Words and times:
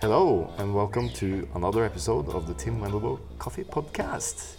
Hello, 0.00 0.52
and 0.58 0.74
welcome 0.74 1.08
to 1.10 1.48
another 1.54 1.84
episode 1.84 2.28
of 2.30 2.48
the 2.48 2.54
Tim 2.54 2.80
Wendelboe 2.80 3.20
Coffee 3.38 3.62
Podcast. 3.62 4.56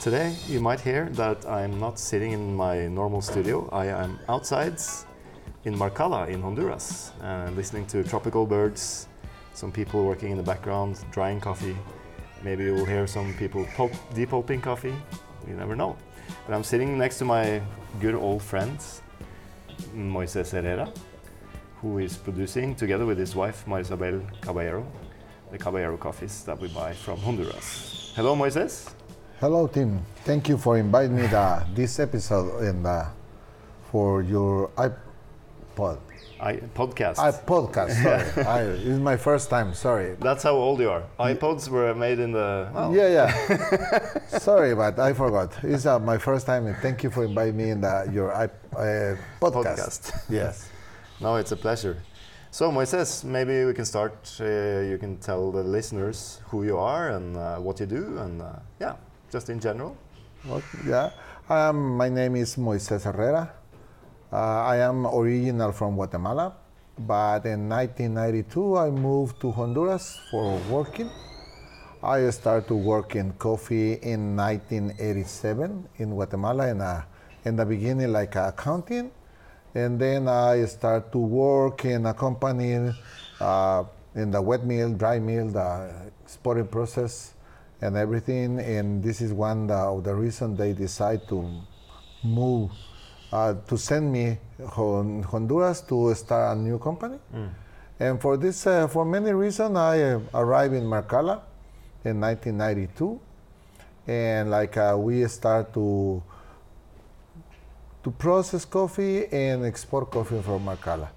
Today, 0.00 0.34
you 0.48 0.60
might 0.60 0.80
hear 0.82 1.08
that 1.12 1.48
I'm 1.48 1.80
not 1.80 1.98
sitting 1.98 2.32
in 2.32 2.54
my 2.54 2.88
normal 2.88 3.22
studio. 3.22 3.70
I 3.72 3.86
am 3.86 4.18
outside 4.28 4.78
in 5.64 5.74
Marcala 5.76 6.28
in 6.28 6.42
Honduras, 6.42 7.12
uh, 7.22 7.50
listening 7.54 7.86
to 7.86 8.02
tropical 8.02 8.46
birds, 8.46 9.06
some 9.54 9.70
people 9.70 10.04
working 10.04 10.32
in 10.32 10.36
the 10.36 10.42
background, 10.42 10.98
drying 11.12 11.40
coffee. 11.40 11.76
Maybe 12.42 12.64
you 12.64 12.74
will 12.74 12.84
hear 12.84 13.06
some 13.06 13.32
people 13.34 13.64
pulp, 13.76 13.92
depulping 14.14 14.62
coffee. 14.62 14.94
You 15.46 15.54
never 15.54 15.76
know. 15.76 15.96
But 16.46 16.54
I'm 16.54 16.64
sitting 16.64 16.98
next 16.98 17.18
to 17.18 17.24
my 17.24 17.62
good 18.00 18.14
old 18.14 18.42
friend, 18.42 18.78
Moises 19.94 20.50
Herrera, 20.50 20.92
who 21.80 21.98
is 21.98 22.16
producing, 22.16 22.74
together 22.74 23.06
with 23.06 23.18
his 23.18 23.36
wife, 23.36 23.64
Marisabel 23.66 24.22
Caballero, 24.40 24.84
the 25.52 25.58
Caballero 25.58 25.96
coffees 25.96 26.42
that 26.44 26.58
we 26.58 26.68
buy 26.68 26.92
from 26.92 27.18
Honduras. 27.20 28.12
Hello, 28.16 28.34
Moises. 28.34 28.90
Hello, 29.38 29.68
Tim. 29.68 30.00
Thank 30.24 30.48
you 30.48 30.56
for 30.58 30.78
inviting 30.78 31.16
me 31.16 31.28
to 31.28 31.66
this 31.74 32.00
episode 32.00 32.62
and 32.62 32.86
uh, 32.86 33.06
for 33.90 34.22
your 34.22 34.70
iPod. 35.74 35.98
I, 36.40 36.56
podcast. 36.74 37.18
I 37.18 37.30
podcast. 37.30 38.02
Sorry, 38.02 38.46
I, 38.46 38.62
it's 38.62 38.98
my 38.98 39.16
first 39.16 39.48
time. 39.48 39.74
Sorry. 39.74 40.16
That's 40.18 40.42
how 40.42 40.54
old 40.56 40.80
you 40.80 40.90
are. 40.90 41.04
iPods 41.18 41.68
were 41.68 41.94
made 41.94 42.18
in 42.18 42.32
the. 42.32 42.68
Well, 42.74 42.92
Yeah, 42.94 43.08
yeah. 43.08 44.18
sorry, 44.38 44.74
but 44.74 44.98
I 44.98 45.12
forgot. 45.12 45.52
It's 45.62 45.86
uh, 45.86 46.00
my 46.00 46.18
first 46.18 46.46
time, 46.46 46.66
and 46.66 46.76
thank 46.78 47.04
you 47.04 47.10
for 47.10 47.24
inviting 47.24 47.56
me 47.56 47.70
in 47.70 47.80
the, 47.80 48.10
your 48.12 48.32
uh, 48.34 48.48
podcast. 48.72 49.20
Podcast. 49.40 50.24
yes. 50.28 50.68
No, 51.20 51.36
it's 51.36 51.52
a 51.52 51.56
pleasure. 51.56 52.02
So, 52.50 52.72
Moises, 52.72 53.22
maybe 53.22 53.64
we 53.64 53.72
can 53.74 53.84
start. 53.84 54.12
Uh, 54.40 54.80
you 54.90 54.98
can 54.98 55.18
tell 55.18 55.52
the 55.52 55.62
listeners 55.62 56.40
who 56.48 56.64
you 56.64 56.76
are 56.78 57.10
and 57.10 57.36
uh, 57.36 57.58
what 57.58 57.78
you 57.78 57.86
do, 57.86 58.18
and 58.18 58.42
uh, 58.42 58.54
yeah, 58.80 58.96
just 59.30 59.48
in 59.48 59.60
general. 59.60 59.96
Well, 60.44 60.60
yeah. 60.84 61.10
Um, 61.48 61.96
my 61.96 62.08
name 62.08 62.34
is 62.34 62.56
Moises 62.56 63.04
Herrera. 63.04 63.52
Uh, 64.32 64.64
I 64.64 64.76
am 64.78 65.06
original 65.06 65.72
from 65.72 65.96
Guatemala, 65.96 66.54
but 66.98 67.44
in 67.44 67.68
1992 67.68 68.78
I 68.78 68.88
moved 68.88 69.38
to 69.42 69.50
Honduras 69.52 70.18
for 70.30 70.56
working. 70.70 71.10
I 72.02 72.30
started 72.30 72.66
to 72.68 72.74
work 72.74 73.14
in 73.14 73.34
coffee 73.34 74.00
in 74.00 74.34
1987 74.34 75.86
in 75.98 76.10
Guatemala 76.14 76.68
in, 76.68 76.80
a, 76.80 77.04
in 77.44 77.56
the 77.56 77.66
beginning 77.66 78.10
like 78.10 78.34
accounting. 78.34 79.10
And 79.74 80.00
then 80.00 80.26
I 80.28 80.64
started 80.64 81.12
to 81.12 81.18
work 81.18 81.84
in 81.84 82.06
a 82.06 82.14
company 82.14 82.90
uh, 83.38 83.84
in 84.14 84.30
the 84.30 84.40
wet 84.40 84.64
mill, 84.64 84.94
dry 84.94 85.18
mill, 85.18 85.48
the 85.50 86.10
exporting 86.24 86.68
process 86.68 87.34
and 87.82 87.98
everything. 87.98 88.60
And 88.60 89.02
this 89.02 89.20
is 89.20 89.34
one 89.34 89.70
of 89.70 90.04
the 90.04 90.14
reasons 90.14 90.56
they 90.56 90.72
decide 90.72 91.28
to 91.28 91.60
move, 92.24 92.70
uh, 93.32 93.54
to 93.66 93.76
send 93.78 94.12
me 94.12 94.38
Hon- 94.76 95.22
Honduras 95.22 95.80
to 95.82 96.14
start 96.14 96.56
a 96.56 96.60
new 96.60 96.78
company. 96.78 97.18
And 98.00 98.20
for 98.20 98.36
this, 98.36 98.66
uh, 98.66 98.88
for 98.88 99.04
many 99.04 99.32
reasons, 99.32 99.76
I 99.76 100.02
uh, 100.02 100.20
arrived 100.34 100.74
in 100.74 100.84
Marcala 100.84 101.40
in 102.04 102.20
1992. 102.20 103.20
And 104.08 104.50
like 104.50 104.76
uh, 104.76 104.96
we 104.98 105.26
start 105.28 105.72
to 105.74 106.22
to 108.02 108.10
process 108.10 108.64
coffee 108.64 109.26
and 109.30 109.64
export 109.64 110.10
coffee 110.10 110.42
from 110.42 110.64
Marcala. 110.64 111.08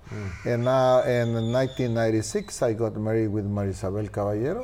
And 0.46 0.64
now 0.66 1.02
in 1.02 1.34
1996, 1.52 2.62
I 2.62 2.74
got 2.74 2.96
married 2.96 3.30
with 3.30 3.46
Marisabel 3.46 4.12
Caballero. 4.12 4.64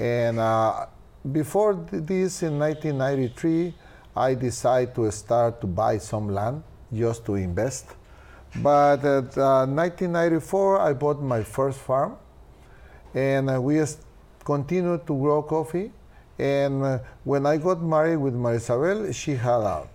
And 0.00 0.40
uh, 0.40 0.86
before 1.30 1.74
this, 1.92 2.42
in 2.42 2.58
1993, 2.58 3.72
I 4.18 4.34
decided 4.34 4.94
to 4.96 5.10
start 5.12 5.60
to 5.60 5.66
buy 5.68 5.98
some 5.98 6.28
land 6.34 6.62
just 6.92 7.24
to 7.26 7.36
invest. 7.36 7.86
But 8.56 9.04
at 9.04 9.38
uh, 9.38 9.64
1994, 9.66 10.80
I 10.80 10.92
bought 10.92 11.22
my 11.22 11.42
first 11.44 11.78
farm, 11.78 12.16
and 13.14 13.48
uh, 13.48 13.60
we 13.62 13.80
continued 14.44 15.06
to 15.06 15.14
grow 15.16 15.42
coffee. 15.42 15.92
And 16.38 16.82
uh, 16.82 16.98
when 17.22 17.46
I 17.46 17.58
got 17.58 17.80
married 17.80 18.16
with 18.16 18.34
Marisabel, 18.34 19.14
she 19.14 19.34
had 19.36 19.60
a 19.60 19.86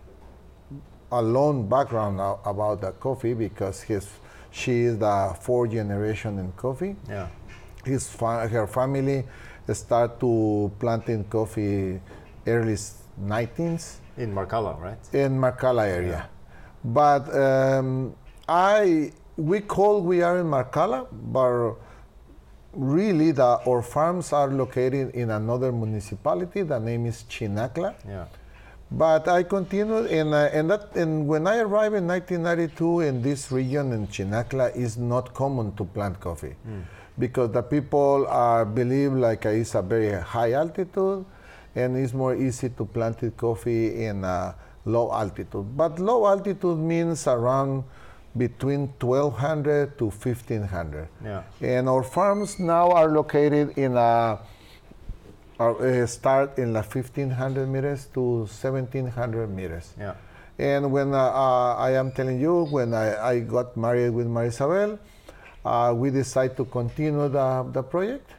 a 1.11 1.21
long 1.21 1.67
background 1.69 2.19
about 2.43 2.81
the 2.81 2.91
coffee 2.93 3.35
because 3.35 3.81
his, 3.83 4.07
she 4.49 4.81
is 4.81 4.97
the 4.97 5.35
fourth 5.39 5.71
generation 5.71 6.39
in 6.39 6.51
coffee. 6.53 6.95
Yeah. 7.07 7.27
His 7.85 8.09
fa- 8.09 8.47
her 8.47 8.65
family 8.65 9.23
start 9.73 10.19
to 10.21 10.71
planting 10.79 11.23
coffee 11.25 12.01
early 12.47 12.73
s- 12.73 13.03
19s 13.21 13.97
In 14.17 14.33
Marcala, 14.33 14.79
right? 14.79 14.97
in 15.13 15.39
Marcala 15.39 15.85
area. 15.87 16.29
But 16.83 17.33
um, 17.35 18.15
I 18.47 19.11
we 19.37 19.61
call 19.61 20.01
we 20.01 20.21
are 20.21 20.39
in 20.39 20.47
Marcala, 20.47 21.07
but 21.11 21.75
really 22.73 23.31
the 23.31 23.43
our 23.43 23.81
farms 23.81 24.33
are 24.33 24.47
located 24.47 25.15
in 25.15 25.29
another 25.31 25.71
municipality. 25.71 26.63
The 26.63 26.79
name 26.79 27.05
is 27.05 27.23
Chinacla. 27.29 27.95
Yeah. 28.07 28.25
But 28.91 29.27
I 29.27 29.41
continued, 29.41 30.11
and, 30.11 30.35
uh, 30.35 30.49
and, 30.53 30.69
that, 30.69 30.95
and 30.95 31.27
when 31.27 31.47
I 31.47 31.57
arrived 31.57 31.95
in 31.95 32.05
1992 32.05 32.99
in 32.99 33.21
this 33.23 33.51
region 33.51 33.91
in 33.91 34.05
Chinacla, 34.05 34.75
is 34.75 34.97
not 34.99 35.33
common 35.33 35.75
to 35.77 35.85
plant 35.85 36.19
coffee 36.19 36.55
because 37.17 37.51
the 37.51 37.63
people 37.63 38.27
are 38.27 38.65
believe 38.65 39.13
like 39.13 39.47
uh, 39.47 39.49
it's 39.49 39.73
a 39.73 39.81
very 39.81 40.21
high 40.21 40.51
altitude, 40.53 41.25
and 41.75 41.97
it's 41.97 42.13
more 42.13 42.35
easy 42.35 42.69
to 42.69 42.85
plant 42.85 43.23
it 43.23 43.37
coffee 43.37 44.05
in 44.05 44.23
uh, 44.23 44.53
low 44.85 45.11
altitude. 45.11 45.75
But 45.75 45.99
low 45.99 46.27
altitude 46.27 46.77
means 46.77 47.27
around 47.27 47.83
between 48.35 48.93
1200 48.99 49.97
to 49.97 50.05
1500. 50.05 51.07
Yeah. 51.23 51.43
And 51.61 51.87
our 51.87 52.03
farms 52.03 52.59
now 52.59 52.91
are 52.91 53.09
located 53.09 53.77
in 53.77 53.95
a 53.95 54.39
are, 55.59 55.77
uh, 55.77 56.05
start 56.07 56.57
in 56.57 56.73
the 56.73 56.81
1500 56.81 57.67
meters 57.67 58.05
to 58.13 58.45
1700 58.49 59.47
meters. 59.47 59.93
Yeah. 59.99 60.15
And 60.57 60.91
when 60.91 61.13
uh, 61.13 61.17
uh, 61.17 61.75
I 61.75 61.91
am 61.91 62.11
telling 62.11 62.39
you, 62.39 62.65
when 62.65 62.93
I, 62.93 63.17
I 63.21 63.39
got 63.39 63.75
married 63.77 64.11
with 64.11 64.27
Marisabel, 64.27 64.99
uh, 65.65 65.93
we 65.95 66.09
decided 66.09 66.57
to 66.57 66.65
continue 66.65 67.29
the, 67.29 67.65
the 67.71 67.83
project. 67.83 68.29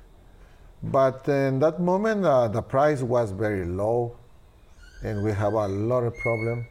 But 0.90 1.28
in 1.28 1.58
that 1.60 1.80
moment, 1.80 2.24
uh, 2.24 2.48
the 2.48 2.62
price 2.62 3.00
was 3.02 3.30
very 3.32 3.64
low, 3.64 4.16
and 5.02 5.22
we 5.24 5.32
have 5.32 5.54
a 5.54 5.66
lot 5.68 6.02
of 6.04 6.14
problem. 6.18 6.66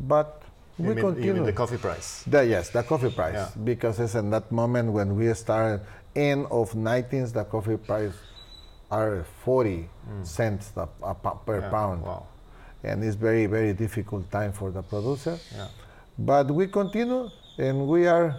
But 0.00 0.42
You 0.78 0.88
we 0.88 0.94
mean, 0.94 0.96
you 0.98 1.02
continue. 1.12 1.34
mean 1.34 1.44
the 1.44 1.52
coffee 1.52 1.76
price? 1.78 2.24
The, 2.26 2.44
yes, 2.44 2.70
the 2.70 2.82
coffee 2.82 3.10
price. 3.10 3.34
Yeah. 3.34 3.48
Because 3.64 4.00
it's 4.00 4.14
in 4.16 4.30
that 4.30 4.50
moment 4.50 4.92
when 4.92 5.14
we 5.16 5.32
started, 5.34 5.80
end 6.16 6.46
of 6.50 6.72
19s, 6.74 7.32
the 7.32 7.44
coffee 7.44 7.76
price 7.76 8.12
are 8.90 9.24
40 9.44 9.88
cents 10.22 10.72
a, 10.76 10.88
a 11.02 11.14
per 11.14 11.60
Mm. 11.60 11.62
Yeah, 11.62 11.70
pound. 11.70 12.02
Wow. 12.02 12.26
And 12.82 13.02
it's 13.04 13.16
very, 13.16 13.46
very 13.46 13.72
difficult 13.72 14.30
time 14.30 14.52
for 14.52 14.70
the 14.70 14.82
producer. 14.82 15.38
Yeah. 15.54 15.68
But 16.18 16.50
we 16.50 16.66
continue, 16.66 17.30
and 17.58 17.86
we 17.88 18.06
are, 18.06 18.36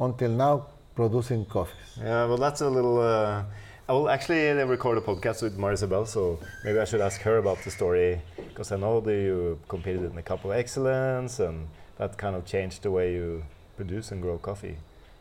until 0.00 0.30
now, 0.30 0.66
producing 0.94 1.44
coffees. 1.46 1.96
Yeah, 1.96 2.26
well, 2.26 2.36
that's 2.38 2.60
a 2.60 2.68
little. 2.68 3.00
Uh, 3.00 3.44
I 3.90 3.92
will 3.92 4.10
actually 4.10 4.50
uh, 4.50 4.66
record 4.66 4.98
a 4.98 5.00
podcast 5.00 5.42
with 5.42 5.56
Marisabel, 5.56 6.06
so 6.06 6.38
maybe 6.62 6.78
I 6.78 6.84
should 6.84 7.00
ask 7.00 7.22
her 7.22 7.38
about 7.38 7.64
the 7.64 7.70
story 7.70 8.20
because 8.36 8.70
I 8.70 8.76
know 8.76 9.00
that 9.00 9.14
you 9.14 9.58
competed 9.66 10.04
in 10.04 10.14
the 10.14 10.20
Cup 10.20 10.44
of 10.44 10.50
Excellence, 10.50 11.40
and 11.40 11.66
that 11.96 12.18
kind 12.18 12.36
of 12.36 12.44
changed 12.44 12.82
the 12.82 12.90
way 12.90 13.14
you 13.14 13.42
produce 13.78 14.12
and 14.12 14.20
grow 14.20 14.36
coffee 14.36 14.76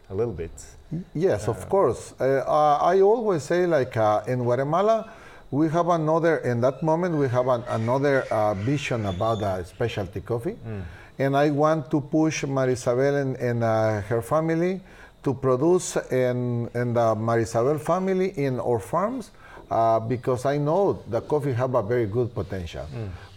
a 0.09 0.13
little 0.13 0.33
bit. 0.33 0.51
Yes, 1.13 1.47
of 1.47 1.69
course. 1.69 2.13
Uh, 2.19 2.43
uh, 2.45 2.79
I 2.81 2.99
always 2.99 3.43
say, 3.43 3.65
like 3.65 3.95
uh, 3.95 4.23
in 4.27 4.39
Guatemala, 4.43 5.13
we 5.49 5.69
have 5.69 5.87
another. 5.87 6.39
In 6.39 6.59
that 6.59 6.83
moment, 6.83 7.15
we 7.15 7.29
have 7.29 7.47
an, 7.47 7.63
another 7.69 8.23
uh, 8.23 8.53
vision 8.53 9.05
about 9.05 9.41
uh, 9.43 9.63
specialty 9.63 10.19
coffee, 10.19 10.57
and 11.17 11.37
I 11.37 11.51
want 11.51 11.89
to 11.91 12.01
push 12.01 12.43
Marisabel 12.43 13.21
and, 13.21 13.37
and 13.37 13.63
uh, 13.63 14.01
her 14.01 14.21
family 14.21 14.81
to 15.27 15.33
produce 15.33 15.97
in, 16.09 16.69
in 16.73 16.93
the 16.93 17.07
Marisabel 17.27 17.79
family 17.81 18.29
in 18.37 18.59
our 18.61 18.79
farms. 18.79 19.31
Uh, 19.69 19.99
because 19.99 20.45
I 20.45 20.57
know 20.57 21.03
the 21.09 21.19
coffee 21.19 21.51
have 21.51 21.75
a 21.75 21.83
very 21.83 22.05
good 22.05 22.33
potential, 22.33 22.85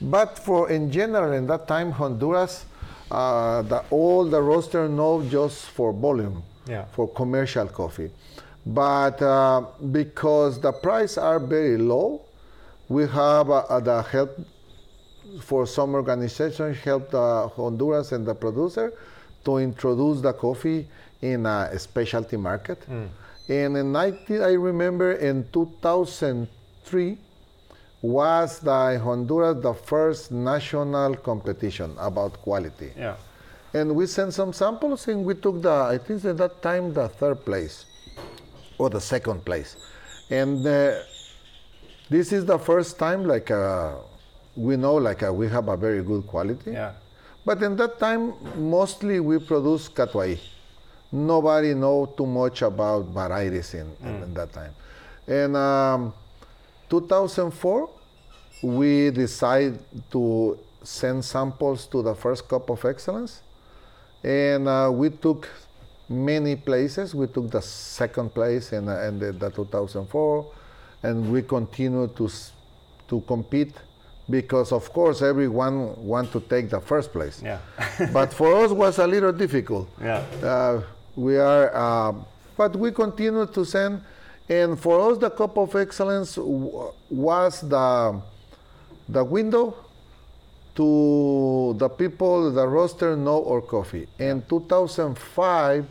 but 0.00 0.38
for 0.38 0.70
in 0.70 0.92
general 0.92 1.32
in 1.32 1.44
that 1.48 1.66
time 1.66 1.90
Honduras, 1.90 2.66
uh, 3.10 3.62
the, 3.62 3.82
all 3.90 4.24
the 4.24 4.40
roaster 4.40 4.88
know 4.88 5.24
just 5.28 5.58
for 5.76 5.92
volume 5.92 6.44
Yeah. 6.68 6.84
for 6.94 7.08
commercial 7.08 7.66
coffee. 7.66 8.10
But 8.64 9.20
uh, 9.20 9.62
because 9.90 10.60
the 10.60 10.70
price 10.70 11.18
are 11.18 11.40
very 11.40 11.76
low, 11.78 12.20
we 12.88 13.02
have 13.08 13.50
uh, 13.50 13.80
the 13.80 14.02
help 14.02 14.30
for 15.40 15.66
some 15.66 15.94
organizations 15.94 16.76
help 16.78 17.10
the 17.10 17.48
Honduras 17.56 18.12
and 18.12 18.24
the 18.24 18.34
producer 18.36 18.92
to 19.46 19.56
introduce 19.58 20.20
the 20.20 20.32
coffee 20.32 20.86
in 21.22 21.46
a 21.46 21.78
specialty 21.78 22.36
market. 22.36 22.78
And 23.48 23.76
in 23.76 23.92
19, 23.92 24.42
I 24.42 24.52
remember 24.52 25.12
in 25.12 25.48
2003 25.52 27.18
was 28.02 28.60
the 28.60 28.98
Honduras 28.98 29.62
the 29.62 29.74
first 29.74 30.30
national 30.32 31.16
competition 31.16 31.94
about 31.98 32.40
quality. 32.42 32.92
Yeah. 32.96 33.16
And 33.74 33.94
we 33.94 34.06
sent 34.06 34.34
some 34.34 34.52
samples 34.52 35.06
and 35.08 35.24
we 35.24 35.34
took 35.34 35.62
the, 35.62 35.70
I 35.70 35.98
think 35.98 36.24
at 36.24 36.38
that 36.38 36.62
time, 36.62 36.92
the 36.94 37.08
third 37.08 37.44
place 37.44 37.86
or 38.78 38.88
the 38.90 39.00
second 39.00 39.44
place. 39.44 39.76
And 40.30 40.66
uh, 40.66 40.94
this 42.08 42.32
is 42.32 42.44
the 42.46 42.58
first 42.58 42.98
time 42.98 43.24
like 43.24 43.50
uh, 43.50 43.94
we 44.56 44.76
know 44.76 44.94
like 44.94 45.22
uh, 45.22 45.32
we 45.32 45.48
have 45.48 45.68
a 45.68 45.76
very 45.76 46.02
good 46.02 46.26
quality. 46.26 46.72
Yeah. 46.72 46.92
But 47.44 47.62
in 47.62 47.76
that 47.76 47.98
time, 47.98 48.34
mostly 48.56 49.20
we 49.20 49.38
produce 49.38 49.88
catuai. 49.88 50.38
Nobody 51.12 51.74
know 51.74 52.06
too 52.16 52.26
much 52.26 52.62
about 52.62 53.06
varieties 53.06 53.74
in, 53.74 53.90
in, 54.02 54.22
in 54.22 54.34
that 54.34 54.52
time. 54.52 54.72
And 55.26 55.56
um, 55.56 56.14
2004, 56.88 57.90
we 58.62 59.10
decided 59.10 59.80
to 60.12 60.58
send 60.82 61.24
samples 61.24 61.86
to 61.86 62.02
the 62.02 62.14
first 62.14 62.48
Cup 62.48 62.70
of 62.70 62.84
Excellence. 62.84 63.42
And 64.22 64.68
uh, 64.68 64.90
we 64.92 65.10
took 65.10 65.48
many 66.08 66.56
places. 66.56 67.14
We 67.14 67.26
took 67.26 67.50
the 67.50 67.62
second 67.62 68.34
place 68.34 68.72
in, 68.72 68.88
uh, 68.88 69.00
in 69.08 69.18
the, 69.18 69.32
the 69.32 69.50
2004, 69.50 70.52
and 71.02 71.32
we 71.32 71.42
continue 71.42 72.08
to 72.08 72.28
to 73.08 73.20
compete 73.22 73.74
because, 74.30 74.70
of 74.72 74.92
course, 74.92 75.20
everyone 75.20 75.96
want 76.06 76.30
to 76.32 76.40
take 76.40 76.70
the 76.70 76.80
first 76.80 77.12
place. 77.12 77.42
Yeah. 77.42 77.58
but 78.12 78.32
for 78.32 78.64
us 78.64 78.70
was 78.70 78.98
a 78.98 79.06
little 79.06 79.32
difficult. 79.32 79.88
Yeah. 80.00 80.24
Uh, 80.42 80.82
we 81.20 81.36
are, 81.36 81.70
uh, 81.74 82.12
but 82.56 82.76
we 82.76 82.90
continue 82.90 83.46
to 83.46 83.64
send, 83.64 84.00
and 84.48 84.78
for 84.80 85.10
us 85.10 85.18
the 85.18 85.30
Cup 85.30 85.58
of 85.58 85.76
Excellence 85.76 86.36
w- 86.36 86.92
was 87.10 87.60
the 87.60 88.20
the 89.08 89.22
window 89.24 89.74
to 90.76 91.74
the 91.76 91.88
people, 91.88 92.50
the 92.50 92.66
roaster 92.66 93.16
know 93.16 93.44
our 93.44 93.60
coffee. 93.60 94.06
In 94.18 94.42
2005, 94.48 95.84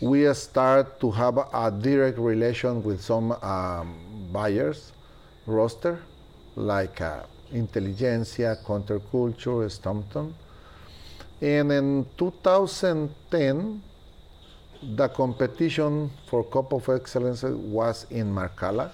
we 0.00 0.32
start 0.34 0.98
to 0.98 1.10
have 1.10 1.38
a 1.38 1.70
direct 1.70 2.18
relation 2.18 2.82
with 2.82 3.00
some 3.00 3.32
um, 3.42 3.94
buyers, 4.32 4.92
roaster, 5.46 6.00
like 6.56 7.00
uh, 7.00 7.22
Intelligentsia, 7.52 8.56
Counterculture, 8.66 9.68
Stumptown. 9.70 10.32
And 11.40 11.70
in 11.70 12.06
2010, 12.16 13.82
the 14.82 15.08
competition 15.08 16.10
for 16.26 16.42
Cup 16.44 16.72
of 16.72 16.88
Excellence 16.88 17.42
was 17.42 18.06
in 18.10 18.32
Marcala. 18.34 18.90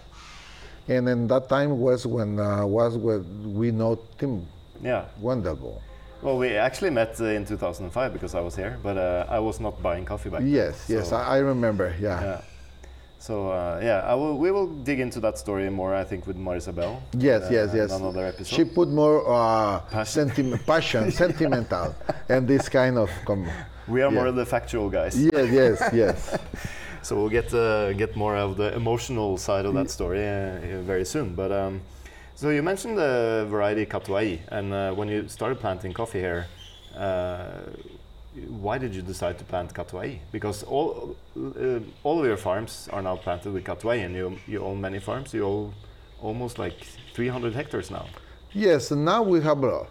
And 0.88 1.08
in 1.08 1.26
that 1.29 1.49
time 1.49 1.79
was 1.79 2.06
when 2.06 2.38
uh, 2.40 2.64
was 2.67 2.96
when 2.96 3.55
we 3.55 3.70
know 3.70 3.99
Tim 4.19 4.46
Yeah. 4.82 5.05
Wendelboe. 5.20 5.81
Well, 6.23 6.38
we 6.38 6.56
actually 6.56 6.90
met 6.90 7.20
uh, 7.20 7.26
in 7.26 7.44
2005 7.44 8.12
because 8.12 8.35
I 8.35 8.40
was 8.40 8.56
here, 8.56 8.79
but 8.82 8.96
uh, 8.96 9.26
I 9.29 9.38
was 9.38 9.61
not 9.61 9.81
buying 9.82 10.05
coffee 10.05 10.31
back 10.31 10.40
then. 10.40 10.50
Yes, 10.50 10.87
yes, 10.88 11.11
So- 11.11 11.17
I, 11.17 11.37
I 11.37 11.38
remember. 11.38 11.94
Yeah. 12.00 12.20
Yeah. 12.23 12.40
So 13.20 13.50
uh, 13.50 13.81
yeah, 13.82 14.00
I 14.06 14.14
will, 14.14 14.38
we 14.38 14.50
will 14.52 14.69
dig 14.85 15.00
into 15.00 15.20
that 15.20 15.37
story 15.38 15.69
more. 15.70 15.94
I 15.94 16.05
think 16.05 16.26
with 16.26 16.37
Marisabel. 16.37 17.00
Yes, 17.19 17.43
uh, 17.43 17.49
yes, 17.52 17.70
yes. 17.75 17.93
Another 17.93 18.26
episode. 18.26 18.55
She 18.56 18.64
put 18.64 18.88
more 18.88 19.29
uh, 19.29 19.81
Passion. 19.90 20.31
senti- 20.31 20.58
passion, 20.64 21.11
sentimental, 21.23 21.94
and 22.29 22.46
this 22.49 22.69
kind 22.69 22.96
of. 22.96 23.11
Com- 23.26 23.49
we 23.88 24.02
are 24.02 24.11
more 24.11 24.25
yeah. 24.25 24.31
of 24.31 24.37
the 24.37 24.46
factual 24.46 24.90
guys. 24.90 25.19
yes, 25.19 25.50
yes, 25.50 25.90
yes. 25.93 26.38
So 27.02 27.17
we'll 27.17 27.31
get 27.31 27.55
uh, 27.55 27.93
get 27.94 28.17
more 28.17 28.37
of 28.37 28.56
the 28.56 28.75
emotional 28.75 29.38
side 29.38 29.64
of 29.64 29.73
that 29.75 29.88
story 29.88 30.26
uh, 30.26 30.31
uh, 30.31 30.82
very 30.82 31.05
soon. 31.05 31.35
But 31.35 31.52
um, 31.52 31.81
so 32.35 32.50
you 32.50 32.62
mentioned 32.62 32.99
the 32.99 33.46
variety 33.49 33.87
Catuai, 33.87 34.40
and 34.49 34.73
uh, 34.73 34.93
when 34.93 35.08
you 35.08 35.29
started 35.29 35.58
planting 35.58 35.94
coffee 35.94 36.19
here, 36.19 36.46
uh, 36.96 37.61
why 38.49 38.79
did 38.79 38.94
you 38.94 39.02
decide 39.02 39.38
to 39.38 39.44
plant 39.44 39.73
Catuai? 39.73 40.19
Because 40.32 40.64
all 40.64 41.17
uh, 41.37 41.81
all 42.02 42.20
of 42.20 42.26
your 42.26 42.37
farms 42.37 42.88
are 42.93 43.00
now 43.00 43.17
planted 43.17 43.52
with 43.52 43.64
Catuai, 43.64 44.05
and 44.05 44.14
you 44.14 44.38
you 44.46 44.61
own 44.61 44.81
many 44.81 44.99
farms. 44.99 45.32
You 45.32 45.44
own 45.46 45.73
almost 46.20 46.58
like 46.58 46.85
300 47.14 47.55
hectares 47.55 47.90
now. 47.90 48.06
Yes, 48.52 48.90
and 48.90 49.05
now 49.05 49.23
we 49.23 49.40
have 49.40 49.62
uh, 49.64 49.85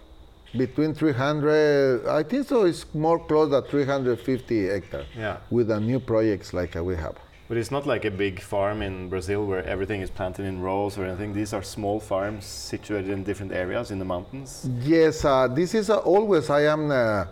between 0.58 0.94
300, 0.94 2.08
I 2.08 2.24
think 2.24 2.48
so, 2.48 2.66
it's 2.66 2.86
more 2.94 3.20
close 3.20 3.50
to 3.52 3.62
350 3.70 4.68
hectares 4.68 5.06
Yeah. 5.18 5.38
with 5.50 5.68
the 5.68 5.80
new 5.80 6.00
projects 6.00 6.54
like 6.54 6.76
we 6.76 6.96
have. 6.96 7.16
But 7.48 7.58
it's 7.58 7.72
not 7.72 7.86
like 7.88 8.04
a 8.04 8.12
big 8.12 8.42
farm 8.42 8.82
in 8.82 9.08
Brazil 9.10 9.46
where 9.46 9.64
everything 9.64 10.02
is 10.02 10.10
planted 10.10 10.46
in 10.46 10.60
rows 10.62 10.98
or 10.98 11.06
anything. 11.06 11.34
These 11.34 11.54
are 11.54 11.64
small 11.64 12.00
farms 12.00 12.46
situated 12.46 13.10
in 13.10 13.24
different 13.24 13.54
areas 13.54 13.90
in 13.90 14.00
the 14.00 14.06
mountains. 14.06 14.68
Yes, 14.84 15.24
uh, 15.24 15.48
this 15.48 15.74
is 15.74 15.90
uh, 15.90 15.98
always 16.00 16.50
I 16.50 16.64
am 16.64 16.92
uh, 16.92 17.26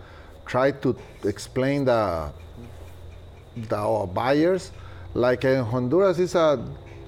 try 0.45 0.71
to 0.71 0.95
explain 1.25 1.83
the 1.85 2.31
the 3.69 3.75
our 3.75 4.07
buyers. 4.07 4.71
Like 5.13 5.43
in 5.45 5.63
Honduras, 5.63 6.19
is 6.19 6.35
a 6.35 6.59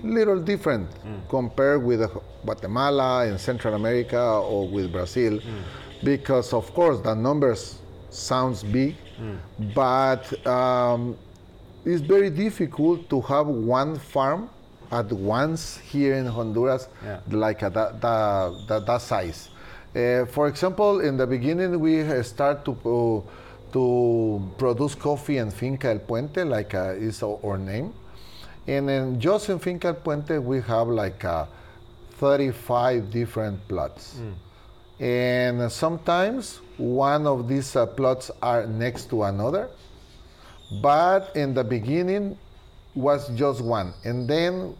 little 0.03 0.39
different 0.39 0.87
compared 1.29 1.83
with 1.83 2.01
uh, 2.01 2.07
Guatemala 2.45 3.25
and 3.27 3.39
Central 3.39 3.73
America 3.75 4.19
or 4.21 4.67
with 4.67 4.91
Brazil, 4.91 5.39
because 6.03 6.53
of 6.53 6.73
course 6.73 6.99
the 7.01 7.13
numbers 7.15 7.79
sounds 8.09 8.63
big, 8.63 8.95
but 9.75 10.23
um, 10.47 11.17
it's 11.85 12.01
very 12.01 12.29
difficult 12.29 13.09
to 13.09 13.21
have 13.21 13.47
one 13.47 13.97
farm 13.97 14.49
at 14.91 15.11
once 15.11 15.77
here 15.77 16.15
in 16.15 16.25
Honduras, 16.25 16.88
Yeah. 17.03 17.19
like 17.29 17.63
at 17.63 17.73
that, 17.73 17.99
that, 18.01 18.85
that, 18.85 19.01
size. 19.01 19.49
Uh, 19.95 20.25
for 20.25 20.47
example, 20.47 21.01
in 21.01 21.17
the 21.17 21.25
beginning, 21.27 21.79
we 21.79 22.03
start 22.23 22.63
to 22.65 22.71
uh, 22.71 23.21
to 23.73 24.41
produce 24.57 24.95
coffee 24.95 25.38
in 25.38 25.51
Finca 25.51 25.89
El 25.89 25.99
Puente, 25.99 26.45
like 26.45 26.73
uh, 26.73 26.94
is 26.95 27.21
our, 27.21 27.57
name. 27.57 27.94
And 28.65 28.88
then 28.88 29.19
just 29.19 29.49
in 29.49 29.59
Finca 29.59 29.88
El 29.89 29.95
Puente, 29.95 30.41
we 30.41 30.61
have 30.61 30.88
like 30.88 31.25
uh, 31.25 31.45
35 32.19 33.11
different 33.11 33.68
plots. 33.68 34.19
And 34.99 35.71
sometimes 35.71 36.59
one 36.77 37.27
of 37.27 37.47
these 37.47 37.75
uh, 37.75 37.85
plots 37.85 38.31
are 38.42 38.66
next 38.66 39.09
to 39.11 39.23
another. 39.23 39.69
But 40.81 41.35
in 41.35 41.54
the 41.54 41.63
beginning 41.63 42.37
was 42.95 43.30
just 43.35 43.61
one. 43.61 43.94
And 44.04 44.27
then 44.27 44.75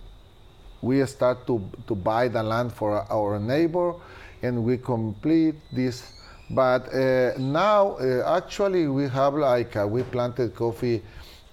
we 0.81 1.05
start 1.05 1.45
to, 1.47 1.62
to 1.88 1.95
buy 1.95 2.27
the 2.27 2.43
land 2.43 2.74
for 2.74 3.05
our 3.12 3.39
neighbor 3.39 3.93
and 4.41 4.63
we 4.63 4.77
complete 4.77 5.55
this. 5.71 6.13
But 6.50 6.93
uh, 6.93 7.38
now, 7.38 7.97
uh, 7.97 8.38
actually, 8.38 8.88
we 8.88 9.07
have 9.09 9.33
like, 9.33 9.75
uh, 9.75 9.88
we 9.88 10.03
planted 10.03 10.55
coffee 10.55 11.03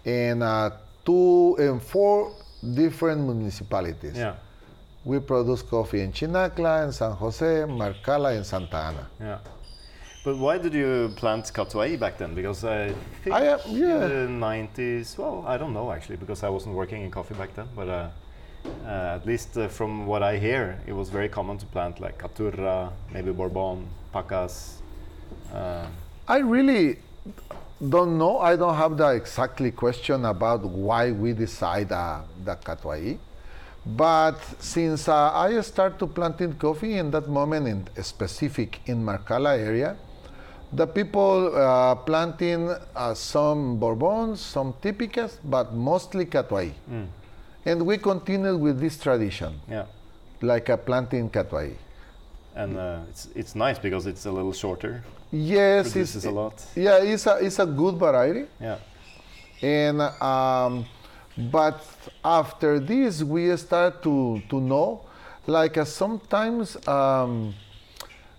in 0.04 0.42
uh, 0.42 0.70
two, 1.04 1.56
and 1.58 1.82
four 1.82 2.32
different 2.74 3.20
municipalities. 3.22 4.16
Yeah, 4.16 4.36
We 5.04 5.20
produce 5.20 5.62
coffee 5.62 6.00
in 6.00 6.12
Chinacla, 6.12 6.86
in 6.86 6.92
San 6.92 7.12
Jose, 7.12 7.44
Marcala, 7.68 8.34
and 8.36 8.44
Santa 8.46 8.76
Ana. 8.76 9.06
yeah. 9.20 9.38
But 10.24 10.38
why 10.38 10.56
did 10.56 10.72
you 10.72 11.12
plant 11.16 11.44
Catuai 11.52 11.98
back 12.00 12.16
then? 12.16 12.34
Because 12.34 12.64
I 12.64 12.94
think 13.22 13.36
I 13.36 13.42
am- 13.48 13.60
in 13.66 13.80
the 14.40 14.46
90s, 14.46 15.18
well, 15.18 15.44
I 15.46 15.58
don't 15.58 15.74
know 15.74 15.92
actually, 15.92 16.16
because 16.16 16.42
I 16.42 16.48
wasn't 16.48 16.74
working 16.74 17.02
in 17.02 17.10
coffee 17.10 17.34
back 17.34 17.54
then. 17.54 17.68
But 17.76 17.88
uh, 17.90 18.08
uh, 18.86 19.16
at 19.18 19.26
least 19.26 19.58
uh, 19.58 19.68
from 19.68 20.06
what 20.06 20.22
I 20.22 20.38
hear, 20.38 20.80
it 20.86 20.94
was 20.94 21.10
very 21.10 21.28
common 21.28 21.58
to 21.58 21.66
plant 21.66 22.00
like 22.00 22.16
Caturra, 22.16 22.90
maybe 23.12 23.32
Bourbon, 23.32 23.86
Pacas. 24.14 24.76
Uh, 25.52 25.84
I 26.26 26.38
really 26.38 27.00
don't 27.86 28.16
know. 28.16 28.38
I 28.38 28.56
don't 28.56 28.76
have 28.76 28.96
the 28.96 29.08
exactly 29.10 29.70
question 29.72 30.24
about 30.24 30.64
why 30.64 31.10
we 31.12 31.34
decide 31.34 31.92
uh, 31.92 32.20
the 32.46 32.56
Catuai. 32.56 33.18
But 33.86 34.38
since 34.60 35.08
uh, 35.08 35.32
I 35.34 35.60
start 35.60 35.98
to 35.98 36.06
planting 36.06 36.54
coffee 36.54 36.94
in 36.98 37.10
that 37.10 37.28
moment 37.28 37.68
in 37.68 38.02
specific 38.02 38.80
in 38.86 39.04
Marcala 39.04 39.58
area, 39.58 39.96
the 40.72 40.86
people 40.86 41.54
uh, 41.54 41.94
planting 41.94 42.74
uh, 42.96 43.14
some 43.14 43.78
Bourbons, 43.78 44.40
some 44.40 44.72
Típicas, 44.82 45.38
but 45.44 45.74
mostly 45.74 46.24
Catuai. 46.26 46.72
And 47.66 47.86
we 47.86 47.98
continued 47.98 48.60
with 48.60 48.80
this 48.80 48.98
tradition, 48.98 49.60
yeah. 49.70 49.84
like 50.40 50.68
a 50.70 50.76
planting 50.76 51.28
Catuai. 51.30 51.74
And 52.56 52.76
uh, 52.78 53.00
it's, 53.10 53.28
it's 53.34 53.54
nice 53.54 53.78
because 53.78 54.06
it's 54.06 54.26
a 54.26 54.32
little 54.32 54.52
shorter, 54.52 55.02
Yes, 55.32 55.92
produces 55.92 56.16
it's, 56.16 56.24
a 56.26 56.30
lot. 56.30 56.64
yeah, 56.76 57.02
it's 57.02 57.26
a, 57.26 57.38
it's 57.38 57.58
a 57.58 57.66
good 57.66 57.96
variety. 57.96 58.46
Yeah, 58.60 58.78
And 59.62 60.00
um, 60.00 60.86
But 61.36 61.84
after 62.24 62.78
this, 62.78 63.22
we 63.22 63.56
start 63.56 64.02
to, 64.04 64.40
to 64.48 64.60
know, 64.60 65.02
like 65.46 65.76
uh, 65.76 65.84
sometimes, 65.84 66.76
um, 66.86 67.54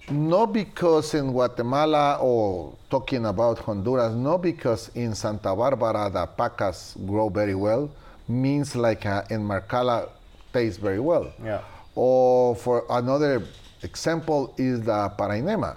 not 0.09 0.53
because 0.53 1.13
in 1.13 1.31
Guatemala 1.31 2.17
or 2.21 2.73
talking 2.89 3.25
about 3.25 3.59
Honduras, 3.59 4.13
not 4.15 4.37
because 4.41 4.89
in 4.95 5.13
Santa 5.13 5.55
Barbara 5.55 6.09
the 6.09 6.27
pacas 6.27 6.95
grow 7.05 7.27
very 7.29 7.55
well, 7.55 7.89
means 8.27 8.75
like 8.75 9.05
uh, 9.05 9.23
in 9.29 9.41
Marcala 9.41 10.09
tastes 10.53 10.77
very 10.79 10.99
well. 10.99 11.33
Yeah. 11.43 11.61
Or 11.95 12.55
for 12.55 12.85
another 12.89 13.43
example 13.83 14.53
is 14.57 14.81
the 14.81 15.11
Parainema. 15.17 15.75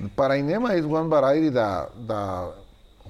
The 0.00 0.08
Parainema 0.08 0.76
is 0.78 0.86
one 0.86 1.10
variety 1.10 1.50
that 1.50 1.90
the 2.06 2.52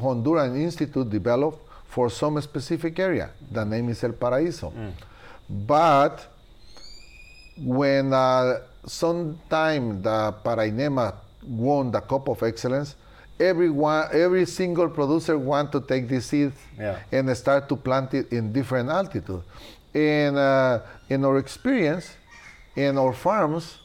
Honduran 0.01 0.61
Institute 0.61 1.09
developed 1.09 1.64
for 1.95 2.11
some 2.11 2.41
specific 2.41 2.99
area. 2.99 3.31
The 3.53 3.65
name 3.65 3.89
is 3.89 4.03
El 4.03 4.13
Paraíso. 4.15 4.73
But 5.49 6.27
when 7.57 8.13
uh, 8.13 8.59
sometime 8.85 10.03
the 10.03 10.35
Parainema 10.45 11.15
won 11.47 11.93
the 11.93 12.01
Cup 12.01 12.29
of 12.29 12.43
Excellence, 12.43 12.97
everyone, 13.39 14.09
every 14.13 14.45
single 14.47 14.89
producer 14.89 15.39
want 15.39 15.71
to 15.73 15.81
take 15.81 16.09
this 16.09 16.27
seed 16.27 16.53
Yeah. 16.79 16.99
and 17.13 17.31
start 17.37 17.69
to 17.69 17.77
plant 17.77 18.13
it 18.15 18.33
in 18.33 18.53
different 18.53 18.89
altitude. 18.91 19.43
And 19.95 20.37
uh, 20.37 20.81
in 21.09 21.25
our 21.25 21.39
experience, 21.39 22.11
in 22.75 22.99
our 22.99 23.13
farms, 23.13 23.79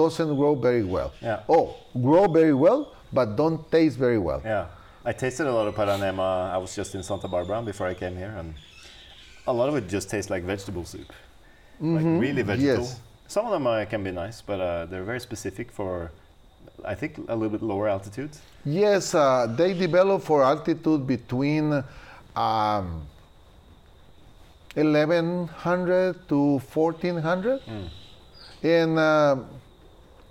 doesn't 0.00 0.36
grow 0.36 0.54
very 0.54 0.84
well. 0.84 1.12
Yeah. 1.20 1.40
Oh, 1.48 1.74
grow 2.00 2.28
very 2.28 2.54
well, 2.54 2.92
but 3.12 3.34
don't 3.34 3.68
taste 3.70 3.96
very 3.98 4.18
well. 4.18 4.40
Yeah, 4.44 4.66
I 5.08 5.12
tasted 5.12 5.46
a 5.46 5.52
lot 5.58 5.66
of 5.66 5.74
Parainema. 5.74 6.50
I 6.52 6.58
was 6.58 6.76
just 6.76 6.94
in 6.94 7.02
Santa 7.02 7.28
Barbara 7.28 7.62
before 7.62 7.86
I 7.86 7.94
came 7.94 8.14
here, 8.14 8.34
and 8.36 8.52
a 9.46 9.52
lot 9.54 9.70
of 9.70 9.74
it 9.76 9.88
just 9.88 10.10
tastes 10.10 10.30
like 10.30 10.42
vegetable 10.42 10.84
soup, 10.84 11.10
like 11.80 12.04
really 12.04 12.42
vegetable. 12.42 12.84
Yes. 12.84 13.00
Some 13.26 13.46
of 13.46 13.52
them 13.52 13.66
uh, 13.66 13.86
can 13.86 14.04
be 14.04 14.10
nice, 14.10 14.42
but 14.42 14.60
uh, 14.60 14.84
they're 14.84 15.04
very 15.04 15.20
specific 15.20 15.72
for, 15.72 16.12
I 16.84 16.94
think, 16.94 17.16
a 17.16 17.34
little 17.34 17.48
bit 17.48 17.62
lower 17.62 17.88
altitude. 17.88 18.32
Yes, 18.66 19.14
uh, 19.14 19.46
they 19.46 19.72
develop 19.72 20.24
for 20.24 20.44
altitude 20.44 21.06
between 21.06 21.72
um, 22.36 23.06
1100 24.74 26.28
to 26.28 26.58
1400. 26.58 27.62
And 28.62 28.98
uh, 28.98 29.36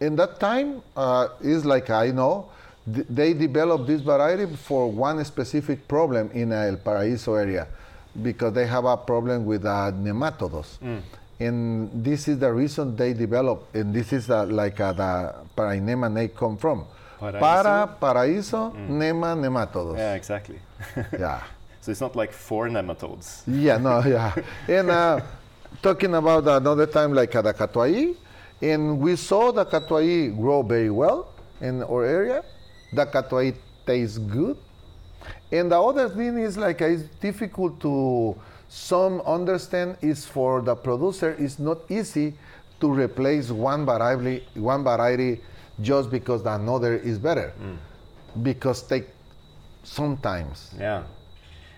in 0.01 0.15
that 0.17 0.39
time, 0.39 0.83
uh, 0.95 1.29
is 1.41 1.65
like 1.65 1.89
I 1.89 2.11
know, 2.11 2.49
they 2.87 3.33
developed 3.33 3.85
this 3.87 4.01
variety 4.01 4.55
for 4.55 4.89
one 4.89 5.23
specific 5.25 5.87
problem 5.87 6.31
in 6.33 6.53
El 6.53 6.77
Paraíso 6.77 7.37
area 7.37 7.67
because 8.21 8.53
they 8.53 8.65
have 8.65 8.85
a 8.85 8.95
problem 8.95 9.45
with 9.45 9.65
uh, 9.65 9.91
nematodos. 9.91 10.77
And 11.39 11.91
this 12.03 12.27
is 12.27 12.39
the 12.39 12.51
reason 12.51 12.95
they 12.95 13.13
developed, 13.13 13.75
and 13.75 13.93
this 13.93 14.11
is 14.11 14.29
uh, 14.29 14.45
like 14.45 14.79
uh, 14.79 14.93
the 14.93 15.35
Parainema 15.55 16.11
name 16.11 16.29
come 16.29 16.57
from. 16.57 16.85
Paraíso? 17.19 17.39
Para, 17.39 17.95
paraíso, 18.01 18.73
nema, 18.89 19.35
nematodos. 19.35 19.97
Yeah, 19.97 20.15
exactly. 20.15 20.59
Yeah. 21.19 21.43
so 21.81 21.91
it's 21.91 22.01
not 22.01 22.15
like 22.15 22.31
four 22.31 22.69
nematodes. 22.69 23.43
Yeah, 23.47 23.77
no, 23.77 23.99
yeah. 24.05 24.33
And 24.67 24.89
uh, 24.89 25.21
talking 25.81 26.13
about 26.15 26.47
another 26.47 26.85
time 26.85 27.13
like 27.13 27.35
uh, 27.35 27.41
the 27.41 27.53
catuai, 27.53 28.15
and 28.61 28.99
we 28.99 29.15
saw 29.15 29.51
the 29.51 29.65
catuai 29.65 30.35
grow 30.39 30.63
very 30.63 30.89
well 30.89 31.29
in 31.61 31.83
our 31.83 32.05
area. 32.05 32.43
The 32.93 33.05
catuai 33.05 33.55
tastes 33.85 34.17
good. 34.17 34.57
And 35.51 35.71
the 35.71 35.79
other 35.81 36.09
thing 36.09 36.37
is 36.37 36.57
like 36.57 36.81
it's 36.81 37.03
difficult 37.19 37.79
to 37.81 38.35
some 38.69 39.21
understand 39.21 39.97
is 40.01 40.25
for 40.25 40.61
the 40.61 40.75
producer 40.75 41.35
it's 41.39 41.57
not 41.57 41.77
easy 41.89 42.33
to 42.81 42.91
replace 42.91 43.49
one 43.49 43.85
variety 43.85 44.43
one 44.55 44.83
variety 44.83 45.41
just 45.81 46.09
because 46.11 46.43
the 46.43 46.53
another 46.53 46.95
is 46.95 47.17
better 47.17 47.53
because 48.43 48.81
take 48.83 49.07
sometimes 49.83 50.71
Yeah. 50.77 51.03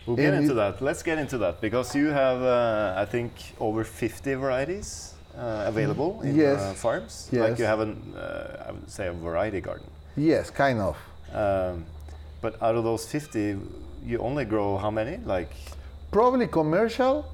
We'll 0.06 0.16
get 0.16 0.34
And 0.34 0.42
into 0.44 0.54
it- 0.54 0.56
that. 0.56 0.82
Let's 0.82 1.04
get 1.04 1.20
into 1.20 1.38
that 1.39 1.62
because 1.62 1.94
you 1.96 2.08
have, 2.08 2.42
uh, 2.42 2.96
I 2.98 3.06
think, 3.06 3.32
over 3.60 3.84
50 3.84 4.34
varieties 4.34 5.13
uh, 5.38 5.66
available 5.68 6.22
in 6.24 6.36
Yes. 6.36 6.60
uh, 6.60 6.74
farms. 6.74 7.30
Yes. 7.32 7.42
Like 7.50 7.60
you 7.60 7.66
have 7.66 7.80
an, 7.80 8.16
uh, 8.18 8.66
I 8.68 8.72
would 8.72 8.89
say, 8.89 9.08
a 9.08 9.13
variety 9.13 9.62
garden. 9.62 9.86
Yes 10.19 10.49
kind 10.49 10.79
of 10.79 10.97
Um, 11.33 11.85
but 12.41 12.61
out 12.61 12.75
of 12.75 12.83
those 12.83 13.05
50, 13.05 13.59
you 14.05 14.17
only 14.19 14.45
grow 14.45 14.77
how 14.77 14.89
many? 14.91 15.17
Like, 15.25 15.51
Probably 16.11 16.47
commercial, 16.47 17.25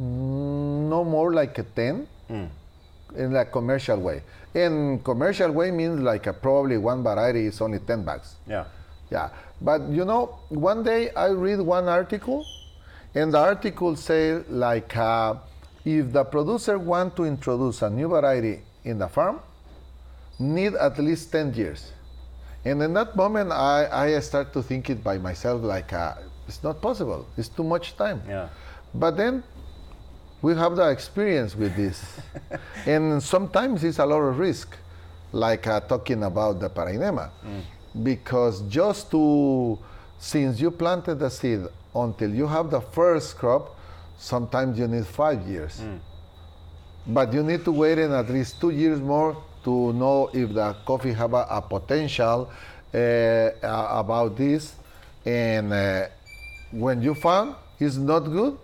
mm, 0.00 0.88
no 0.88 1.02
more 1.04 1.32
like 1.34 1.58
a 1.58 1.64
10 1.64 2.06
in 3.16 3.34
a 3.34 3.44
commercial 3.44 3.98
way. 3.98 4.22
In 4.54 5.00
commercial 5.02 5.50
way 5.50 5.70
means 5.72 6.00
like 6.00 6.26
a, 6.28 6.32
probably 6.32 6.76
one 6.78 7.02
variety 7.02 7.46
is 7.46 7.60
only 7.60 7.78
10 7.80 8.04
bucks. 8.04 8.36
yeah, 8.46 8.64
Yeah, 9.10 9.30
but 9.60 9.80
you 9.90 10.04
know, 10.04 10.38
one 10.50 10.84
day 10.84 11.10
I 11.16 11.28
read 11.28 11.60
one 11.60 11.88
article, 11.88 12.46
and 13.14 13.32
the 13.34 13.38
article 13.38 13.96
say 13.96 14.38
like 14.48 14.96
uh, 14.96 15.34
if 15.84 16.12
the 16.12 16.22
producer 16.24 16.78
want 16.78 17.16
to 17.16 17.24
introduce 17.24 17.82
a 17.82 17.90
new 17.90 18.06
variety 18.08 18.62
in 18.84 18.98
the 18.98 19.08
farm, 19.08 19.40
need 20.40 20.74
at 20.74 20.98
least 20.98 21.30
10 21.32 21.54
years. 21.54 21.92
And 22.64 22.82
in 22.82 22.92
that 22.94 23.14
moment, 23.16 23.52
I, 23.52 24.14
I 24.14 24.20
start 24.20 24.52
to 24.54 24.62
think 24.62 24.90
it 24.90 25.02
by 25.04 25.18
myself 25.18 25.62
like 25.62 25.92
uh, 25.92 26.14
it's 26.48 26.62
not 26.62 26.80
possible. 26.82 27.26
It's 27.36 27.48
too 27.48 27.64
much 27.64 27.96
time. 27.96 28.22
yeah, 28.28 28.48
But 28.94 29.16
then 29.16 29.42
we 30.42 30.54
have 30.56 30.76
the 30.76 30.88
experience 30.90 31.54
with 31.54 31.76
this. 31.76 32.02
and 32.86 33.22
sometimes 33.22 33.84
it's 33.84 33.98
a 33.98 34.06
lot 34.06 34.20
of 34.20 34.38
risk, 34.38 34.76
like 35.32 35.66
uh, 35.66 35.80
talking 35.80 36.22
about 36.24 36.60
the 36.60 36.68
Parainema. 36.68 37.30
Because 38.02 38.62
just 38.62 39.10
to, 39.10 39.78
since 40.18 40.60
you 40.60 40.70
planted 40.70 41.18
the 41.18 41.30
seed 41.30 41.60
until 41.94 42.34
you 42.34 42.46
have 42.46 42.70
the 42.70 42.80
first 42.80 43.36
crop, 43.38 43.76
sometimes 44.18 44.78
you 44.78 44.86
need 44.86 45.06
five 45.06 45.46
years. 45.48 45.80
But 47.06 47.32
you 47.32 47.42
need 47.42 47.64
to 47.64 47.72
wait 47.72 47.98
in 47.98 48.12
at 48.12 48.28
least 48.28 48.60
two 48.60 48.70
years 48.70 49.00
more 49.00 49.36
to 49.64 49.92
know 49.92 50.30
if 50.32 50.52
the 50.54 50.74
coffee 50.86 51.12
have 51.12 51.34
a, 51.34 51.46
a 51.50 51.62
potential 51.62 52.50
uh, 52.92 52.96
uh, 52.96 53.50
about 54.00 54.36
this. 54.36 54.74
And 55.24 55.72
uh, 55.72 56.06
when 56.72 57.02
you 57.02 57.14
found 57.14 57.54
it's 57.78 57.96
not 57.96 58.20
good, 58.20 58.58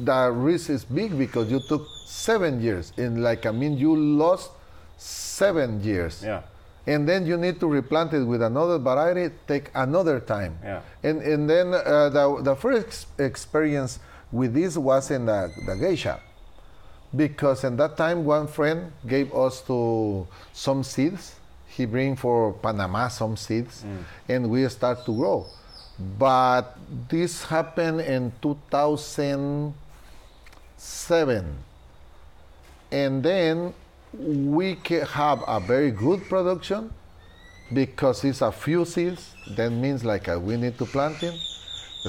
the 0.00 0.30
risk 0.30 0.70
is 0.70 0.84
big 0.84 1.16
because 1.16 1.50
you 1.50 1.60
took 1.68 1.86
seven 2.06 2.60
years. 2.62 2.92
And 2.96 3.22
like 3.22 3.46
I 3.46 3.50
mean, 3.52 3.76
you 3.78 3.94
lost 3.96 4.50
seven 4.96 5.82
years. 5.82 6.22
yeah, 6.24 6.42
And 6.86 7.08
then 7.08 7.26
you 7.26 7.36
need 7.36 7.60
to 7.60 7.66
replant 7.66 8.12
it 8.12 8.24
with 8.24 8.42
another 8.42 8.78
variety, 8.78 9.34
take 9.46 9.70
another 9.74 10.20
time. 10.20 10.58
Yeah. 10.62 10.80
And, 11.02 11.22
and 11.22 11.50
then 11.50 11.74
uh, 11.74 12.08
the, 12.08 12.40
the 12.42 12.54
first 12.56 12.86
ex- 12.86 13.06
experience 13.18 13.98
with 14.32 14.54
this 14.54 14.76
was 14.76 15.10
in 15.10 15.26
the, 15.26 15.50
the 15.66 15.76
geisha. 15.76 16.20
Because 17.16 17.64
in 17.64 17.76
that 17.76 17.96
time, 17.96 18.24
one 18.24 18.46
friend 18.46 18.90
gave 19.06 19.32
us 19.34 19.60
to 19.62 20.26
some 20.52 20.82
seeds. 20.82 21.36
He 21.68 21.86
bring 21.86 22.16
for 22.16 22.52
Panama 22.54 23.08
some 23.08 23.36
seeds, 23.36 23.84
and 24.28 24.48
we 24.50 24.68
start 24.68 25.04
to 25.06 25.12
grow. 25.16 25.46
But 26.18 26.76
this 27.08 27.44
happened 27.44 28.00
in 28.00 28.32
2007 28.42 29.74
and 32.92 33.22
then 33.22 33.74
we 34.16 34.76
have 35.12 35.42
a 35.46 35.58
very 35.60 35.90
good 35.90 36.22
production 36.28 36.92
because 37.72 38.24
it's 38.24 38.40
a 38.42 38.52
few 38.52 38.84
seeds 38.84 39.34
that 39.56 39.70
means 39.70 40.04
like 40.04 40.28
uh, 40.28 40.38
we 40.38 40.56
need 40.56 40.76
to 40.78 40.84
plant 40.86 41.20
it 41.22 41.34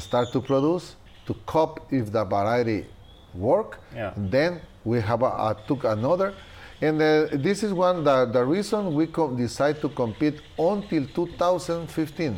start 0.01 0.31
to 0.31 0.41
produce 0.41 0.95
to 1.25 1.33
cop 1.45 1.91
if 1.91 2.11
the 2.11 2.23
variety 2.23 2.85
work 3.33 3.79
Yeah. 3.95 4.13
then 4.15 4.61
we 4.85 5.01
have 5.01 5.21
a, 5.21 5.25
a- 5.25 5.57
took 5.67 5.83
another 5.83 6.33
and 6.81 7.01
uh, 7.01 7.27
this 7.33 7.63
is 7.63 7.73
one 7.73 8.03
the, 8.03 8.25
the 8.25 8.43
reason 8.43 8.93
we 8.93 9.07
co- 9.07 9.35
decide 9.35 9.81
to 9.81 9.89
compete 9.89 10.39
until 10.57 11.05
2015 11.07 12.37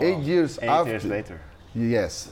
eight 0.00 0.18
years 0.18 0.58
eight 0.62 0.68
after 0.68 0.90
years 0.90 1.04
later. 1.04 1.40
Yes, 1.74 2.30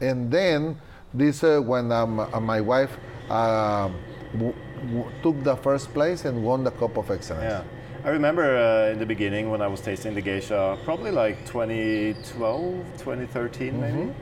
and 0.00 0.30
then 0.30 0.76
this 1.14 1.42
uh, 1.42 1.60
when 1.64 1.90
um, 1.92 2.20
uh, 2.20 2.40
my 2.40 2.60
wife 2.60 2.98
uh, 3.30 3.88
w- 4.34 4.54
w- 4.92 5.10
took 5.22 5.42
the 5.42 5.56
first 5.56 5.92
place 5.94 6.24
and 6.26 6.42
won 6.44 6.64
the 6.64 6.70
Cup 6.70 6.96
of 6.98 7.10
Excellence. 7.10 7.44
Yeah. 7.44 7.62
I 8.04 8.10
remember 8.10 8.56
uh, 8.56 8.92
in 8.92 8.98
the 8.98 9.06
beginning 9.06 9.50
when 9.50 9.60
I 9.60 9.66
was 9.66 9.80
tasting 9.80 10.14
the 10.14 10.20
geisha, 10.22 10.78
probably 10.84 11.10
like 11.10 11.44
2012, 11.46 12.84
2013 12.98 13.80
maybe. 13.80 14.12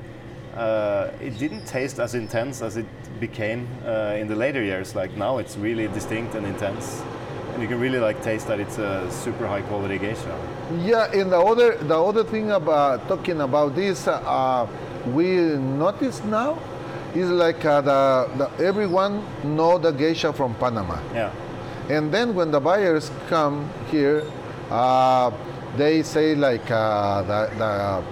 Uh, 0.57 1.11
it 1.21 1.39
didn't 1.39 1.67
taste 1.67 1.99
as 1.99 2.15
intense 2.15 2.63
as 2.63 2.77
it 2.79 2.87
became 3.21 3.69
uh, 3.85 4.17
in 4.19 4.27
the 4.27 4.35
later 4.35 4.63
years. 4.63 4.95
Like 4.95 5.15
now, 5.17 5.37
it's 5.39 5.57
really 5.57 5.87
distinct 5.89 6.35
and 6.35 6.47
intense, 6.47 7.03
and 7.53 7.63
you 7.63 7.69
can 7.69 7.79
really 7.79 7.99
like 7.99 8.23
taste 8.23 8.49
that 8.49 8.59
it's 8.59 8.79
a 8.79 9.11
super 9.11 9.47
high 9.47 9.63
quality 9.63 9.99
geisha. 9.99 10.35
Yeah, 10.83 11.13
and 11.13 11.31
the 11.31 11.39
other 11.39 11.77
the 11.77 12.03
other 12.03 12.25
thing 12.25 12.51
about 12.53 13.07
talking 13.07 13.43
about 13.43 13.75
this, 13.75 14.09
uh, 14.09 14.67
we 15.13 15.37
notice 15.57 16.25
now 16.25 16.59
is 17.15 17.29
like 17.29 17.65
uh, 17.65 17.81
the, 17.83 18.29
the 18.39 18.65
everyone 18.65 19.25
know 19.45 19.79
the 19.79 19.93
geisha 19.93 20.33
from 20.33 20.55
Panama. 20.55 20.99
Yeah. 21.15 21.33
And 21.89 22.13
then 22.13 22.35
when 22.35 22.51
the 22.51 22.61
buyers 22.61 23.11
come 23.29 23.71
here, 23.91 24.25
uh, 24.71 25.31
they 25.77 26.03
say 26.03 26.35
like 26.35 26.71
uh, 26.71 27.23
the 27.23 27.51
the 27.59 28.03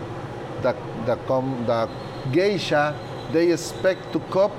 the 0.62 0.76
the, 1.06 1.16
com- 1.26 1.64
the 1.66 1.88
geisha 2.32 2.94
they 3.32 3.52
expect 3.52 4.12
to 4.12 4.20
cop 4.30 4.52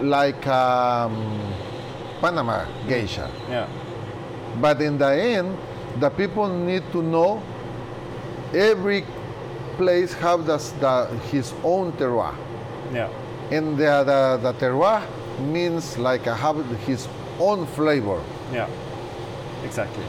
like 0.00 0.46
um, 0.46 1.52
Panama 2.20 2.64
geisha. 2.88 3.30
Yeah. 3.48 3.68
But 4.60 4.80
in 4.80 4.98
the 4.98 5.12
end, 5.12 5.56
the 5.98 6.10
people 6.10 6.48
need 6.48 6.82
to 6.92 7.02
know 7.02 7.42
every 8.54 9.04
place 9.76 10.12
have 10.14 10.46
the, 10.46 10.56
the 10.80 11.06
his 11.30 11.52
own 11.64 11.92
terroir. 11.92 12.34
Yeah. 12.92 13.08
And 13.50 13.76
the, 13.76 14.04
the, 14.04 14.52
the 14.52 14.52
terroir 14.58 15.02
means 15.40 15.98
like 15.98 16.26
uh, 16.26 16.34
have 16.34 16.64
his 16.86 17.08
own 17.38 17.66
flavor, 17.66 18.22
Yeah. 18.52 18.68
Exactly. 19.64 20.04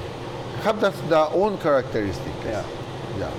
have 0.63 0.79
the, 0.79 0.91
the 1.09 1.29
own 1.29 1.57
characteristics. 1.57 2.45
Yeah. 2.45 2.63
Yeah. 3.17 3.31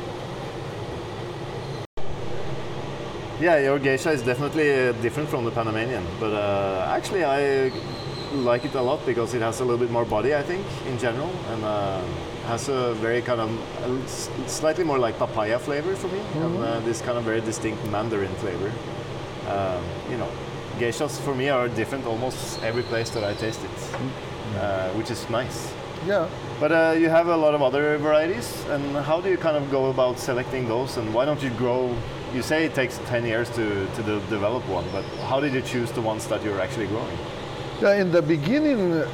Yeah, 3.42 3.58
your 3.58 3.80
geisha 3.80 4.12
is 4.12 4.22
definitely 4.22 4.70
uh, 4.72 4.92
different 5.02 5.28
from 5.28 5.44
the 5.44 5.50
Panamanian, 5.50 6.06
but 6.20 6.32
uh, 6.32 6.86
actually 6.88 7.24
I 7.24 7.72
like 8.34 8.64
it 8.64 8.74
a 8.76 8.80
lot 8.80 9.04
because 9.04 9.34
it 9.34 9.42
has 9.42 9.58
a 9.58 9.64
little 9.64 9.80
bit 9.84 9.90
more 9.90 10.04
body, 10.04 10.32
I 10.32 10.44
think, 10.44 10.64
in 10.86 10.96
general, 10.96 11.28
and 11.50 11.64
uh, 11.64 12.00
has 12.46 12.68
a 12.68 12.94
very 12.94 13.20
kind 13.20 13.40
of 13.40 13.50
s- 14.04 14.30
slightly 14.46 14.84
more 14.84 14.96
like 14.96 15.18
papaya 15.18 15.58
flavor 15.58 15.96
for 15.96 16.06
me, 16.06 16.20
and 16.36 16.56
uh, 16.58 16.78
this 16.84 17.00
kind 17.02 17.18
of 17.18 17.24
very 17.24 17.40
distinct 17.40 17.84
mandarin 17.90 18.32
flavor. 18.36 18.70
Um, 19.48 19.82
you 20.08 20.18
know, 20.18 20.28
geishas 20.78 21.18
for 21.18 21.34
me 21.34 21.48
are 21.48 21.66
different 21.66 22.06
almost 22.06 22.62
every 22.62 22.84
place 22.84 23.10
that 23.10 23.24
I 23.24 23.34
taste 23.34 23.64
it, 23.64 23.76
uh, 24.56 24.90
which 24.90 25.10
is 25.10 25.28
nice. 25.30 25.72
Yeah. 26.06 26.28
But 26.60 26.70
uh, 26.70 26.94
you 26.96 27.08
have 27.08 27.26
a 27.26 27.36
lot 27.36 27.56
of 27.56 27.62
other 27.62 27.98
varieties, 27.98 28.64
and 28.70 28.96
how 28.98 29.20
do 29.20 29.28
you 29.28 29.36
kind 29.36 29.56
of 29.56 29.68
go 29.68 29.90
about 29.90 30.20
selecting 30.20 30.68
those? 30.68 30.96
And 30.96 31.12
why 31.12 31.24
don't 31.24 31.42
you 31.42 31.50
grow? 31.50 31.92
You 32.34 32.42
say 32.42 32.64
it 32.64 32.74
takes 32.74 32.98
10 33.06 33.26
years 33.26 33.48
to, 33.50 33.86
to 33.86 34.02
de- 34.02 34.20
develop 34.30 34.66
one, 34.68 34.84
but 34.90 35.04
how 35.28 35.38
did 35.40 35.52
you 35.52 35.60
choose 35.60 35.90
the 35.92 36.00
ones 36.00 36.26
that 36.28 36.42
you're 36.42 36.60
actually 36.60 36.86
growing? 36.86 37.18
Yeah, 37.80 37.94
in 37.94 38.10
the 38.10 38.22
beginning 38.22 39.04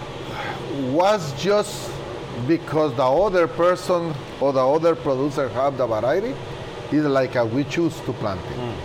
was 0.92 1.32
just 1.42 1.90
because 2.46 2.94
the 2.94 3.02
other 3.04 3.48
person 3.48 4.14
or 4.40 4.52
the 4.52 4.64
other 4.66 4.94
producer 4.94 5.48
have 5.48 5.76
the 5.76 5.86
variety 5.86 6.34
is 6.92 7.04
like 7.04 7.34
a, 7.34 7.44
we 7.44 7.64
choose 7.64 7.98
to 8.02 8.12
plant 8.14 8.40
it. 8.52 8.76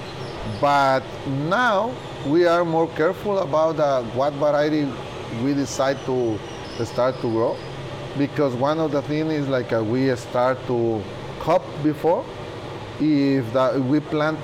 But 0.60 1.04
now 1.28 1.94
we 2.25 2.46
are 2.46 2.66
more 2.66 2.88
careful 2.90 3.40
about 3.40 3.80
uh, 3.80 4.02
what 4.13 4.34
variety 4.34 4.92
we 5.44 5.54
decide 5.54 5.98
to 6.06 6.40
start 6.86 7.16
to 7.22 7.30
grow 7.30 7.56
because 8.18 8.54
one 8.56 8.80
of 8.80 8.92
the 8.92 9.02
things 9.04 9.32
is 9.34 9.48
like 9.48 9.72
uh, 9.74 9.84
we 9.84 10.16
start 10.16 10.58
to 10.68 11.04
cup 11.40 11.63
before 11.84 12.25
if 13.00 13.51
the, 13.53 13.81
we 13.89 14.00
plant 14.00 14.39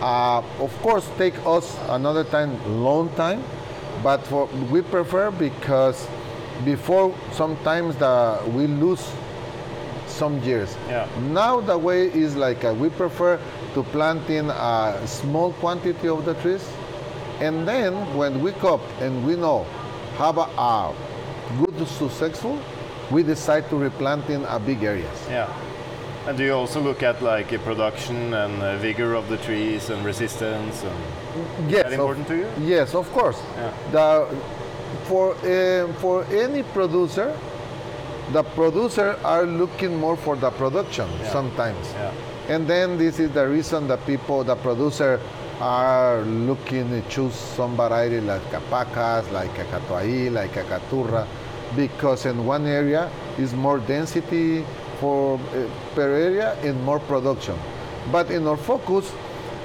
uh, 0.00 0.42
of 0.60 0.72
course 0.82 1.08
take 1.18 1.34
us 1.46 1.78
another 1.88 2.24
time 2.24 2.52
long 2.82 3.08
time 3.14 3.42
but 4.02 4.24
for 4.26 4.46
we 4.70 4.82
prefer 4.82 5.30
because 5.30 6.06
before 6.64 7.14
sometimes 7.32 7.96
the 7.96 8.38
we 8.54 8.66
lose 8.66 9.04
some 10.06 10.40
years 10.42 10.76
Yeah. 10.88 11.08
now 11.32 11.60
the 11.60 11.76
way 11.76 12.06
is 12.06 12.36
like 12.36 12.64
uh, 12.64 12.72
we 12.74 12.88
prefer 12.90 13.38
to 13.74 13.82
plant 13.84 14.28
in 14.30 14.50
a 14.50 15.00
small 15.06 15.52
quantity 15.54 16.08
of 16.08 16.24
the 16.24 16.34
trees 16.34 16.64
and 17.40 17.66
then 17.66 17.94
when 18.16 18.40
we 18.42 18.52
cup 18.52 18.80
and 19.00 19.24
we 19.26 19.34
know 19.36 19.64
have 20.18 20.38
a, 20.38 20.42
a 20.58 20.94
good 21.58 21.88
successful 21.88 22.58
we 23.10 23.22
decide 23.22 23.68
to 23.70 23.76
replant 23.76 24.28
in 24.30 24.44
a 24.44 24.58
big 24.58 24.82
areas 24.84 25.18
Yeah. 25.28 25.48
And 26.26 26.38
do 26.38 26.44
you 26.44 26.54
also 26.54 26.80
look 26.80 27.02
at 27.02 27.20
like 27.22 27.48
production 27.64 28.32
and 28.32 28.62
uh, 28.62 28.78
vigor 28.78 29.14
of 29.14 29.28
the 29.28 29.36
trees 29.38 29.90
and 29.90 30.04
resistance? 30.04 30.82
And 30.82 31.70
yes 31.70 31.82
that 31.82 31.86
of- 31.86 31.92
important 31.92 32.26
to 32.28 32.36
you? 32.36 32.48
Yes, 32.60 32.94
of 32.94 33.10
course. 33.12 33.40
Yeah. 33.56 33.72
The, 33.92 34.36
for 35.04 35.34
uh, 35.44 35.92
for 36.00 36.24
any 36.32 36.62
producer, 36.62 37.36
the 38.32 38.42
producer 38.42 39.18
are 39.22 39.44
looking 39.44 39.96
more 40.00 40.16
for 40.16 40.34
the 40.36 40.50
production 40.50 41.08
Yeah. 41.20 41.30
sometimes. 41.30 41.92
Yeah. 41.92 42.12
And 42.48 42.66
then 42.66 42.96
this 42.98 43.20
is 43.20 43.30
the 43.32 43.46
reason 43.46 43.86
the 43.88 43.96
people, 43.98 44.44
the 44.44 44.56
producer, 44.56 45.20
are 45.60 46.22
looking 46.22 46.88
to 46.90 47.00
choose 47.08 47.34
some 47.34 47.76
variety 47.76 48.20
like 48.20 48.42
capacas, 48.50 49.30
like 49.30 49.56
a 49.58 50.30
like 50.30 50.56
a 50.56 50.64
caturra, 50.64 51.26
because 51.76 52.26
in 52.26 52.44
one 52.46 52.66
area 52.66 53.10
is 53.38 53.52
more 53.54 53.78
density 53.78 54.64
for 55.04 55.36
uh, 55.36 55.68
per 55.94 56.10
area 56.28 56.56
and 56.64 56.82
more 56.82 56.98
production. 56.98 57.56
But 58.10 58.30
in 58.30 58.46
our 58.46 58.56
focus, 58.56 59.12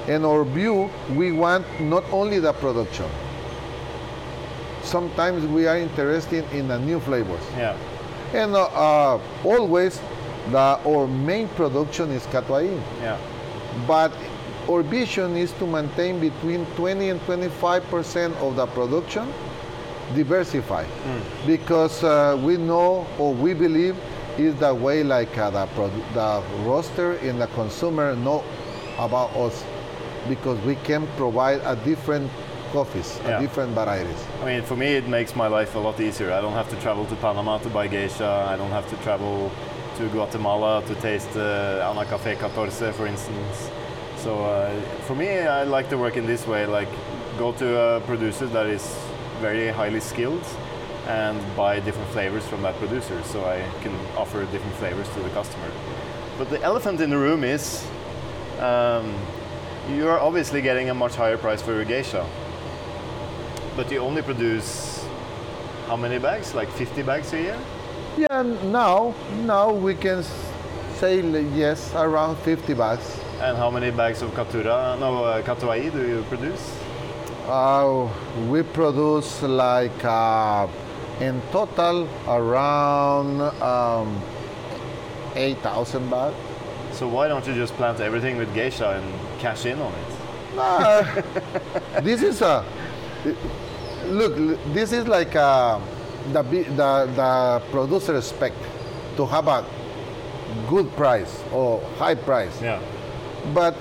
in 0.07 0.25
our 0.25 0.43
view, 0.43 0.89
we 1.15 1.31
want 1.31 1.63
not 1.79 2.03
only 2.11 2.39
the 2.39 2.51
production. 2.51 3.09
Sometimes 4.83 5.45
we 5.45 5.65
are 5.65 5.77
interested 5.77 6.43
in 6.51 6.67
the 6.67 6.79
new 6.79 6.99
flavors. 6.99 7.45
Yeah. 7.55 7.77
And 8.33 8.53
uh, 8.53 8.65
uh, 8.65 9.21
always, 9.45 10.01
the, 10.51 10.65
our 10.91 11.07
main 11.07 11.47
production 11.59 12.11
is 12.11 12.23
catuai. 12.27 12.67
Yeah. 13.01 13.17
But 13.87 14.11
our 14.67 14.83
vision 14.83 15.37
is 15.37 15.53
to 15.53 15.65
maintain 15.65 16.19
between 16.19 16.65
20 16.75 17.09
and 17.09 17.21
25 17.21 17.83
percent 17.89 18.35
of 18.37 18.55
the 18.57 18.67
production 18.67 19.31
diversify, 20.15 20.85
because 21.45 22.03
uh, 22.03 22.35
we 22.43 22.57
know 22.57 23.05
or 23.19 23.31
we 23.31 23.53
believe 23.53 23.95
is 24.37 24.55
the 24.55 24.73
way 24.73 25.03
like 25.03 25.37
uh, 25.37 25.49
the, 25.49 25.91
the 26.13 26.43
roaster 26.63 27.13
and 27.13 27.41
the 27.41 27.47
consumer 27.47 28.15
know 28.15 28.43
about 28.97 29.29
us, 29.35 29.63
because 30.27 30.59
we 30.65 30.75
can 30.75 31.07
provide 31.17 31.61
a 31.65 31.75
different 31.85 32.29
coffees, 32.71 33.19
Yeah. 33.23 33.37
a 33.37 33.41
different 33.41 33.73
varieties. 33.73 34.23
I 34.41 34.45
mean, 34.45 34.61
for 34.63 34.75
me, 34.75 34.87
it 34.95 35.07
makes 35.07 35.35
my 35.35 35.47
life 35.47 35.75
a 35.75 35.79
lot 35.79 35.99
easier. 35.99 36.31
I 36.31 36.41
don't 36.41 36.53
have 36.53 36.69
to 36.69 36.75
travel 36.81 37.05
to 37.05 37.15
Panama 37.15 37.57
to 37.59 37.69
buy 37.69 37.87
geisha. 37.87 38.47
I 38.51 38.55
don't 38.57 38.71
have 38.71 38.87
to 38.89 38.95
travel 38.97 39.51
to 39.97 40.07
Guatemala 40.09 40.83
to 40.85 40.95
taste 40.95 41.35
uh, 41.35 41.89
Ana 41.89 42.05
Café 42.05 42.37
14, 42.37 42.93
for 42.93 43.07
instance. 43.07 43.69
So 44.17 44.43
uh, 44.45 44.69
for 45.07 45.15
me, 45.15 45.29
I 45.29 45.63
like 45.63 45.89
to 45.89 45.97
work 45.97 46.15
in 46.17 46.25
this 46.27 46.45
way. 46.45 46.65
Like, 46.65 46.89
go 47.37 47.51
to 47.53 47.67
a 47.95 48.01
producer 48.01 48.45
that 48.47 48.67
is 48.67 48.83
very 49.41 49.69
highly 49.69 49.99
skilled 50.01 50.43
and 51.09 51.37
buy 51.55 51.79
different 51.81 52.09
flavors 52.11 52.45
from 52.47 52.61
that 52.61 52.75
producer, 52.75 53.21
so 53.23 53.43
I 53.43 53.65
can 53.81 53.93
offer 54.15 54.45
different 54.45 54.75
flavors 54.75 55.09
to 55.15 55.19
the 55.19 55.29
customer. 55.31 55.69
But 56.37 56.49
the 56.49 56.61
elephant 56.61 57.01
in 57.01 57.09
the 57.09 57.17
room 57.17 57.43
is 57.43 57.85
um, 58.59 59.13
you 59.89 60.07
are 60.07 60.19
obviously 60.19 60.61
getting 60.61 60.89
a 60.89 60.93
much 60.93 61.15
higher 61.15 61.37
price 61.37 61.61
for 61.61 61.73
your 61.73 61.85
geisha 61.85 62.25
but 63.79 63.89
you 63.89 63.99
only 63.99 64.21
produce 64.21 65.05
how 65.87 65.95
many 65.95 66.19
bags? 66.19 66.53
Like 66.53 66.69
50 66.69 67.01
bags 67.03 67.31
a 67.31 67.41
year? 67.41 67.59
Yeah, 68.17 68.43
now 68.65 69.15
now 69.45 69.71
we 69.71 69.95
can 69.95 70.21
say 70.99 71.21
yes 71.55 71.95
around 71.95 72.35
50 72.39 72.73
bags. 72.73 73.07
And 73.39 73.55
how 73.55 73.71
many 73.71 73.89
bags 73.89 74.21
of 74.21 74.31
Caturra, 74.31 74.99
no, 74.99 75.23
uh, 75.23 75.41
Catuai 75.43 75.93
do 75.93 76.05
you 76.05 76.23
produce? 76.23 76.77
Uh, 77.47 78.09
we 78.49 78.63
produce 78.63 79.43
like 79.43 80.03
uh, 80.03 80.67
in 81.19 81.41
total 81.51 82.07
around 82.27 83.41
um, 83.61 84.21
8,000 85.35 86.09
baht. 86.09 86.33
So 86.93 87.07
why 87.07 87.27
don't 87.27 87.45
you 87.47 87.53
just 87.53 87.73
plant 87.75 87.99
everything 87.99 88.37
with 88.37 88.53
geisha 88.53 88.89
and 89.01 89.39
cash 89.39 89.65
in 89.65 89.79
on 89.79 89.93
it? 89.93 90.57
Uh, 90.57 91.21
this 92.01 92.21
is 92.23 92.41
a 92.41 92.65
look. 94.07 94.35
This 94.73 94.91
is 94.91 95.07
like 95.07 95.35
uh, 95.35 95.79
the, 96.33 96.41
the 96.43 97.09
the 97.15 97.61
producer 97.71 98.17
expect 98.17 98.57
to 99.17 99.25
have 99.25 99.47
a 99.47 99.63
good 100.67 100.89
price 100.95 101.43
or 101.53 101.81
high 101.97 102.15
price. 102.15 102.59
Yeah. 102.61 102.81
but 103.53 103.73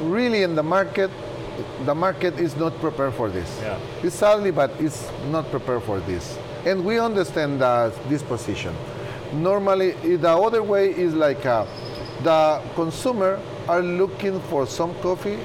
really 0.00 0.42
in 0.42 0.54
the 0.54 0.62
market 0.62 1.10
the 1.86 1.94
market 1.94 2.38
is 2.38 2.54
not 2.56 2.72
prepared 2.80 3.14
for 3.14 3.30
this 3.30 3.48
Yeah. 3.62 3.78
it's 4.04 4.14
sadly 4.14 4.50
but 4.50 4.70
it's 4.78 5.08
not 5.32 5.48
prepared 5.50 5.82
for 5.84 6.00
this 6.00 6.36
and 6.66 6.84
we 6.84 6.98
understand 6.98 7.60
that 7.60 7.92
this 8.10 8.22
position 8.22 8.74
normally 9.32 9.90
the 10.16 10.28
other 10.46 10.62
way 10.62 10.90
is 10.90 11.14
like 11.14 11.44
uh, 11.46 11.64
the 12.22 12.60
consumer 12.74 13.40
are 13.68 13.82
looking 13.82 14.40
for 14.50 14.66
some 14.66 14.94
coffee 15.00 15.38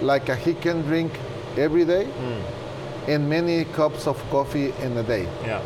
like 0.00 0.28
uh, 0.30 0.36
he 0.36 0.54
can 0.54 0.82
drink 0.82 1.12
every 1.56 1.84
day 1.84 2.04
and 3.08 3.28
many 3.28 3.64
cups 3.76 4.06
of 4.06 4.16
coffee 4.30 4.72
in 4.82 4.96
a 4.96 5.02
day 5.02 5.26
Yeah. 5.44 5.60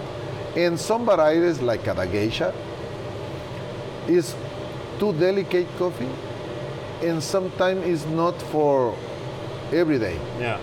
and 0.57 0.79
some 0.79 1.05
varieties 1.07 1.61
like 1.61 1.87
uh, 1.89 1.95
the 1.95 2.07
geisha 2.07 2.53
is 4.09 4.35
too 4.99 5.13
delicate 5.15 5.67
coffee 5.79 6.09
and 7.03 7.23
sometimes 7.23 7.85
is 7.87 8.07
not 8.07 8.41
for 8.51 8.97
every 9.73 9.99
day. 9.99 10.17
Yeah. 10.41 10.59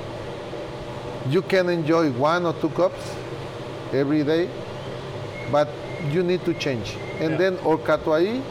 You 1.29 1.41
can 1.43 1.69
enjoy 1.69 2.09
one 2.11 2.45
or 2.45 2.53
two 2.53 2.69
cups 2.69 3.13
every 3.93 4.23
day, 4.23 4.49
but 5.51 5.67
you 6.11 6.23
need 6.23 6.43
to 6.45 6.53
change. 6.53 6.97
And 7.19 7.31
Yeah. 7.31 7.37
then 7.37 7.53
our 7.65 7.77
Catuai 7.77 8.41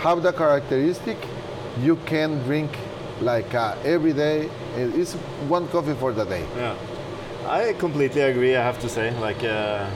have 0.00 0.22
the 0.22 0.32
characteristic 0.32 1.16
you 1.82 1.96
can 2.06 2.38
drink 2.44 2.70
like 3.20 3.54
uh, 3.54 3.74
every 3.84 4.12
day. 4.12 4.48
It's 4.76 5.14
one 5.48 5.66
coffee 5.68 5.94
for 5.94 6.12
the 6.12 6.24
day. 6.24 6.44
Yeah, 6.56 6.74
I 7.48 7.72
completely 7.74 8.22
agree. 8.22 8.56
I 8.56 8.62
have 8.62 8.78
to 8.80 8.88
say, 8.88 9.10
like, 9.20 9.42
uh, 9.44 9.86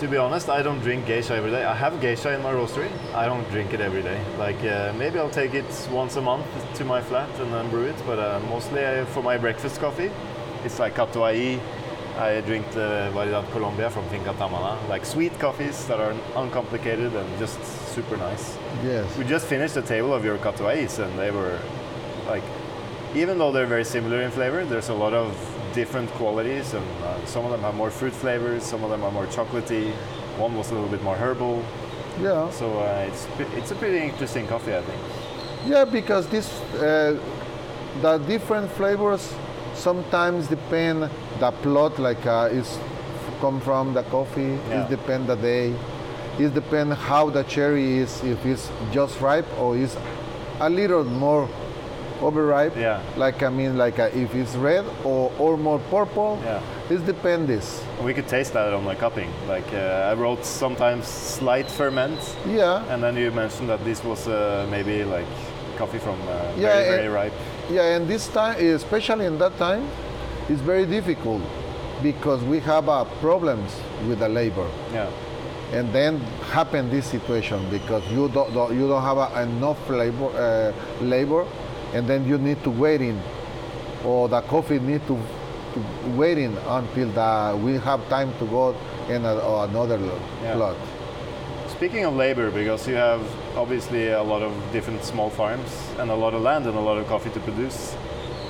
to 0.00 0.08
be 0.08 0.16
honest, 0.16 0.48
I 0.48 0.62
don't 0.62 0.80
drink 0.80 1.06
geisha 1.06 1.34
every 1.34 1.50
day. 1.50 1.64
I 1.64 1.74
have 1.74 2.00
geisha 2.00 2.30
in 2.34 2.42
my 2.42 2.52
roastery. 2.52 2.88
I 3.14 3.26
don't 3.26 3.48
drink 3.50 3.72
it 3.74 3.80
every 3.80 4.02
day. 4.02 4.18
Like, 4.38 4.62
uh, 4.64 4.92
maybe 4.98 5.18
I'll 5.18 5.30
take 5.42 5.54
it 5.54 5.70
once 5.92 6.16
a 6.16 6.20
month 6.22 6.46
to 6.78 6.84
my 6.84 7.00
flat 7.02 7.28
and 7.40 7.52
then 7.52 7.68
brew 7.70 7.84
it. 7.84 7.96
But 8.06 8.18
uh, 8.18 8.40
mostly 8.48 8.82
uh, 8.84 9.04
for 9.06 9.22
my 9.22 9.36
breakfast 9.38 9.80
coffee, 9.80 10.10
it's 10.64 10.78
like 10.78 10.94
Catuai. 10.96 11.58
I 12.20 12.42
drink 12.42 12.70
the 12.72 13.10
Variedad 13.14 13.50
Colombia 13.50 13.88
from 13.88 14.06
Finca 14.10 14.34
Tamana, 14.34 14.76
like 14.90 15.06
sweet 15.06 15.32
coffees 15.38 15.86
that 15.86 15.98
are 15.98 16.14
uncomplicated 16.36 17.14
and 17.14 17.38
just 17.38 17.58
super 17.94 18.18
nice. 18.18 18.58
Yes. 18.84 19.16
We 19.16 19.24
just 19.24 19.46
finished 19.46 19.72
the 19.72 19.80
table 19.80 20.12
of 20.12 20.22
your 20.22 20.36
Catuais 20.36 20.98
and 20.98 21.18
they 21.18 21.30
were 21.30 21.58
like, 22.26 22.42
even 23.14 23.38
though 23.38 23.50
they're 23.50 23.66
very 23.66 23.84
similar 23.84 24.20
in 24.20 24.30
flavor, 24.30 24.66
there's 24.66 24.90
a 24.90 24.94
lot 24.94 25.14
of 25.14 25.34
different 25.72 26.10
qualities 26.10 26.74
and 26.74 26.86
uh, 27.04 27.24
some 27.24 27.46
of 27.46 27.52
them 27.52 27.62
have 27.62 27.74
more 27.74 27.90
fruit 27.90 28.12
flavors, 28.12 28.64
some 28.64 28.84
of 28.84 28.90
them 28.90 29.02
are 29.02 29.10
more 29.10 29.26
chocolatey, 29.26 29.90
one 30.36 30.54
was 30.54 30.70
a 30.70 30.74
little 30.74 30.90
bit 30.90 31.02
more 31.02 31.16
herbal. 31.16 31.64
Yeah. 32.20 32.50
So 32.50 32.80
uh, 32.80 33.08
it's, 33.08 33.26
it's 33.56 33.70
a 33.70 33.74
pretty 33.76 33.98
interesting 33.98 34.46
coffee, 34.46 34.76
I 34.76 34.82
think. 34.82 35.00
Yeah, 35.64 35.86
because 35.86 36.26
this 36.28 36.60
uh, 36.74 37.18
the 38.02 38.18
different 38.18 38.70
flavors 38.72 39.34
sometimes 39.74 40.48
the 40.48 40.56
depend 40.56 41.10
the 41.38 41.50
plot 41.62 41.98
like 41.98 42.24
uh, 42.26 42.48
is 42.50 42.78
come 43.40 43.60
from 43.60 43.94
the 43.94 44.02
coffee. 44.04 44.58
Yeah. 44.68 44.84
It 44.84 44.90
depend 44.90 45.26
the 45.26 45.36
day. 45.36 45.74
It 46.38 46.54
depend 46.54 46.94
how 46.94 47.30
the 47.30 47.42
cherry 47.44 47.98
is. 47.98 48.22
If 48.22 48.44
it's 48.46 48.70
just 48.92 49.20
ripe 49.20 49.46
or 49.58 49.76
is 49.76 49.96
a 50.60 50.68
little 50.68 51.04
more 51.04 51.48
overripe. 52.20 52.76
Yeah. 52.76 53.00
Like 53.16 53.42
I 53.42 53.48
mean, 53.48 53.76
like 53.78 53.98
uh, 53.98 54.10
if 54.14 54.34
it's 54.34 54.54
red 54.56 54.84
or 55.04 55.32
or 55.38 55.56
more 55.56 55.78
purple. 55.90 56.38
Yeah. 56.44 56.60
It 56.90 57.06
depends. 57.06 57.46
This. 57.46 57.84
We 58.02 58.12
could 58.14 58.26
taste 58.26 58.52
that 58.54 58.72
on 58.74 58.84
the 58.84 58.94
cupping. 58.96 59.30
Like 59.48 59.72
uh, 59.72 60.10
I 60.10 60.14
wrote 60.14 60.44
sometimes 60.44 61.06
slight 61.06 61.70
ferment, 61.70 62.18
Yeah. 62.46 62.82
and 62.92 63.00
then 63.02 63.16
you 63.16 63.30
mentioned 63.30 63.68
that 63.70 63.84
this 63.84 64.02
was 64.02 64.26
uh, 64.26 64.66
maybe 64.70 65.04
like 65.04 65.26
coffee 65.78 65.98
from 66.00 66.20
uh, 66.28 66.32
Yeah, 66.56 66.82
very, 66.82 66.88
very 66.96 67.08
ripe. 67.08 67.32
Yeah, 67.70 67.96
and 67.96 68.08
this 68.08 68.26
time, 68.28 68.58
especially 68.58 69.26
in 69.26 69.38
that 69.38 69.56
time, 69.58 69.86
it's 70.48 70.60
very 70.60 70.86
difficult 70.86 71.42
because 72.02 72.42
we 72.44 72.58
have 72.60 72.88
uh, 72.88 73.04
problems 73.20 73.70
with 74.08 74.18
the 74.18 74.28
labor. 74.28 74.68
Yeah, 74.92 75.08
And 75.72 75.92
then 75.92 76.18
happen 76.52 76.90
this 76.90 77.06
situation 77.06 77.60
because 77.70 78.02
you 78.10 78.28
don't, 78.30 78.52
don't- 78.52 78.74
you 78.74 78.88
don't 78.88 79.02
have 79.02 79.18
uh, 79.18 79.40
enough 79.40 79.78
labor, 79.88 80.26
uh, 80.34 80.72
labor, 81.04 81.46
and 81.94 82.06
then 82.08 82.26
you 82.26 82.38
need 82.38 82.62
to 82.64 82.70
wait 82.70 83.00
in, 83.00 83.20
or 84.04 84.28
the 84.28 84.40
coffee 84.42 84.80
need 84.80 85.02
to, 85.06 85.14
to 85.74 85.80
wait 86.16 86.38
in 86.38 86.56
until 86.66 87.08
the, 87.10 87.56
we 87.62 87.74
have 87.74 88.00
time 88.08 88.32
to 88.40 88.46
go 88.46 88.74
in 89.08 89.24
a, 89.24 89.34
another 89.68 89.96
lo- 89.98 90.18
Yeah. 90.42 90.54
plot. 90.54 90.76
Speaking 91.80 92.04
of 92.04 92.14
labor, 92.14 92.50
because 92.50 92.86
you 92.86 92.94
have 92.94 93.22
obviously 93.56 94.08
a 94.08 94.22
lot 94.22 94.42
of 94.42 94.52
different 94.70 95.02
small 95.02 95.30
farms 95.30 95.88
and 95.98 96.10
a 96.10 96.14
lot 96.14 96.34
of 96.34 96.42
land 96.42 96.66
and 96.66 96.76
a 96.76 96.80
lot 96.80 96.98
of 96.98 97.06
coffee 97.06 97.30
to 97.30 97.40
produce. 97.40 97.96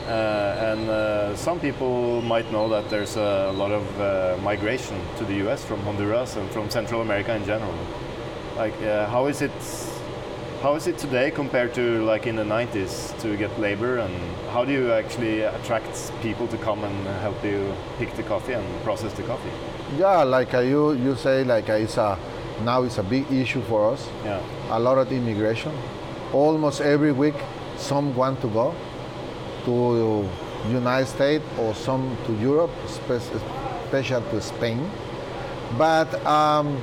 Uh, 0.09 0.73
and 0.73 0.90
uh, 0.90 1.37
some 1.37 1.61
people 1.61 2.23
might 2.23 2.51
know 2.51 2.69
that 2.69 2.90
there's 2.90 3.14
a 3.14 3.53
lot 3.53 3.71
of 3.71 4.01
uh, 4.01 4.37
migration 4.43 5.01
to 5.16 5.25
the 5.25 5.47
US 5.47 5.64
from 5.64 5.79
Honduras 5.83 6.35
and 6.35 6.51
from 6.51 6.69
Central 6.71 7.03
America 7.03 7.33
in 7.33 7.45
general. 7.45 7.73
Like, 8.57 8.75
uh, 8.83 9.07
how 9.07 9.27
is 9.27 9.43
it? 9.43 9.53
How 10.61 10.75
is 10.75 10.88
it 10.88 10.99
today 10.99 11.31
compared 11.31 11.73
to 11.75 12.03
like 12.03 12.27
in 12.27 12.35
the 12.35 12.43
90s 12.43 13.16
to 13.21 13.37
get 13.37 13.61
labor, 13.61 13.99
and 13.99 14.12
how 14.51 14.64
do 14.64 14.73
you 14.73 14.90
actually 14.90 15.43
attract 15.43 16.12
people 16.21 16.49
to 16.49 16.59
come 16.59 16.83
and 16.83 17.07
help 17.23 17.45
you 17.45 17.73
pick 17.97 18.12
the 18.16 18.25
coffee 18.25 18.55
and 18.55 18.66
process 18.83 19.12
the 19.12 19.23
coffee? 19.23 19.53
Yeah, 19.97 20.25
like 20.25 20.53
uh, 20.53 20.59
you, 20.59 20.95
you 20.95 21.14
say, 21.14 21.45
like 21.45 21.71
uh, 21.71 21.75
it's 21.75 21.97
a, 21.97 22.19
now 22.64 22.83
it's 22.83 22.99
a 22.99 23.03
big 23.03 23.31
issue 23.33 23.62
for 23.62 23.92
us. 23.92 24.09
Yeah, 24.25 24.42
a 24.70 24.79
lot 24.79 24.99
of 24.99 25.11
immigration. 25.12 25.73
Almost 26.33 26.81
every 26.81 27.12
week, 27.12 27.35
some 27.77 28.14
want 28.14 28.40
to 28.42 28.49
go 28.49 28.75
to 29.64 30.29
the 30.64 30.73
United 30.75 31.07
States 31.07 31.44
or 31.59 31.75
some 31.75 32.16
to 32.27 32.33
Europe, 32.35 32.70
spe- 32.87 33.35
especially 33.85 34.31
to 34.31 34.40
Spain. 34.40 34.90
But 35.79 36.14
um, 36.27 36.77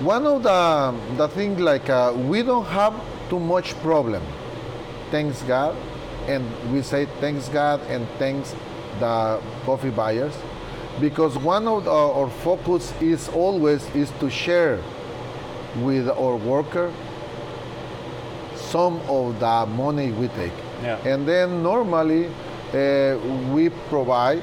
one 0.00 0.26
of 0.26 0.42
the 0.42 0.94
the 1.16 1.28
things 1.28 1.60
like 1.60 1.88
uh, 1.88 2.12
we 2.14 2.42
don't 2.42 2.66
have 2.66 2.94
too 3.30 3.40
much 3.40 3.74
problem. 3.82 4.22
Thanks 5.10 5.42
God, 5.42 5.76
and 6.26 6.44
we 6.72 6.82
say 6.82 7.06
thanks 7.20 7.48
God 7.48 7.80
and 7.88 8.06
thanks 8.18 8.54
the 8.98 9.40
coffee 9.64 9.90
buyers, 9.90 10.34
because 11.00 11.38
one 11.38 11.68
of 11.68 11.86
our 11.86 12.28
focus 12.42 12.92
is 13.00 13.28
always 13.28 13.86
is 13.94 14.10
to 14.20 14.28
share 14.28 14.80
with 15.84 16.08
our 16.08 16.36
worker 16.36 16.92
some 18.56 19.00
of 19.08 19.38
the 19.38 19.66
money 19.74 20.12
we 20.12 20.28
take. 20.28 20.52
Yeah. 20.82 20.98
And 21.06 21.26
then 21.26 21.62
normally 21.62 22.26
uh, 22.74 23.16
we 23.52 23.70
provide 23.88 24.42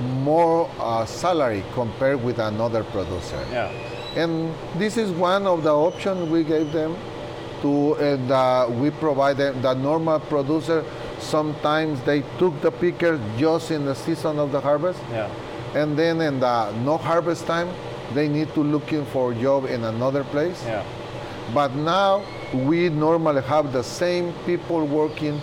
more 0.00 0.68
uh, 0.78 1.04
salary 1.04 1.62
compared 1.74 2.22
with 2.22 2.38
another 2.38 2.84
producer. 2.84 3.44
yeah, 3.52 3.70
And 4.16 4.54
this 4.76 4.96
is 4.96 5.10
one 5.10 5.46
of 5.46 5.62
the 5.62 5.74
options 5.74 6.28
we 6.30 6.44
gave 6.44 6.72
them 6.72 6.96
to, 7.62 7.94
and 7.94 8.30
uh, 8.30 8.68
we 8.70 8.90
provide 8.90 9.36
them, 9.36 9.60
the 9.60 9.74
normal 9.74 10.20
producer, 10.20 10.84
sometimes 11.18 12.00
they 12.02 12.22
took 12.38 12.60
the 12.60 12.70
picker 12.70 13.20
just 13.36 13.70
in 13.70 13.84
the 13.84 13.94
season 13.94 14.38
of 14.38 14.52
the 14.52 14.60
harvest. 14.60 15.00
yeah, 15.10 15.28
And 15.74 15.96
then 15.98 16.20
in 16.20 16.40
the 16.40 16.70
no 16.84 16.96
harvest 16.96 17.46
time, 17.46 17.68
they 18.14 18.28
need 18.28 18.52
to 18.54 18.60
looking 18.62 19.04
for 19.06 19.34
job 19.34 19.64
in 19.66 19.84
another 19.84 20.24
place. 20.24 20.62
yeah, 20.66 20.82
But 21.54 21.74
now 21.74 22.22
we 22.52 22.88
normally 22.88 23.42
have 23.42 23.72
the 23.72 23.82
same 23.82 24.32
people 24.46 24.84
working 24.86 25.40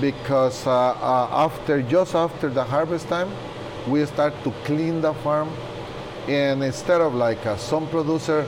because 0.00 0.66
uh, 0.66 0.70
uh, 0.92 1.28
after 1.46 1.82
just 1.82 2.14
after 2.14 2.48
the 2.48 2.64
harvest 2.64 3.08
time, 3.08 3.30
we 3.88 4.04
start 4.06 4.32
to 4.44 4.50
clean 4.64 5.00
the 5.00 5.12
farm, 5.14 5.50
and 6.28 6.62
instead 6.62 7.00
of 7.00 7.14
like 7.14 7.44
uh, 7.46 7.56
some 7.56 7.86
producer, 7.88 8.46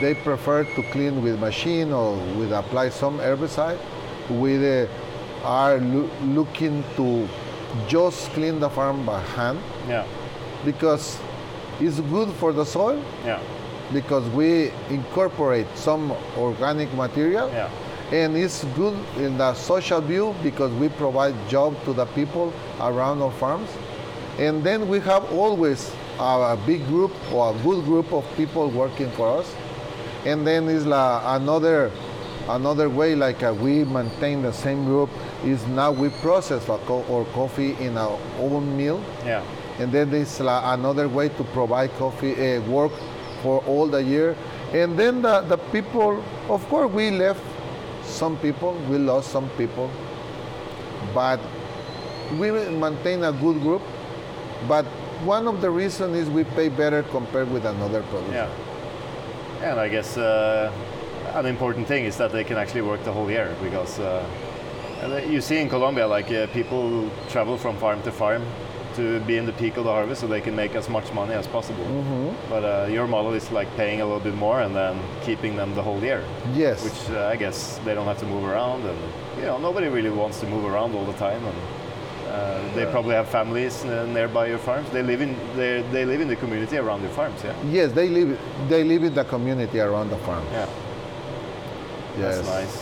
they 0.00 0.14
prefer 0.14 0.64
to 0.64 0.82
clean 0.90 1.22
with 1.22 1.38
machine 1.38 1.92
or 1.92 2.16
with 2.38 2.52
apply 2.52 2.88
some 2.90 3.18
herbicide. 3.18 3.78
We 4.30 4.56
uh, 4.82 4.86
are 5.44 5.78
loo- 5.78 6.10
looking 6.24 6.82
to 6.96 7.28
just 7.88 8.30
clean 8.30 8.60
the 8.60 8.68
farm 8.70 9.04
by 9.06 9.20
hand 9.20 9.58
yeah, 9.88 10.04
because 10.64 11.18
it's 11.82 12.00
good 12.00 12.30
for 12.34 12.52
the 12.52 12.64
soil 12.64 13.02
yeah, 13.24 13.40
because 13.92 14.28
we 14.30 14.70
incorporate 14.88 15.66
some 15.74 16.12
organic 16.36 16.92
material 16.94 17.48
yeah. 17.50 17.68
and 18.12 18.36
it's 18.36 18.64
good 18.76 18.96
in 19.16 19.36
the 19.38 19.52
social 19.54 20.00
view 20.00 20.34
because 20.42 20.72
we 20.74 20.88
provide 20.90 21.34
job 21.48 21.74
to 21.84 21.92
the 21.92 22.06
people 22.06 22.52
around 22.80 23.20
our 23.20 23.32
farms. 23.32 23.70
And 24.38 24.64
then 24.64 24.88
we 24.88 24.98
have 25.00 25.30
always 25.32 25.92
a, 26.18 26.58
big 26.66 26.86
group 26.86 27.12
or 27.32 27.54
a 27.54 27.58
good 27.62 27.84
group 27.84 28.12
of 28.12 28.24
people 28.36 28.70
working 28.70 29.10
for 29.10 29.38
us. 29.38 29.54
And 30.24 30.46
then 30.46 30.68
is 30.68 30.86
la, 30.86 31.36
another 31.36 31.90
another 32.48 32.88
way 32.88 33.14
like 33.14 33.42
uh, 33.42 33.54
we 33.54 33.84
maintain 33.84 34.42
the 34.42 34.52
same 34.52 34.84
group 34.84 35.10
is 35.44 35.64
now 35.68 35.92
we 35.92 36.08
process 36.08 36.68
our, 36.68 36.78
co- 36.80 37.04
our 37.08 37.24
coffee 37.32 37.74
in 37.74 37.96
our 37.96 38.18
own 38.38 38.76
mill. 38.76 39.02
Yeah, 39.24 39.44
and 39.78 39.90
then 39.92 40.10
there's 40.10 40.40
la- 40.40 40.74
another 40.74 41.08
way 41.08 41.28
to 41.28 41.44
provide 41.44 41.92
coffee 41.94 42.56
uh, 42.56 42.60
work 42.62 42.92
for 43.42 43.60
all 43.66 43.86
the 43.86 44.02
year. 44.02 44.36
And 44.72 44.98
then 44.98 45.22
the, 45.22 45.40
the 45.42 45.56
people 45.56 46.22
of 46.48 46.66
course 46.68 46.90
we 46.90 47.10
left 47.10 47.42
some 48.04 48.36
people 48.38 48.74
we 48.88 48.98
lost 48.98 49.30
some 49.30 49.48
people 49.50 49.90
but 51.14 51.40
we 52.38 52.50
maintain 52.50 53.24
a 53.24 53.32
good 53.32 53.60
group. 53.60 53.82
But 54.68 54.84
one 55.24 55.46
of 55.46 55.60
the 55.60 55.70
reasons 55.70 56.16
is 56.16 56.30
we 56.30 56.44
pay 56.44 56.68
better 56.68 57.02
compared 57.04 57.50
with 57.50 57.64
another 57.64 58.02
producer 58.02 58.32
yeah. 58.32 59.68
And 59.70 59.78
I 59.78 59.88
guess 59.88 60.16
uh, 60.16 60.72
an 61.34 61.46
important 61.46 61.86
thing 61.86 62.04
is 62.04 62.16
that 62.16 62.32
they 62.32 62.44
can 62.44 62.56
actually 62.56 62.82
work 62.82 63.04
the 63.04 63.12
whole 63.12 63.30
year 63.30 63.54
because 63.62 63.98
uh, 64.00 64.24
you 65.28 65.40
see 65.40 65.58
in 65.58 65.68
Colombia, 65.68 66.06
like 66.06 66.30
uh, 66.30 66.46
people 66.48 67.10
travel 67.28 67.56
from 67.56 67.76
farm 67.76 68.02
to 68.02 68.12
farm 68.12 68.44
to 68.96 69.20
be 69.20 69.36
in 69.36 69.46
the 69.46 69.52
peak 69.52 69.76
of 69.76 69.84
the 69.84 69.90
harvest 69.90 70.20
so 70.20 70.26
they 70.26 70.40
can 70.40 70.54
make 70.54 70.74
as 70.74 70.88
much 70.88 71.12
money 71.12 71.34
as 71.34 71.46
possible. 71.46 71.84
But 72.48 72.64
uh, 72.64 72.86
your 72.90 73.06
model 73.06 73.32
is 73.32 73.50
like 73.50 73.68
paying 73.76 74.00
a 74.00 74.04
little 74.04 74.20
bit 74.20 74.34
more 74.34 74.60
and 74.62 74.74
then 74.74 75.00
keeping 75.22 75.56
them 75.56 75.74
the 75.74 75.82
whole 75.82 76.00
year. 76.02 76.22
yes 76.54 76.82
which 76.84 77.10
uh, 77.16 77.26
I 77.34 77.36
guess 77.36 77.78
they 77.84 77.94
don't 77.94 78.06
have 78.06 78.18
to 78.20 78.26
move 78.26 78.44
around, 78.44 78.84
and 78.84 78.98
you 79.38 79.44
know 79.48 79.58
nobody 79.58 79.88
really 79.88 80.10
wants 80.10 80.40
to 80.40 80.46
move 80.46 80.64
around 80.64 80.94
all 80.94 81.04
the 81.12 81.18
time. 81.28 81.42
And 81.44 81.56
Uh, 82.32 82.74
they 82.74 82.86
probably 82.86 83.14
have 83.14 83.28
families 83.28 83.84
uh, 83.84 84.06
nearby 84.06 84.44
your 84.48 84.58
farms. 84.68 84.88
They 84.90 85.02
live 85.02 85.20
in 85.26 85.32
they 85.58 85.82
they 85.92 86.04
live 86.12 86.20
in 86.24 86.28
the 86.28 86.36
community 86.36 86.76
around 86.78 87.00
your 87.02 87.12
farms. 87.18 87.38
Yeah. 87.44 87.54
Yes, 87.78 87.92
they 87.92 88.08
live 88.08 88.30
they 88.68 88.82
live 88.84 89.02
in 89.08 89.14
the 89.14 89.24
community 89.24 89.78
around 89.80 90.08
the 90.10 90.16
farm. 90.26 90.44
Yeah. 90.52 90.66
Yes. 92.18 92.34
That's 92.36 92.48
nice. 92.48 92.74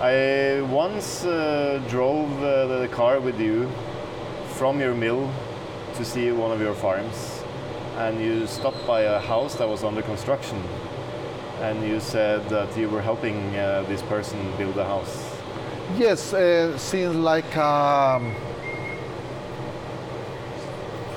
I 0.00 0.60
once 0.86 1.24
uh, 1.24 1.80
drove 1.94 2.30
uh, 2.42 2.80
the 2.82 2.88
car 2.88 3.20
with 3.20 3.38
you 3.40 3.68
from 4.58 4.80
your 4.80 4.94
mill 4.94 5.28
to 5.96 6.04
see 6.04 6.32
one 6.32 6.50
of 6.50 6.60
your 6.60 6.74
farms, 6.74 7.42
and 7.98 8.20
you 8.20 8.46
stopped 8.46 8.86
by 8.86 9.02
a 9.02 9.20
house 9.20 9.54
that 9.56 9.68
was 9.68 9.84
under 9.84 10.02
construction, 10.02 10.60
and 11.60 11.82
you 11.86 12.00
said 12.00 12.48
that 12.48 12.76
you 12.76 12.88
were 12.88 13.00
helping 13.02 13.56
uh, 13.56 13.84
this 13.88 14.02
person 14.02 14.38
build 14.56 14.76
a 14.76 14.84
house. 14.84 15.34
Yes, 15.96 16.32
uh, 16.32 16.76
since 16.78 17.14
like 17.14 17.56
um, 17.56 18.34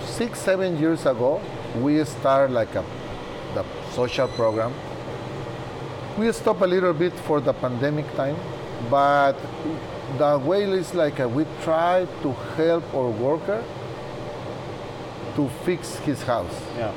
six, 0.05 0.39
seven 0.39 0.77
years 0.77 1.05
ago, 1.05 1.41
we 1.81 2.03
started 2.03 2.53
like 2.53 2.75
a 2.75 2.83
the 3.55 3.65
social 3.93 4.27
program. 4.27 4.73
We 6.17 6.31
stopped 6.31 6.61
a 6.61 6.67
little 6.67 6.93
bit 6.93 7.13
for 7.13 7.39
the 7.39 7.53
pandemic 7.53 8.05
time, 8.15 8.37
but 8.89 9.35
the 10.17 10.37
way 10.37 10.63
is 10.63 10.93
like 10.93 11.19
uh, 11.19 11.27
we 11.27 11.45
try 11.63 12.05
to 12.21 12.31
help 12.55 12.83
our 12.93 13.09
worker 13.09 13.63
to 15.37 15.47
fix 15.65 15.95
his 15.99 16.21
house 16.23 16.57
Yeah. 16.77 16.91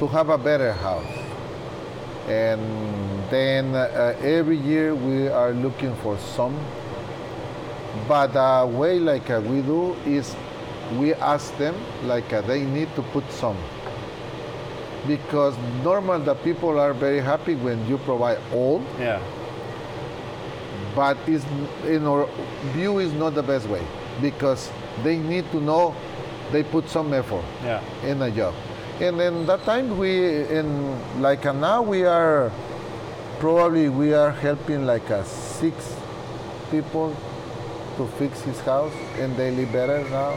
to 0.00 0.06
have 0.08 0.28
a 0.30 0.38
better 0.38 0.72
house. 0.72 1.12
And 2.28 2.60
then 3.30 3.74
uh, 3.74 4.14
every 4.22 4.56
year 4.56 4.94
we 4.94 5.28
are 5.28 5.52
looking 5.52 5.94
for 6.02 6.16
some. 6.18 6.54
But 8.08 8.28
the 8.32 8.66
way 8.66 8.98
like 8.98 9.28
uh, 9.30 9.40
we 9.44 9.60
do 9.62 9.94
is 10.06 10.34
we 10.98 11.14
ask 11.14 11.56
them 11.58 11.74
like 12.04 12.32
uh, 12.32 12.40
they 12.42 12.62
need 12.64 12.88
to 12.96 13.02
put 13.14 13.30
some. 13.30 13.56
Because 15.06 15.54
normal 15.84 16.20
the 16.20 16.34
people 16.34 16.78
are 16.78 16.94
very 16.94 17.20
happy 17.20 17.54
when 17.56 17.84
you 17.88 17.98
provide 17.98 18.38
all, 18.54 18.80
Yeah. 18.98 19.20
but 20.94 21.16
is 21.28 21.44
in 21.86 22.06
our 22.06 22.28
view 22.72 22.98
is 23.00 23.12
not 23.12 23.34
the 23.34 23.42
best 23.42 23.66
way 23.68 23.82
because 24.20 24.70
they 25.02 25.16
need 25.16 25.50
to 25.50 25.60
know 25.60 25.94
they 26.52 26.62
put 26.62 26.88
some 26.88 27.12
effort 27.14 27.44
Yeah. 27.64 27.80
in 28.04 28.22
a 28.22 28.30
job. 28.30 28.54
And 29.00 29.20
in 29.20 29.46
that 29.46 29.64
time 29.64 29.98
we 29.98 30.44
in 30.58 30.68
like 31.22 31.46
uh, 31.46 31.52
now 31.52 31.82
we 31.82 32.04
are 32.04 32.50
probably 33.40 33.88
we 33.88 34.14
are 34.14 34.30
helping 34.30 34.86
like 34.86 35.10
uh, 35.10 35.24
six 35.24 35.96
people 36.70 37.14
to 37.96 38.06
fix 38.18 38.40
his 38.42 38.60
house 38.60 38.92
and 39.18 39.36
they 39.36 39.50
live 39.50 39.72
better 39.72 40.04
now. 40.10 40.36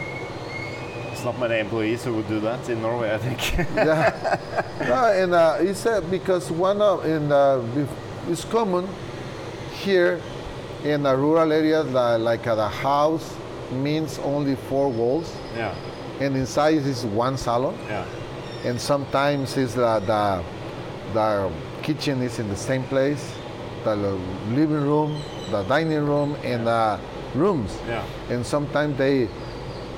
It's 1.12 1.24
not 1.24 1.40
many 1.40 1.60
employees 1.60 2.04
who 2.04 2.14
would 2.16 2.28
do 2.28 2.40
that 2.42 2.68
in 2.70 2.82
Norway, 2.82 3.14
I 3.14 3.18
think. 3.18 3.58
yeah. 3.76 4.40
no, 4.82 5.06
and 5.24 5.34
uh, 5.34 5.58
it's 5.60 5.86
uh, 5.86 6.02
because 6.02 6.52
one 6.52 6.82
of 6.82 7.06
in 7.06 7.32
uh, 7.32 7.62
it's 8.30 8.44
common 8.46 8.88
here 9.84 10.20
in 10.84 11.04
the 11.04 11.16
rural 11.16 11.52
areas 11.52 11.86
li- 11.88 12.18
like 12.24 12.48
uh, 12.48 12.56
the 12.56 12.68
house 12.68 13.36
means 13.72 14.20
only 14.20 14.56
four 14.70 14.90
walls 14.92 15.32
yeah. 15.56 15.74
And 16.20 16.36
inside 16.36 16.76
is 16.86 17.06
one 17.06 17.38
salon. 17.38 17.78
Yeah. 17.88 18.06
and 18.66 18.82
sometimes 18.82 19.58
it's 19.58 19.76
the, 19.76 20.00
the, 20.00 20.44
the 21.14 21.52
kitchen 21.84 22.22
is 22.22 22.40
in 22.40 22.48
the 22.50 22.56
same 22.56 22.84
place, 22.84 23.36
the 23.84 23.96
living 23.96 24.82
room, 24.82 25.22
the 25.52 25.62
dining 25.64 26.06
room, 26.06 26.36
and 26.44 26.66
the 26.66 27.00
rooms. 27.36 27.78
Yeah. 27.88 28.04
And 28.30 28.46
sometimes 28.46 28.98
they 28.98 29.30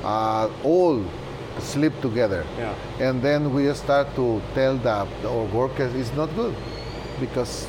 uh, 0.04 0.50
all 0.64 1.04
sleep 1.60 1.94
together. 2.02 2.46
Yeah. 2.58 2.76
And 3.00 3.22
then 3.22 3.54
we 3.54 3.74
start 3.74 4.14
to 4.16 4.42
tell 4.54 4.78
the, 4.78 5.08
our 5.26 5.46
workers 5.46 5.96
it's 5.96 6.14
not 6.14 6.34
good 6.36 6.56
because 7.22 7.68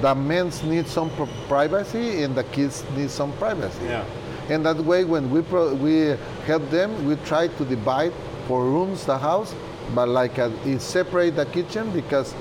the 0.00 0.14
men 0.14 0.50
need 0.64 0.86
some 0.88 1.10
privacy 1.48 2.22
and 2.22 2.34
the 2.34 2.44
kids 2.44 2.84
need 2.96 3.10
some 3.10 3.32
privacy. 3.34 3.84
Yeah. 3.84 4.04
And 4.48 4.64
that 4.64 4.76
way, 4.76 5.04
when 5.04 5.30
we 5.30 5.42
pro- 5.42 5.74
we 5.74 6.16
help 6.46 6.68
them, 6.70 7.06
we 7.06 7.16
try 7.26 7.48
to 7.48 7.64
divide 7.64 8.12
for 8.46 8.64
rooms 8.64 9.04
the 9.04 9.18
house, 9.18 9.54
but 9.94 10.08
like 10.08 10.38
uh, 10.38 10.50
it 10.64 10.80
separate 10.80 11.34
the 11.36 11.46
kitchen 11.46 11.90
because 11.90 12.34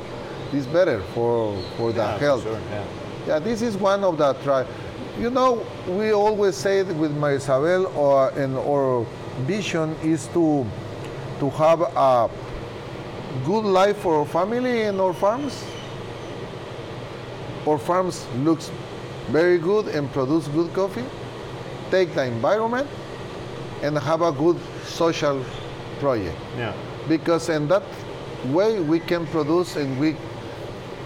it's 0.54 0.68
better 0.68 1.02
for 1.14 1.60
for 1.78 1.92
the 1.92 2.02
Yeah, 2.02 2.18
for 2.18 2.24
health. 2.26 2.44
Sure. 2.44 2.60
Yeah. 2.70 2.86
Yeah, 3.28 3.40
this 3.40 3.62
is 3.64 3.76
one 3.76 4.04
of 4.04 4.18
the 4.20 4.34
try. 4.44 4.66
You 5.20 5.32
know, 5.32 5.66
we 5.88 6.12
always 6.12 6.56
say 6.56 6.80
it 6.80 6.88
with 6.96 7.16
Marisabel, 7.18 7.96
or 7.96 8.30
and 8.38 8.56
our 8.58 9.06
vision 9.48 9.96
is 10.04 10.28
to 10.34 10.66
to 11.40 11.50
have 11.52 11.82
a 11.82 12.30
good 13.46 13.66
life 13.66 13.98
for 13.98 14.20
our 14.20 14.26
family 14.26 14.84
and 14.84 15.02
our 15.02 15.14
farms. 15.14 15.66
Our 17.68 17.80
farms 17.80 18.28
looks 18.44 18.70
very 19.32 19.58
good 19.58 19.88
and 19.88 20.12
produce 20.12 20.48
good 20.50 20.72
coffee. 20.74 21.04
Take 21.96 22.14
the 22.14 22.26
environment 22.26 22.90
and 23.82 23.98
have 23.98 24.22
a 24.22 24.32
good 24.34 24.58
social 24.84 25.46
project 26.02 26.36
Yeah. 26.58 26.74
because 27.08 27.48
in 27.48 27.70
that 27.70 27.84
way 28.52 28.82
we 28.82 29.00
can 29.00 29.26
produce 29.28 29.78
and 29.78 29.98
we 29.98 30.18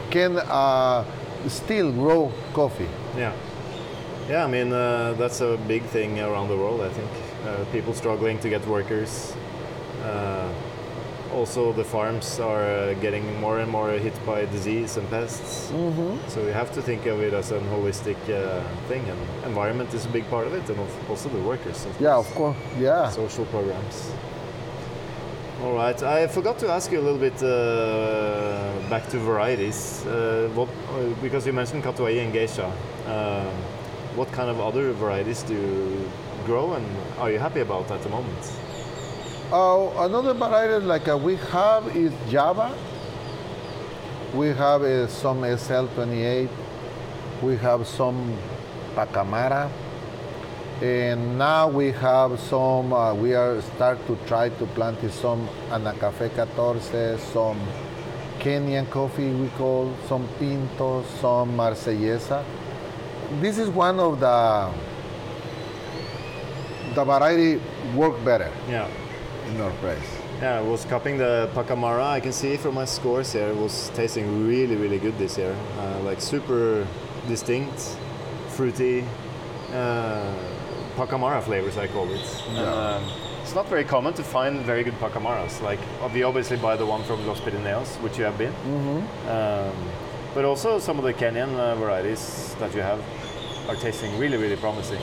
can 0.09 0.37
uh, 0.39 1.03
still 1.47 1.91
grow 1.91 2.31
coffee. 2.53 2.89
Yeah. 3.15 3.33
Yeah, 4.29 4.45
I 4.45 4.47
mean, 4.47 4.73
uh, 4.73 5.13
that's 5.19 5.41
a 5.41 5.57
big 5.67 5.83
thing 5.83 6.19
around 6.19 6.47
the 6.47 6.57
world, 6.57 6.81
I 6.81 6.89
think. 6.89 7.09
Uh, 7.45 7.65
people 7.71 7.93
struggling 7.93 8.39
to 8.39 8.49
get 8.49 8.65
workers. 8.65 9.33
Also, 11.33 11.71
the 11.73 11.83
farms 11.83 12.39
are 12.39 12.63
uh, 12.63 12.93
getting 12.95 13.39
more 13.39 13.59
and 13.59 13.71
more 13.71 13.91
hit 13.91 14.13
by 14.25 14.45
disease 14.45 14.97
and 14.97 15.07
pests. 15.09 15.69
Mm-hmm. 15.71 16.27
So 16.27 16.43
we 16.43 16.51
have 16.51 16.71
to 16.73 16.81
think 16.81 17.05
of 17.05 17.21
it 17.21 17.33
as 17.33 17.51
a 17.51 17.59
holistic 17.59 18.17
uh, 18.29 18.63
thing, 18.87 19.03
and 19.07 19.19
environment 19.45 19.93
is 19.93 20.05
a 20.05 20.09
big 20.09 20.27
part 20.29 20.47
of 20.47 20.53
it, 20.53 20.67
and 20.69 20.79
of- 20.79 21.09
also 21.09 21.29
the 21.29 21.39
workers. 21.41 21.85
Of 21.85 22.01
Yeah, 22.01 22.15
of 22.17 22.25
course. 22.33 22.57
course. 22.57 22.79
Yeah. 22.81 23.09
Social 23.11 23.45
programs. 23.45 24.11
All 25.63 25.73
right, 25.75 26.01
I 26.03 26.25
forgot 26.27 26.57
to 26.59 26.69
ask 26.71 26.91
you 26.91 26.99
a 26.99 27.05
little 27.07 27.19
bit 27.19 27.43
uh, 27.43 28.71
back 28.89 29.07
to 29.09 29.19
varieties. 29.19 30.05
Uh, 30.05 30.49
what, 30.55 30.69
uh, 30.69 31.13
because 31.21 31.45
you 31.45 31.53
mentioned 31.53 31.83
Catuai 31.83 32.23
and 32.23 32.31
Geisha. 32.33 32.65
Um, 33.07 33.53
what 34.15 34.31
kind 34.31 34.49
of 34.49 34.59
other 34.59 34.91
varieties 34.93 35.43
do 35.43 35.53
you 35.53 36.09
grow, 36.45 36.73
and 36.73 36.85
are 37.19 37.29
you 37.31 37.39
happy 37.39 37.59
about 37.59 37.91
at 37.91 38.01
the 38.01 38.09
moment? 38.09 38.39
Uh, 39.51 39.89
another 40.05 40.35
variety 40.35 40.85
like 40.85 41.07
uh, 41.07 41.17
we 41.17 41.35
have 41.35 41.95
is 41.97 42.13
Java. 42.29 42.71
We 44.35 44.49
have 44.49 44.83
uh, 44.83 45.07
some 45.07 45.41
SL28. 45.41 46.47
We 47.41 47.57
have 47.57 47.87
some 47.87 48.37
Pacamara. 48.93 49.71
And 50.83 51.39
now 51.39 51.67
we 51.67 51.91
have 51.93 52.39
some, 52.41 52.93
uh, 52.93 53.15
we 53.15 53.33
are 53.33 53.59
start 53.61 53.97
to 54.05 54.15
try 54.27 54.49
to 54.49 54.65
plant 54.67 54.99
some 55.11 55.49
Anacafe 55.71 56.29
14, 56.55 57.17
some 57.33 57.59
Kenyan 58.37 58.87
coffee 58.91 59.31
we 59.33 59.47
call, 59.57 59.91
some 60.07 60.27
Pinto, 60.37 61.03
some 61.19 61.57
Marsellesa. 61.57 62.45
This 63.41 63.57
is 63.57 63.67
one 63.67 63.99
of 63.99 64.19
the, 64.19 64.71
the 66.93 67.03
variety 67.03 67.59
work 67.95 68.23
better 68.23 68.51
Yeah. 68.69 68.87
Our 69.57 69.71
place. 69.81 70.03
Yeah, 70.41 70.59
I 70.59 70.61
was 70.61 70.85
cupping 70.85 71.17
the 71.17 71.49
Pacamara. 71.53 72.05
I 72.05 72.19
can 72.19 72.31
see 72.31 72.57
from 72.57 72.75
my 72.75 72.85
scores 72.85 73.33
here, 73.33 73.47
it 73.47 73.55
was 73.57 73.89
tasting 73.93 74.47
really, 74.47 74.75
really 74.75 74.99
good 74.99 75.17
this 75.17 75.37
year. 75.37 75.55
Uh, 75.77 75.99
like 76.01 76.21
super 76.21 76.87
distinct, 77.27 77.97
fruity, 78.49 79.03
uh, 79.73 80.33
Pacamara 80.95 81.41
flavors, 81.41 81.77
I 81.77 81.87
call 81.87 82.07
it. 82.11 82.57
Um, 82.57 83.03
it's 83.41 83.55
not 83.55 83.67
very 83.67 83.83
common 83.83 84.13
to 84.13 84.23
find 84.23 84.61
very 84.61 84.83
good 84.83 84.97
Pacamaras. 84.99 85.61
Like, 85.61 85.79
we 86.13 86.23
obviously 86.23 86.57
buy 86.57 86.75
the 86.75 86.85
one 86.85 87.03
from 87.03 87.25
Los 87.25 87.39
Pirineos, 87.39 87.99
which 88.01 88.17
you 88.17 88.23
have 88.23 88.37
been. 88.37 88.53
Um, 89.27 89.73
but 90.35 90.45
also 90.45 90.79
some 90.79 90.99
of 90.99 91.03
the 91.03 91.13
Kenyan 91.13 91.55
uh, 91.55 91.75
varieties 91.75 92.55
that 92.59 92.75
you 92.75 92.81
have 92.81 92.99
are 93.67 93.75
tasting 93.75 94.17
really, 94.19 94.37
really 94.37 94.57
promising. 94.57 95.01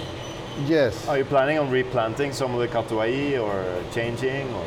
Yes. 0.64 1.07
Are 1.09 1.19
you 1.19 1.25
planning 1.25 1.59
on 1.59 1.71
replanting 1.71 2.33
some 2.33 2.55
of 2.55 2.61
the 2.61 2.69
Catuai 2.69 3.38
or 3.42 3.64
changing 3.92 4.53
or? 4.55 4.64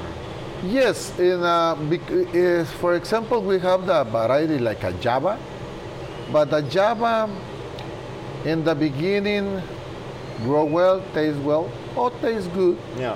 Yes, 0.63 1.17
in, 1.17 1.41
uh, 1.41 1.75
bec- 1.75 2.11
uh, 2.11 2.65
for 2.79 2.95
example, 2.95 3.41
we 3.41 3.59
have 3.59 3.85
the 3.85 4.03
variety 4.03 4.59
like 4.59 4.83
a 4.83 4.91
Java, 4.93 5.39
but 6.31 6.49
the 6.51 6.61
Java 6.61 7.29
in 8.45 8.63
the 8.63 8.75
beginning 8.75 9.61
grow 10.43 10.65
well, 10.65 11.01
taste 11.13 11.39
well, 11.39 11.71
or 11.95 12.11
taste 12.21 12.53
good, 12.53 12.77
Yeah. 12.97 13.15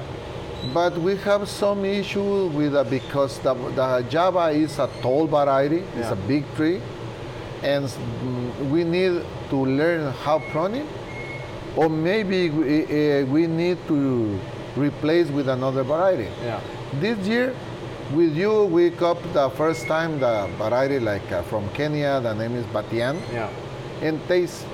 but 0.73 0.97
we 0.97 1.15
have 1.17 1.47
some 1.49 1.83
issue 1.85 2.47
with 2.47 2.75
uh, 2.75 2.83
because 2.85 3.37
the, 3.39 3.53
the 3.53 4.05
Java 4.09 4.47
is 4.49 4.79
a 4.79 4.89
tall 5.01 5.27
variety, 5.27 5.83
it's 5.97 6.09
a 6.11 6.15
big 6.15 6.43
tree, 6.55 6.81
and 7.61 7.91
we 8.71 8.83
need 8.83 9.21
to 9.49 9.55
learn 9.55 10.11
how 10.23 10.39
pruning, 10.51 10.87
or 11.75 11.89
maybe 11.89 12.49
we, 12.49 12.83
uh, 13.21 13.25
we 13.25 13.47
need 13.47 13.77
to 13.87 14.39
replace 14.75 15.27
with 15.29 15.49
another 15.49 15.83
variety. 15.83 16.29
Yeah. 16.43 16.59
This 16.99 17.17
year, 17.27 17.55
with 18.13 18.35
you, 18.35 18.65
we 18.65 18.91
cop 18.91 19.17
the 19.33 19.49
first 19.51 19.85
time 19.87 20.19
the 20.19 20.47
variety 20.57 20.99
like 20.99 21.31
uh, 21.31 21.41
from 21.43 21.67
Kenya. 21.69 22.19
The 22.21 22.33
name 22.35 22.55
is 22.55 22.65
Batian, 22.67 23.19
Yeah. 23.31 23.49
and 24.01 24.19
tastes 24.27 24.65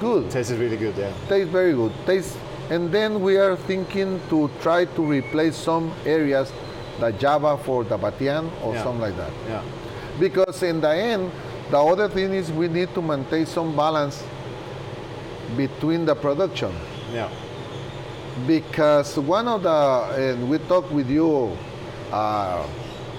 good. 0.00 0.30
Tastes 0.30 0.52
really 0.52 0.76
good. 0.76 0.94
Yeah. 0.96 1.12
tastes 1.28 1.50
very 1.50 1.72
good. 1.72 1.92
Tastes, 2.06 2.36
and 2.70 2.90
then 2.92 3.20
we 3.22 3.36
are 3.36 3.56
thinking 3.56 4.20
to 4.28 4.50
try 4.60 4.84
to 4.84 5.02
replace 5.02 5.56
some 5.56 5.92
areas, 6.04 6.52
the 7.00 7.12
Java 7.12 7.56
for 7.58 7.84
the 7.84 7.96
Batian 7.98 8.50
or 8.62 8.74
Yeah. 8.74 8.82
something 8.82 9.00
like 9.00 9.16
that. 9.16 9.32
Yeah. 9.48 9.62
Because 10.20 10.62
in 10.62 10.80
the 10.80 10.94
end, 10.94 11.30
the 11.70 11.78
other 11.78 12.08
thing 12.08 12.34
is 12.34 12.52
we 12.52 12.68
need 12.68 12.92
to 12.94 13.02
maintain 13.02 13.46
some 13.46 13.74
balance 13.74 14.22
between 15.56 16.04
the 16.04 16.14
production. 16.14 16.72
Yeah. 17.12 17.28
Because 18.46 19.16
one 19.18 19.46
of 19.46 19.62
the, 19.62 20.32
and 20.32 20.48
we 20.50 20.58
talk 20.58 20.90
with 20.90 21.08
you 21.08 21.56
uh, 22.12 22.66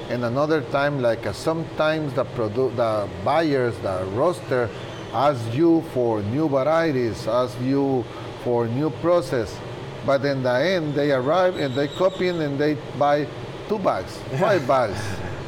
in 0.10 0.24
another 0.24 0.62
time, 0.62 1.02
like 1.02 1.26
uh, 1.26 1.32
sometimes 1.34 2.14
the, 2.14 2.26
produ- 2.26 2.76
the 2.76 3.08
buyers, 3.24 3.78
the 3.80 4.06
roaster, 4.14 4.70
ask 5.14 5.42
you 5.54 5.82
for 5.94 6.22
new 6.22 6.50
varieties, 6.50 7.28
ask 7.28 7.58
you 7.62 8.04
for 8.44 8.68
new 8.68 8.90
process. 9.02 9.58
But 10.06 10.24
in 10.26 10.44
the 10.44 10.52
end, 10.54 10.94
they 10.94 11.12
arrive 11.12 11.56
and 11.56 11.74
they 11.74 11.88
copy 11.88 12.28
in 12.28 12.42
and 12.42 12.60
they 12.60 12.76
buy 13.00 13.26
two 13.70 13.80
bags, 13.80 14.18
five 14.40 14.68
bags. 14.68 15.00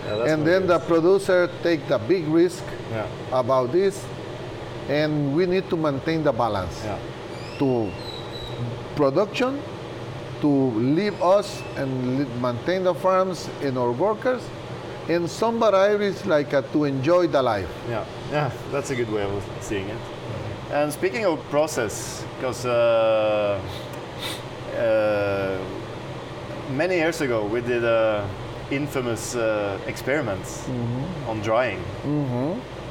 Yeah, 0.05 0.33
and 0.33 0.47
then 0.47 0.65
the 0.67 0.79
producer 0.79 1.49
take 1.61 1.85
the 1.89 1.97
big 1.99 2.25
risk 2.27 2.63
Yeah. 2.89 3.05
about 3.33 3.73
this, 3.73 4.03
and 4.89 5.35
we 5.35 5.45
need 5.45 5.69
to 5.69 5.77
maintain 5.77 6.23
the 6.23 6.31
balance 6.31 6.83
Yeah. 6.85 6.97
to 7.59 7.89
production, 8.95 9.59
to 10.41 10.47
leave 10.97 11.21
us 11.21 11.61
and 11.75 11.91
maintain 12.41 12.83
the 12.83 12.93
farms 12.93 13.49
and 13.63 13.77
our 13.77 13.91
workers, 13.91 14.41
and 15.09 15.29
some 15.29 15.59
varieties 15.59 16.25
like 16.25 16.53
uh, 16.53 16.61
to 16.73 16.83
enjoy 16.85 17.27
the 17.27 17.41
life. 17.41 17.69
Yeah, 17.89 18.03
yeah, 18.31 18.51
that's 18.71 18.89
a 18.91 18.95
good 18.95 19.11
way 19.11 19.23
of 19.23 19.43
seeing 19.61 19.87
it. 19.89 20.01
And 20.71 20.91
speaking 20.91 21.25
of 21.25 21.39
process, 21.49 22.23
because 22.37 22.65
uh, 22.65 23.59
uh, 24.75 25.57
many 26.71 26.95
years 26.95 27.21
ago 27.21 27.45
we 27.45 27.61
did 27.61 27.83
a 27.83 28.27
infamous 28.69 29.35
uh, 29.35 29.79
experiment 29.87 30.43
on 31.27 31.39
drying 31.41 31.79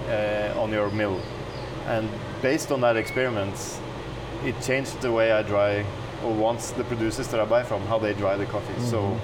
uh, 0.08 0.54
on 0.62 0.72
your 0.72 0.90
mill, 0.90 1.20
and 1.86 2.08
based 2.42 2.70
on 2.72 2.80
that 2.80 2.96
experiment, 2.96 3.54
it 4.44 4.60
changed 4.62 5.00
the 5.00 5.10
way 5.12 5.32
I 5.32 5.42
dry, 5.42 5.84
or 6.24 6.32
wants 6.32 6.70
the 6.72 6.84
producers 6.84 7.28
that 7.28 7.40
I 7.40 7.44
buy 7.44 7.62
from, 7.62 7.82
how 7.86 7.98
they 7.98 8.12
dry 8.14 8.36
the 8.36 8.46
coffee. 8.46 8.80
So 8.80 9.18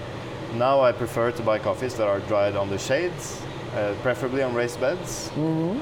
now 0.55 0.81
I 0.81 0.93
prefer 0.93 1.31
to 1.33 1.43
buy 1.43 1.59
coffees 1.59 1.95
that 1.97 2.07
are 2.09 2.21
dried 2.21 2.57
on 2.57 2.69
the 2.69 2.79
shades, 2.79 3.41
uh, 3.75 3.95
preferably 4.03 4.43
on 4.43 4.55
raised 4.55 4.81
beds, 4.81 5.31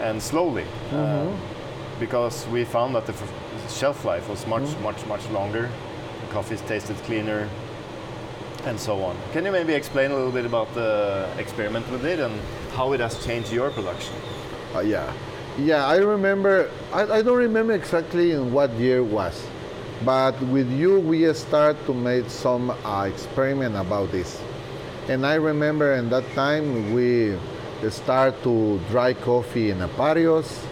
and 0.00 0.22
slowly, 0.22 0.64
uh, 0.92 1.26
because 1.98 2.46
we 2.48 2.64
found 2.64 2.94
that 2.94 3.06
the 3.06 3.12
f- 3.12 3.32
shelf 3.78 4.04
life 4.04 4.28
was 4.28 4.46
much, 4.46 4.76
much, 4.82 5.04
much 5.06 5.28
longer. 5.30 5.68
The 6.26 6.32
coffees 6.32 6.60
tasted 6.62 6.96
cleaner, 7.04 7.48
and 8.64 8.78
so 8.78 9.02
on. 9.02 9.16
Can 9.32 9.44
you 9.44 9.52
maybe 9.52 9.72
explain 9.74 10.10
a 10.10 10.14
little 10.14 10.30
bit 10.32 10.44
about 10.46 10.72
the 10.74 11.28
experiment 11.38 11.90
we 11.90 11.98
did 11.98 12.20
and 12.20 12.38
how 12.74 12.92
it 12.92 13.00
has 13.00 13.24
changed 13.24 13.52
your 13.52 13.70
production? 13.70 14.14
Uh, 14.74 14.80
yeah, 14.80 15.12
yeah. 15.64 15.86
I 15.86 15.96
remember. 15.96 16.70
I, 16.92 17.02
I 17.02 17.22
don't 17.22 17.38
remember 17.38 17.72
exactly 17.74 18.32
in 18.32 18.52
what 18.52 18.70
year 18.72 18.98
it 18.98 19.04
was, 19.04 19.46
but 20.04 20.40
with 20.42 20.70
you 20.70 21.00
we 21.00 21.32
start 21.34 21.76
to 21.86 21.94
make 21.94 22.28
some 22.28 22.70
uh, 22.70 23.04
experiment 23.04 23.76
about 23.76 24.10
this, 24.12 24.40
and 25.08 25.26
I 25.26 25.34
remember 25.34 25.94
in 25.94 26.08
that 26.10 26.24
time 26.34 26.92
we 26.94 27.36
start 27.90 28.42
to 28.42 28.78
dry 28.90 29.14
coffee 29.14 29.70
in 29.70 29.80
a 29.80 29.88
patios, 29.88 30.64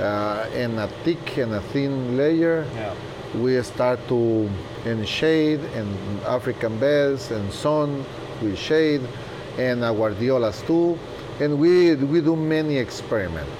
uh, 0.00 0.48
in 0.54 0.78
a 0.78 0.88
thick 1.04 1.38
and 1.38 1.54
a 1.54 1.60
thin 1.60 2.16
layer. 2.16 2.66
Yeah. 2.74 2.94
We 3.34 3.62
start 3.62 3.98
to 4.08 4.50
in 4.84 5.04
shade 5.06 5.60
and 5.74 5.88
African 6.24 6.78
beds 6.78 7.30
and 7.30 7.50
sun 7.52 8.04
with 8.42 8.58
shade 8.58 9.00
and 9.58 9.82
uh, 9.82 9.92
guardiolas 9.92 10.60
too, 10.66 10.98
and 11.40 11.58
we 11.58 11.94
we 11.94 12.20
do 12.20 12.36
many 12.36 12.76
experiments. 12.76 13.50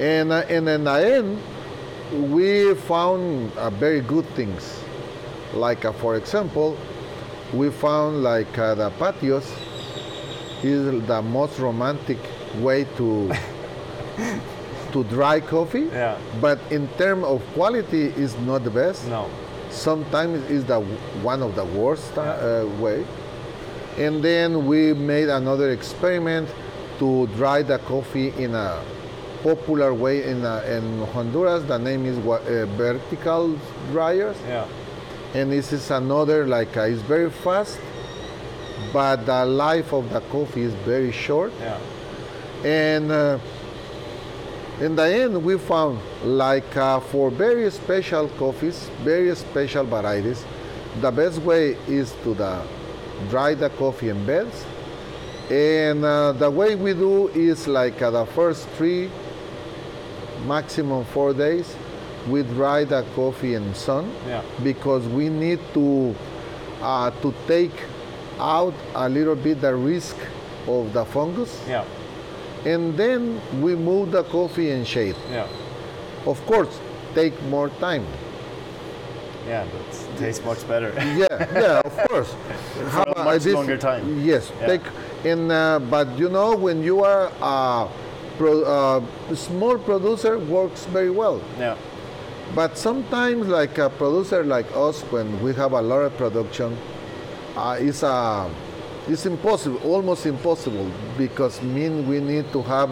And 0.00 0.32
uh, 0.32 0.44
and 0.48 0.66
in 0.68 0.84
the 0.84 0.90
end, 0.92 2.32
we 2.32 2.74
found 2.74 3.52
uh, 3.56 3.68
very 3.70 4.00
good 4.00 4.24
things. 4.34 4.82
Like 5.52 5.84
uh, 5.84 5.92
for 5.92 6.16
example, 6.16 6.76
we 7.52 7.70
found 7.70 8.22
like 8.22 8.58
uh, 8.58 8.74
the 8.74 8.90
patios 8.98 9.46
is 10.62 11.06
the 11.06 11.20
most 11.22 11.58
romantic 11.58 12.18
way 12.60 12.84
to 12.96 13.30
to 14.92 15.04
dry 15.04 15.38
coffee. 15.40 15.88
Yeah. 15.92 16.16
But 16.40 16.58
in 16.70 16.88
terms 16.96 17.24
of 17.24 17.42
quality, 17.52 18.06
is 18.16 18.36
not 18.38 18.64
the 18.64 18.70
best. 18.70 19.06
No. 19.08 19.28
Sometimes 19.70 20.42
is 20.50 20.64
the 20.64 20.80
one 21.22 21.42
of 21.42 21.54
the 21.54 21.64
worst 21.64 22.16
uh, 22.16 22.22
Yeah. 22.22 22.62
uh, 22.62 22.82
way. 22.82 23.04
And 23.98 24.22
then 24.22 24.66
we 24.66 24.94
made 24.94 25.28
another 25.28 25.70
experiment 25.70 26.48
to 26.98 27.26
dry 27.36 27.62
the 27.62 27.78
coffee 27.80 28.28
in 28.42 28.54
a 28.54 28.82
popular 29.42 29.92
way 29.94 30.24
in, 30.24 30.44
uh, 30.44 30.62
in 30.68 31.04
Honduras. 31.12 31.64
The 31.64 31.78
name 31.78 32.06
is 32.06 32.18
uh, 32.18 32.66
vertical 32.76 33.58
dryers, 33.92 34.36
Yeah. 34.46 34.66
and 35.34 35.50
this 35.52 35.72
is 35.72 35.90
another 35.90 36.46
like 36.46 36.76
uh, 36.76 36.82
it's 36.82 37.02
very 37.02 37.30
fast, 37.30 37.78
but 38.92 39.24
the 39.26 39.44
life 39.44 39.92
of 39.92 40.10
the 40.12 40.20
coffee 40.32 40.62
is 40.62 40.74
very 40.86 41.12
short. 41.12 41.52
Yeah. 41.60 41.78
And 42.64 43.10
uh, 43.10 43.38
in 44.80 44.96
the 44.96 45.02
end, 45.04 45.42
we 45.44 45.58
found 45.58 45.98
like 46.24 46.76
uh, 46.76 47.00
for 47.00 47.30
very 47.30 47.70
special 47.70 48.28
coffees, 48.38 48.88
very 49.02 49.34
special 49.36 49.84
varieties, 49.84 50.44
the 51.00 51.10
best 51.10 51.38
way 51.42 51.76
is 51.86 52.12
to 52.24 52.34
the 52.34 52.62
dry 53.28 53.54
the 53.54 53.70
coffee 53.70 54.08
in 54.08 54.24
beds. 54.26 54.64
And 55.50 56.04
uh, 56.04 56.32
the 56.32 56.50
way 56.50 56.76
we 56.76 56.94
do 56.94 57.28
is 57.28 57.66
like 57.66 58.00
uh, 58.00 58.10
the 58.10 58.24
first 58.26 58.68
three, 58.70 59.10
maximum 60.46 61.04
four 61.04 61.32
days, 61.32 61.74
we 62.28 62.42
dry 62.42 62.84
the 62.84 63.02
coffee 63.14 63.54
in 63.54 63.74
sun 63.74 64.12
Yeah. 64.26 64.42
because 64.62 65.06
we 65.08 65.28
need 65.28 65.58
to 65.74 66.14
uh, 66.82 67.10
to 67.22 67.34
take 67.46 67.72
out 68.38 68.74
a 68.94 69.08
little 69.08 69.34
bit 69.36 69.60
the 69.60 69.74
risk 69.74 70.16
of 70.66 70.92
the 70.92 71.04
fungus 71.04 71.62
Yeah. 71.68 71.84
and 72.64 72.96
then 72.96 73.40
we 73.60 73.74
move 73.74 74.12
the 74.12 74.22
coffee 74.24 74.70
in 74.70 74.84
shade. 74.84 75.16
Yeah. 75.30 75.46
Of 76.26 76.44
course, 76.46 76.78
take 77.14 77.34
more 77.44 77.68
time. 77.80 78.04
Yeah. 79.46 79.64
That 79.64 80.18
tastes 80.18 80.44
much 80.44 80.66
better. 80.68 80.92
Yeah, 81.16 81.26
yeah, 81.54 81.80
of 81.84 81.96
course. 82.08 82.34
A 82.94 83.20
uh, 83.20 83.24
much 83.24 83.42
this- 83.42 83.54
longer 83.54 83.76
time. 83.78 84.20
Yes, 84.20 84.50
Yeah. 84.60 84.66
take 84.66 84.82
in. 85.24 85.50
Uh, 85.50 85.78
but 85.80 86.06
you 86.18 86.28
know, 86.28 86.54
when 86.54 86.82
you 86.82 87.02
are 87.04 87.30
a 87.42 87.88
pro, 88.40 88.62
uh, 88.64 89.00
small 89.36 89.76
producer, 89.78 90.38
works 90.38 90.86
very 90.86 91.10
well. 91.10 91.38
yeah. 91.58 91.76
But 92.54 92.76
sometimes, 92.76 93.46
like 93.46 93.78
a 93.78 93.88
producer 93.90 94.42
like 94.42 94.66
us, 94.74 95.02
when 95.12 95.28
we 95.44 95.54
have 95.54 95.72
a 95.72 95.80
lot 95.80 96.00
of 96.08 96.16
production, 96.16 96.76
uh, 97.54 97.76
it's 97.78 98.02
a 98.02 98.50
it's 99.08 99.24
impossible, 99.26 99.78
almost 99.84 100.26
impossible, 100.26 100.90
because 101.18 101.60
mean 101.62 102.08
we 102.08 102.18
need 102.20 102.50
to 102.52 102.62
have 102.62 102.90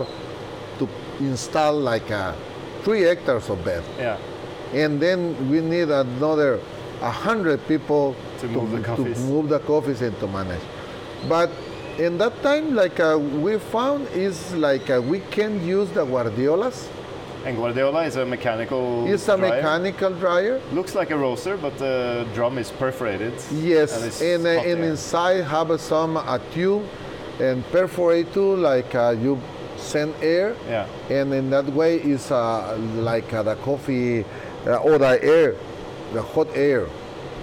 to 0.78 0.88
install 1.20 1.74
like 1.92 2.08
a 2.10 2.36
three 2.84 3.02
hectares 3.02 3.48
of 3.50 3.64
bed, 3.64 3.82
Yeah. 3.98 4.16
and 4.74 5.00
then 5.00 5.20
we 5.50 5.60
need 5.60 5.88
another 5.90 6.60
a 7.02 7.10
hundred 7.10 7.58
people 7.66 8.14
To 8.40 8.46
move 8.48 8.70
the 8.70 8.80
coffees. 8.80 9.18
move 9.32 9.48
the 9.48 9.58
coffees 9.60 10.02
and 10.02 10.14
to 10.20 10.26
manage. 10.28 10.62
But 11.28 11.50
in 11.98 12.18
that 12.18 12.40
time, 12.42 12.74
like 12.74 13.00
uh, 13.00 13.18
we 13.18 13.58
found 13.58 14.06
is 14.08 14.54
like 14.54 14.88
uh, 14.90 15.00
we 15.02 15.20
can 15.30 15.64
use 15.66 15.90
the 15.90 16.04
guardiolas. 16.04 16.88
And 17.44 17.56
Guardiola 17.56 18.04
is 18.04 18.16
a 18.16 18.26
mechanical. 18.26 19.06
It's 19.12 19.28
a 19.28 19.36
dryer. 19.36 19.56
mechanical 19.56 20.10
dryer. 20.14 20.60
Looks 20.72 20.94
like 20.94 21.10
a 21.10 21.16
roaster, 21.16 21.56
but 21.56 21.78
the 21.78 22.26
drum 22.34 22.58
is 22.58 22.70
perforated. 22.72 23.32
Yes, 23.52 24.20
And 24.20 24.44
and, 24.44 24.46
uh, 24.46 24.70
and 24.70 24.84
inside 24.84 25.44
have 25.44 25.70
uh, 25.70 25.78
some 25.78 26.16
a 26.16 26.40
tube 26.52 26.84
and 27.40 27.64
perforate 27.70 28.32
too, 28.34 28.56
like 28.56 28.92
uh, 28.94 29.14
you 29.18 29.40
send 29.76 30.14
air, 30.20 30.56
Yeah. 30.68 30.86
and 31.08 31.32
in 31.32 31.50
that 31.50 31.66
way 31.66 31.96
is 32.02 32.30
uh, 32.32 32.76
like 32.96 33.32
uh, 33.32 33.44
the 33.44 33.54
coffee 33.56 34.24
uh, 34.66 34.76
or 34.82 34.98
the 34.98 35.22
air, 35.22 35.54
the 36.12 36.20
hot 36.22 36.48
air, 36.54 36.88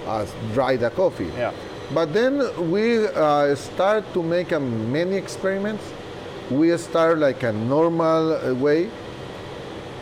uh, 0.05 0.25
dry 0.53 0.75
the 0.75 0.89
coffee. 0.89 1.31
Yeah. 1.37 1.53
But 1.93 2.13
then 2.13 2.41
we 2.71 3.07
uh, 3.07 3.55
start 3.55 4.03
to 4.13 4.23
make 4.23 4.51
uh, 4.51 4.59
many 4.59 5.15
experiments. 5.15 5.83
We 6.49 6.75
start 6.77 7.19
like 7.19 7.43
a 7.43 7.51
normal 7.51 8.33
uh, 8.33 8.53
way, 8.53 8.89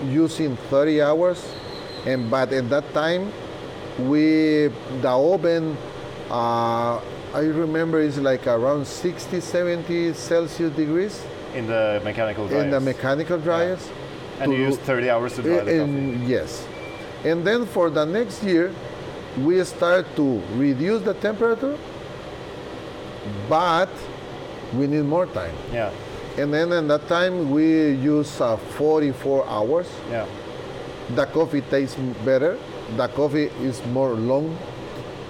using 0.05 0.55
30 0.69 1.01
hours, 1.01 1.43
and 2.05 2.29
but 2.29 2.51
at 2.51 2.69
that 2.69 2.93
time 2.93 3.31
we 3.99 4.69
the 5.01 5.09
oven 5.09 5.77
uh, 6.29 6.99
i 7.34 7.39
remember 7.39 8.01
it's 8.01 8.17
like 8.17 8.47
around 8.47 8.86
60 8.88 9.39
70 9.39 10.13
celsius 10.13 10.75
degrees 10.75 11.23
In 11.53 11.67
the 11.67 12.01
mechanical 12.03 12.47
dryers. 12.47 12.63
in 12.63 12.71
the 12.71 12.79
mechanical 12.79 13.38
dryers 13.38 13.88
and 14.39 14.51
you 14.51 14.59
use 14.59 14.77
30 14.77 15.09
hours 15.09 15.36
to 15.36 15.43
dry 15.43 15.57
the 15.57 15.59
coffee. 15.59 15.79
and 15.79 16.27
yes 16.27 16.65
and 17.23 17.45
then 17.45 17.65
for 17.65 17.89
the 17.89 18.05
next 18.05 18.43
year 18.43 18.73
we 19.39 19.63
start 19.63 20.05
to 20.15 20.41
reduce 20.55 21.01
the 21.03 21.13
temperature 21.15 21.77
but 23.49 23.89
we 24.73 24.88
need 24.88 25.03
more 25.05 25.25
time. 25.27 25.55
Yeah, 25.71 25.91
and 26.38 26.53
then 26.53 26.71
in 26.71 26.88
that 26.88 27.07
time 27.07 27.51
we 27.51 27.91
use 27.91 28.41
uh, 28.41 28.57
44 28.57 29.47
hours. 29.47 29.88
Yeah, 30.09 30.25
the 31.15 31.25
coffee 31.25 31.61
tastes 31.61 31.95
better. 32.25 32.57
The 32.97 33.07
coffee 33.07 33.49
is 33.61 33.84
more 33.88 34.13
long 34.13 34.57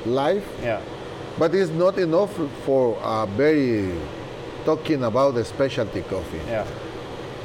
life. 0.06 0.46
Yeah, 0.62 0.82
but 1.38 1.54
it's 1.54 1.72
not 1.72 1.98
enough 1.98 2.34
for 2.66 2.98
a 3.04 3.28
very 3.28 3.94
talking 4.66 5.04
about 5.04 5.36
the 5.36 5.46
specialty 5.46 6.02
coffee. 6.02 6.42
Yeah, 6.48 6.66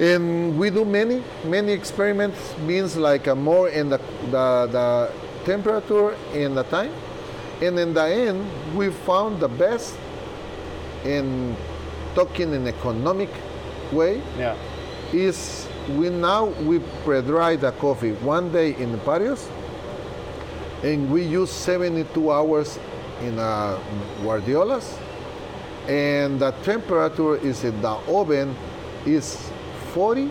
and 0.00 0.59
we 0.59 0.70
do 0.70 0.84
many 0.84 1.22
many 1.44 1.72
experiments. 1.72 2.56
Means 2.59 2.96
like 2.96 3.26
a 3.26 3.34
more 3.34 3.68
in 3.68 3.90
the, 3.90 3.98
the 4.30 4.68
the 4.70 5.12
temperature 5.49 6.11
and 6.34 6.55
the 6.55 6.64
time. 6.64 6.92
And 7.62 7.78
in 7.78 7.94
the 7.94 8.05
end 8.05 8.44
we 8.76 8.90
found 8.90 9.40
the 9.40 9.49
best 9.49 9.96
in 11.05 11.57
talking 12.14 12.53
in 12.53 12.66
economic 12.68 13.30
way 13.90 14.20
yeah, 14.36 14.57
is 15.12 15.66
we 15.96 16.11
now 16.11 16.46
we 16.68 16.80
pre-dry 17.05 17.57
the 17.57 17.72
coffee 17.72 18.12
one 18.20 18.53
day 18.53 18.74
in 18.76 18.92
the 18.92 18.99
patios 18.99 19.49
and 20.82 21.11
we 21.11 21.22
use 21.24 21.51
72 21.51 22.30
hours 22.30 22.78
in 23.22 23.38
uh, 23.38 23.78
guardiolas 24.22 24.99
and 25.88 26.38
the 26.40 26.51
temperature 26.62 27.36
is 27.36 27.64
in 27.64 27.80
the 27.80 27.94
oven 28.18 28.55
is 29.07 29.51
40 29.94 30.30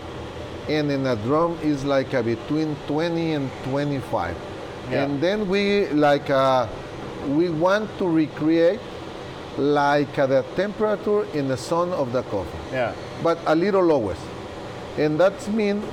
and 0.70 0.92
in 0.92 1.06
a 1.08 1.16
drum 1.16 1.58
is 1.64 1.84
like 1.84 2.14
uh, 2.14 2.22
between 2.22 2.76
20 2.88 3.34
and 3.34 3.52
25 3.64 4.47
Yeah. 4.90 5.04
and 5.04 5.20
then 5.22 5.48
we 5.50 5.88
like 5.90 6.30
uh, 6.30 6.68
we 7.28 7.50
want 7.50 7.90
to 7.98 8.08
recreate 8.08 8.80
like 9.58 10.18
uh, 10.18 10.28
the 10.28 10.44
temperature 10.56 11.24
in 11.34 11.48
the 11.48 11.58
sun 11.58 11.92
of 11.92 12.12
the 12.14 12.22
coffee 12.24 12.58
yeah, 12.72 12.94
but 13.24 13.38
a 13.48 13.56
little 13.56 13.84
lower. 13.84 14.16
And 14.98 15.20
that's 15.20 15.48
mean 15.48 15.84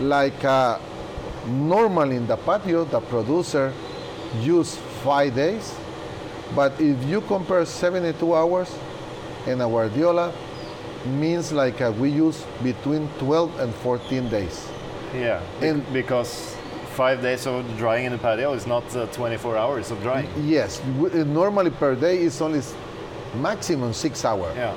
like 0.00 0.44
uh, 0.44 0.78
normally 1.46 2.16
in 2.16 2.26
the 2.26 2.36
patio, 2.36 2.84
the 2.84 3.00
producer 3.00 3.72
use 4.40 4.76
five 5.04 5.34
days, 5.34 5.74
but 6.54 6.72
if 6.80 7.02
you 7.04 7.20
compare 7.22 7.64
72 7.64 8.34
hours 8.34 8.74
in 9.46 9.60
a 9.60 9.68
Guardiola, 9.68 10.32
means 11.06 11.52
like 11.52 11.80
uh, 11.80 11.92
we 11.98 12.10
use 12.10 12.44
between 12.62 13.08
12 13.18 13.60
and 13.60 13.74
14 13.76 14.28
days. 14.28 14.68
yeah. 15.14 15.40
And- 15.62 15.84
because 15.92 16.56
five 16.90 17.22
days 17.22 17.46
of 17.46 17.64
drying 17.78 18.04
in 18.06 18.12
the 18.12 18.18
patio 18.18 18.52
is 18.52 18.66
not 18.66 18.84
uh, 18.96 19.06
24 19.06 19.56
hours 19.56 19.90
of 19.90 20.00
drying. 20.02 20.28
Yes, 20.44 20.82
normally 20.84 21.70
per 21.70 21.94
day 21.94 22.18
is 22.20 22.40
only 22.40 22.60
maximum 23.36 23.92
six 23.92 24.24
hours. 24.24 24.54
Yeah, 24.56 24.74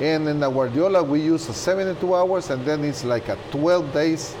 And 0.00 0.26
in 0.28 0.40
the 0.40 0.50
Guardiola, 0.50 1.02
we 1.02 1.20
use 1.20 1.48
a 1.48 1.52
72 1.52 2.14
hours, 2.14 2.50
and 2.50 2.64
then 2.64 2.84
it's 2.84 3.04
like 3.04 3.28
a 3.28 3.36
12 3.50 3.92
days 3.92 4.34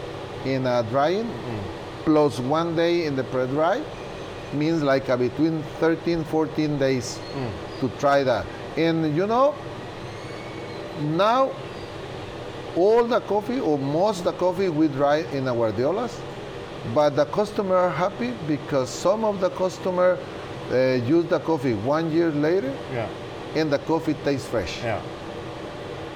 in 0.44 0.66
uh, 0.66 0.82
drying, 0.82 1.30
plus 2.04 2.38
one 2.40 2.74
day 2.74 3.04
in 3.06 3.14
the 3.14 3.24
pre-dry, 3.24 3.82
means 4.52 4.82
like 4.82 5.08
a 5.08 5.16
between 5.16 5.62
13, 5.80 6.24
14 6.24 6.78
days 6.78 7.18
to 7.80 7.88
try 8.00 8.22
that. 8.24 8.46
And 8.76 9.14
you 9.16 9.26
know, 9.26 9.54
now 11.00 11.50
all 12.76 13.04
the 13.04 13.20
coffee 13.20 13.60
or 13.60 13.78
most 13.78 14.20
of 14.20 14.24
the 14.24 14.32
coffee 14.32 14.68
we 14.70 14.88
dry 14.88 15.18
in 15.32 15.44
the 15.44 15.52
Guardiolas, 15.54 16.18
but 16.94 17.16
the 17.16 17.24
customer 17.26 17.76
are 17.76 17.90
happy 17.90 18.32
because 18.46 18.90
some 18.90 19.24
of 19.24 19.40
the 19.40 19.50
customer 19.50 20.18
uh, 20.70 20.76
use 21.06 21.26
the 21.26 21.40
coffee 21.40 21.74
one 21.74 22.10
year 22.12 22.30
later, 22.30 22.74
yeah. 22.92 23.08
and 23.54 23.72
the 23.72 23.78
coffee 23.80 24.14
tastes 24.24 24.48
fresh. 24.48 24.82
Yeah. 24.82 25.00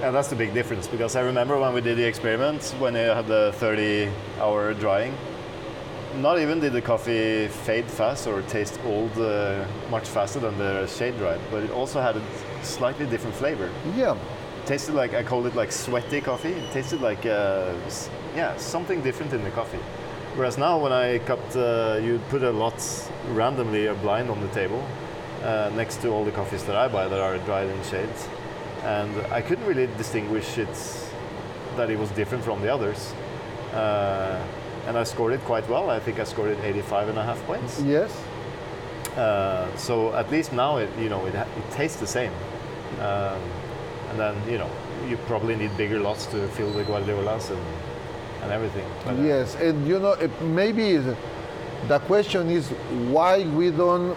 Yeah, 0.00 0.10
that's 0.10 0.28
the 0.28 0.36
big 0.36 0.52
difference 0.52 0.86
because 0.86 1.16
I 1.16 1.22
remember 1.22 1.58
when 1.58 1.72
we 1.72 1.80
did 1.80 1.96
the 1.96 2.04
experiment 2.04 2.74
when 2.78 2.94
you 2.94 3.00
had 3.00 3.26
the 3.26 3.52
30 3.54 4.10
hour 4.38 4.74
drying, 4.74 5.14
not 6.16 6.38
even 6.38 6.60
did 6.60 6.74
the 6.74 6.82
coffee 6.82 7.48
fade 7.48 7.86
fast 7.86 8.26
or 8.26 8.42
taste 8.42 8.78
old 8.84 9.16
uh, 9.18 9.64
much 9.90 10.06
faster 10.06 10.38
than 10.38 10.58
the 10.58 10.86
shade 10.86 11.16
dried, 11.16 11.40
but 11.50 11.62
it 11.62 11.70
also 11.70 12.00
had 12.00 12.16
a 12.16 12.22
slightly 12.62 13.06
different 13.06 13.34
flavor. 13.36 13.70
Yeah, 13.96 14.16
tasted 14.66 14.94
like, 14.94 15.14
I 15.14 15.22
called 15.22 15.46
it 15.46 15.54
like 15.54 15.72
sweaty 15.72 16.20
coffee. 16.20 16.52
It 16.52 16.72
tasted 16.72 17.00
like, 17.00 17.24
uh, 17.24 17.72
yeah, 18.34 18.56
something 18.58 19.00
different 19.00 19.32
in 19.32 19.42
the 19.42 19.50
coffee. 19.50 19.80
Whereas 20.36 20.58
now 20.58 20.78
when 20.78 20.92
I 20.92 21.18
cut, 21.20 21.40
uh, 21.56 21.98
you 22.02 22.20
put 22.28 22.42
a 22.42 22.50
lot 22.50 22.74
randomly 23.32 23.86
a 23.86 23.94
blind 23.94 24.28
on 24.30 24.40
the 24.40 24.48
table 24.48 24.86
uh, 25.42 25.70
next 25.74 26.02
to 26.02 26.08
all 26.10 26.24
the 26.24 26.30
coffees 26.32 26.62
that 26.64 26.76
I 26.76 26.88
buy 26.88 27.08
that 27.08 27.18
are 27.20 27.38
dried 27.38 27.68
in 27.68 27.82
shades. 27.84 28.28
And 28.84 29.16
I 29.32 29.40
couldn't 29.40 29.66
really 29.66 29.86
distinguish 29.96 30.58
it 30.58 30.68
that 31.76 31.88
it 31.90 31.98
was 31.98 32.10
different 32.10 32.44
from 32.44 32.60
the 32.62 32.72
others. 32.72 33.12
Uh, 33.72 34.42
and 34.86 34.96
I 34.96 35.04
scored 35.04 35.32
it 35.32 35.40
quite 35.44 35.68
well. 35.68 35.90
I 35.90 35.98
think 36.00 36.20
I 36.20 36.24
scored 36.24 36.50
it 36.50 36.58
85 36.62 37.08
and 37.08 37.18
a 37.18 37.22
half 37.24 37.42
points. 37.46 37.80
yes, 37.82 38.12
Uh, 39.16 39.66
so 39.76 40.12
at 40.14 40.30
least 40.30 40.52
now 40.52 40.76
it 40.76 40.90
you 40.98 41.08
know 41.08 41.24
it, 41.26 41.34
it 41.34 41.70
tastes 41.70 41.98
the 41.98 42.06
same, 42.06 42.32
um, 43.00 43.40
and 44.10 44.18
then 44.18 44.34
you 44.46 44.58
know 44.58 44.68
you 45.08 45.16
probably 45.26 45.56
need 45.56 45.74
bigger 45.76 45.98
lots 45.98 46.26
to 46.26 46.46
fill 46.48 46.70
the 46.72 46.84
guardiolas 46.84 47.50
and 47.50 47.62
and 48.46 48.52
everything. 48.54 48.86
But, 49.04 49.18
yes, 49.18 49.54
and 49.56 49.86
you 49.86 49.98
know 49.98 50.12
it, 50.12 50.30
maybe 50.42 50.96
the- 50.96 51.16
question 52.06 52.50
is 52.50 52.68
why 53.14 53.44
we 53.58 53.70
don't 53.70 54.16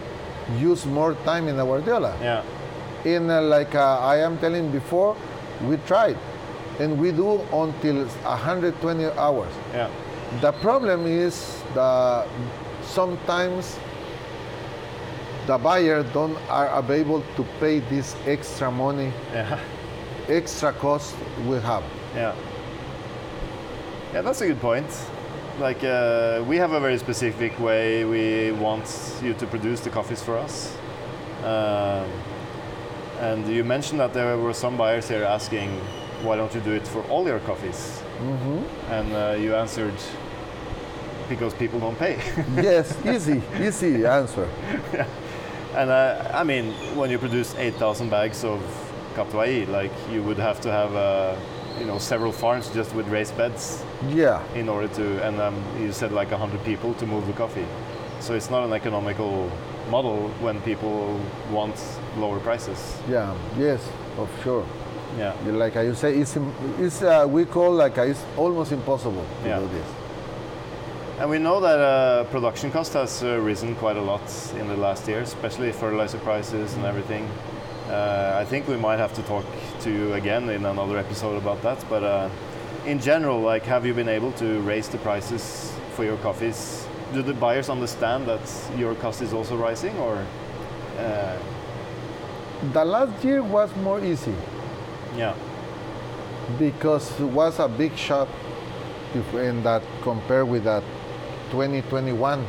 use 0.57 0.85
more 0.85 1.13
time 1.25 1.47
in 1.47 1.55
Guardiola. 1.57 2.13
yeah, 2.21 2.41
In 3.05 3.29
uh, 3.29 3.41
like 3.41 3.75
uh, 3.75 3.99
I 3.99 4.17
am 4.27 4.37
telling 4.39 4.71
before, 4.71 5.15
we 5.67 5.77
tried, 5.85 6.17
and 6.79 6.97
we 6.99 7.11
do 7.11 7.41
until 7.53 8.05
120 8.05 9.05
hours. 9.17 9.53
yeah, 9.73 9.89
The 10.41 10.51
problem 10.53 11.05
is 11.05 11.61
that 11.75 12.27
sometimes 12.81 13.77
the 15.45 15.57
buyer 15.57 16.03
don't 16.13 16.37
are 16.49 16.83
able 16.91 17.21
to 17.35 17.43
pay 17.59 17.79
this 17.79 18.15
extra 18.25 18.71
money, 18.71 19.11
yeah, 19.33 19.59
extra 20.27 20.71
cost 20.73 21.15
we 21.47 21.57
have. 21.59 21.83
yeah. 22.15 22.33
Yeah, 24.13 24.21
that's 24.21 24.41
a 24.41 24.47
good 24.47 24.59
point. 24.59 24.87
Like 25.59 25.83
uh, 25.83 26.43
we 26.47 26.57
have 26.57 26.71
a 26.71 26.79
very 26.79 26.97
specific 26.97 27.59
way 27.59 28.05
we 28.05 28.51
want 28.51 28.87
you 29.21 29.33
to 29.35 29.45
produce 29.45 29.81
the 29.81 29.89
coffees 29.89 30.23
for 30.23 30.37
us. 30.37 30.75
Um, 31.43 32.09
and 33.19 33.47
you 33.47 33.63
mentioned 33.63 33.99
that 33.99 34.13
there 34.13 34.37
were 34.37 34.53
some 34.53 34.77
buyers 34.77 35.09
here 35.09 35.23
asking, 35.23 35.69
why 36.23 36.37
don't 36.37 36.53
you 36.55 36.61
do 36.61 36.71
it 36.71 36.87
for 36.87 37.01
all 37.03 37.27
your 37.27 37.39
coffees? 37.41 38.01
And 38.89 39.13
uh, 39.13 39.35
you 39.39 39.53
answered, 39.55 39.93
because 41.27 41.53
people 41.53 41.79
don't 41.79 41.97
pay. 41.97 42.15
yes, 42.55 42.97
easy, 43.05 43.41
easy 43.61 44.05
answer. 44.05 44.49
and 45.75 45.89
uh, 45.89 46.31
I 46.33 46.43
mean, 46.43 46.71
when 46.95 47.09
you 47.11 47.19
produce 47.19 47.53
8,000 47.55 48.09
bags 48.09 48.43
of 48.43 48.59
Catuai, 49.15 49.67
like 49.67 49.91
you 50.11 50.23
would 50.23 50.37
have 50.37 50.59
to 50.61 50.71
have, 50.71 50.95
uh, 50.95 51.35
you 51.79 51.85
know, 51.85 51.97
several 51.97 52.31
farms 52.31 52.69
just 52.69 52.93
with 52.95 53.07
raised 53.07 53.35
beds 53.37 53.83
Yeah, 54.09 54.41
in 54.55 54.69
order 54.69 54.87
to, 54.95 55.23
and 55.27 55.39
um, 55.39 55.55
you 55.79 55.91
said 55.91 56.11
like 56.11 56.31
100 56.31 56.63
people 56.63 56.93
to 56.95 57.05
move 57.05 57.25
the 57.27 57.33
coffee. 57.33 57.65
So 58.19 58.33
it's 58.35 58.49
not 58.49 58.63
an 58.65 58.73
economical 58.73 59.49
model 59.89 60.29
when 60.41 60.59
people 60.61 61.19
want 61.51 61.75
lower 62.17 62.39
prices. 62.39 62.97
yeah, 63.09 63.33
yes, 63.57 63.81
of 64.17 64.29
sure. 64.43 64.65
Yeah. 65.17 65.33
Like 65.45 65.73
you 65.75 65.95
say, 65.95 66.15
it's, 66.17 66.37
it's 66.79 67.01
uh, 67.01 67.25
we 67.27 67.45
call 67.45 67.71
like 67.73 67.97
uh, 67.97 68.03
it's 68.03 68.23
almost 68.37 68.71
impossible 68.71 69.25
to 69.43 69.47
Yeah. 69.49 69.59
do 69.59 69.67
this. 69.69 69.87
And 71.19 71.29
we 71.29 71.39
know 71.39 71.59
that 71.59 71.79
uh, 71.79 72.23
production 72.25 72.71
cost 72.71 72.93
has 72.93 73.23
uh, 73.23 73.39
risen 73.41 73.75
quite 73.75 73.97
a 73.97 74.01
lot 74.01 74.21
in 74.59 74.67
the 74.67 74.77
last 74.77 75.07
year, 75.07 75.19
especially 75.21 75.71
fertilizer 75.71 76.19
prices 76.19 76.73
and 76.75 76.85
everything. 76.85 77.27
Uh, 77.89 78.37
I 78.41 78.45
think 78.45 78.67
we 78.67 78.75
might 78.77 78.97
have 78.99 79.13
to 79.13 79.21
talk 79.23 79.45
to 79.81 79.89
you 79.89 80.13
again 80.13 80.49
in 80.49 80.65
another 80.65 80.97
episode 80.97 81.37
about 81.37 81.61
that. 81.63 81.83
But 81.89 82.03
uh, 82.03 82.29
in 82.85 82.99
general, 82.99 83.39
like, 83.41 83.63
have 83.65 83.85
you 83.85 83.93
been 83.93 84.09
able 84.09 84.31
to 84.33 84.59
raise 84.61 84.87
the 84.89 84.97
prices 84.99 85.73
for 85.95 86.03
your 86.03 86.17
coffees? 86.17 86.87
Do 87.13 87.23
the 87.23 87.33
buyers 87.33 87.69
understand 87.69 88.27
that 88.27 88.41
your 88.77 88.93
cost 88.95 89.21
is 89.21 89.33
also 89.33 89.55
rising, 89.57 89.97
or? 89.97 90.25
Uh, 90.97 91.37
The 92.73 92.83
last 92.83 93.23
year 93.23 93.41
was 93.41 93.69
more 93.77 94.01
easy 94.03 94.35
yeah, 95.17 95.33
because 96.59 97.09
it 97.19 97.31
was 97.31 97.57
a 97.59 97.67
big 97.69 97.93
if- 99.15 99.33
in 99.33 99.63
that 99.63 99.81
compared 100.03 100.47
with 100.49 100.63
that 100.65 100.83
2021 101.51 102.45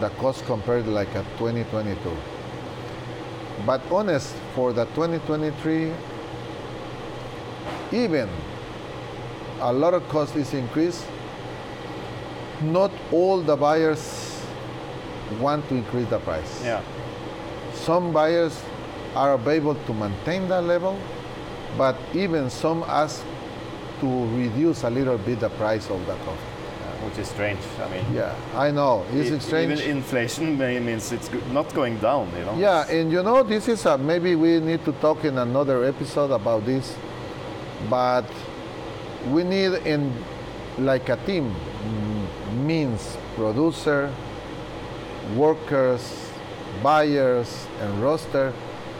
the 0.00 0.08
cost 0.20 0.46
compared 0.46 0.86
like 0.88 1.14
a 1.14 1.22
2022. 1.38 2.16
But 3.66 3.80
honest, 3.90 4.34
for 4.54 4.72
the 4.72 4.84
2023, 4.86 5.92
even 7.92 8.28
a 9.60 9.72
lot 9.72 9.94
of 9.94 10.08
cost 10.08 10.36
is 10.36 10.54
increased. 10.54 11.04
Not 12.62 12.90
all 13.10 13.40
the 13.40 13.56
buyers 13.56 14.42
want 15.38 15.68
to 15.68 15.76
increase 15.76 16.08
the 16.08 16.18
price. 16.18 16.64
Yeah. 16.64 16.82
Some 17.74 18.12
buyers 18.12 18.62
are 19.14 19.38
able 19.48 19.74
to 19.74 19.94
maintain 19.94 20.48
that 20.48 20.64
level, 20.64 20.98
but 21.76 21.96
even 22.14 22.50
some 22.50 22.82
ask 22.84 23.24
to 24.00 24.36
reduce 24.36 24.82
a 24.82 24.90
little 24.90 25.18
bit 25.18 25.40
the 25.40 25.50
price 25.50 25.90
of 25.90 26.04
the 26.06 26.14
coffee. 26.16 26.49
Which 27.04 27.18
is 27.18 27.28
strange. 27.28 27.60
I 27.80 27.88
mean, 27.88 28.04
Yeah, 28.14 28.34
I 28.54 28.70
know. 28.70 29.04
It's 29.12 29.30
e- 29.30 29.38
strange. 29.40 29.80
Even 29.80 29.96
inflation 29.96 30.58
may, 30.58 30.78
means 30.80 31.12
it's 31.12 31.30
not 31.52 31.72
going 31.74 31.98
down. 31.98 32.30
You 32.36 32.44
know. 32.44 32.56
Yeah, 32.58 32.88
and 32.88 33.10
you 33.10 33.22
know, 33.22 33.42
this 33.42 33.68
is 33.68 33.86
a, 33.86 33.96
maybe 33.96 34.36
we 34.36 34.60
need 34.60 34.84
to 34.84 34.92
talk 34.92 35.24
in 35.24 35.38
another 35.38 35.84
episode 35.84 36.30
about 36.30 36.66
this, 36.66 36.94
but 37.88 38.24
we 39.30 39.44
need 39.44 39.72
in 39.86 40.12
like 40.78 41.08
a 41.08 41.16
team 41.26 41.54
means 42.66 43.16
producer, 43.36 44.12
workers, 45.36 46.30
buyers, 46.82 47.66
and 47.80 48.02
roster. 48.02 48.52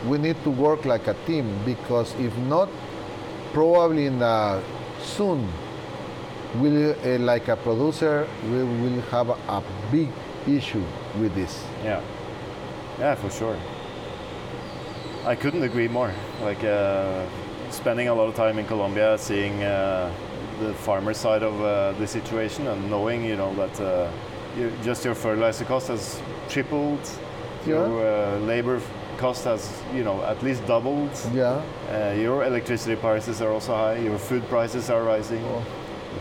We 0.06 0.18
need 0.18 0.42
to 0.44 0.50
work 0.50 0.84
like 0.84 1.06
a 1.08 1.14
team 1.26 1.58
because 1.64 2.14
if 2.18 2.36
not, 2.38 2.68
probably 3.52 4.06
in 4.06 4.18
the 4.18 4.62
soon, 5.02 5.48
will 6.56 6.94
uh, 7.04 7.18
like 7.18 7.48
a 7.48 7.56
producer, 7.56 8.26
we 8.44 8.64
will 8.64 9.00
have 9.10 9.28
a, 9.28 9.62
big 9.90 10.08
issue 10.46 10.84
with 11.20 11.34
this. 11.34 11.64
Yeah. 11.84 12.00
Yeah, 12.98 13.14
for 13.14 13.30
sure. 13.30 13.56
I 15.24 15.34
couldn't 15.34 15.62
agree 15.62 15.88
more. 15.88 16.12
Like 16.42 16.62
uh, 16.64 17.26
spending 17.70 18.08
a 18.08 18.14
lot 18.14 18.28
of 18.28 18.34
time 18.34 18.58
in 18.58 18.66
Colombia, 18.66 19.18
seeing 19.18 19.62
uh, 19.62 20.12
the 20.60 20.74
farmer 20.74 21.14
side 21.14 21.42
of 21.42 21.60
uh, 21.60 21.92
the 21.98 22.06
situation, 22.06 22.66
and 22.68 22.90
knowing, 22.90 23.24
you 23.24 23.36
know, 23.36 23.54
that 23.54 23.80
uh, 23.80 24.10
you, 24.56 24.72
just 24.82 25.04
your 25.04 25.14
fertilizer 25.14 25.64
cost 25.64 25.88
has 25.88 26.20
tripled, 26.48 27.00
your 27.66 28.06
uh, 28.06 28.38
labor 28.38 28.80
cost 29.18 29.44
has, 29.44 29.82
you 29.94 30.02
know, 30.02 30.22
at 30.22 30.42
least 30.42 30.66
doubled. 30.66 31.10
Yeah. 31.34 31.62
Uh, 31.90 32.14
your 32.18 32.44
electricity 32.44 32.96
prices 32.96 33.42
are 33.42 33.52
also 33.52 33.74
high. 33.74 33.98
Your 33.98 34.18
food 34.18 34.46
prices 34.48 34.88
are 34.88 35.02
rising. 35.02 35.44
Oh. 35.44 35.64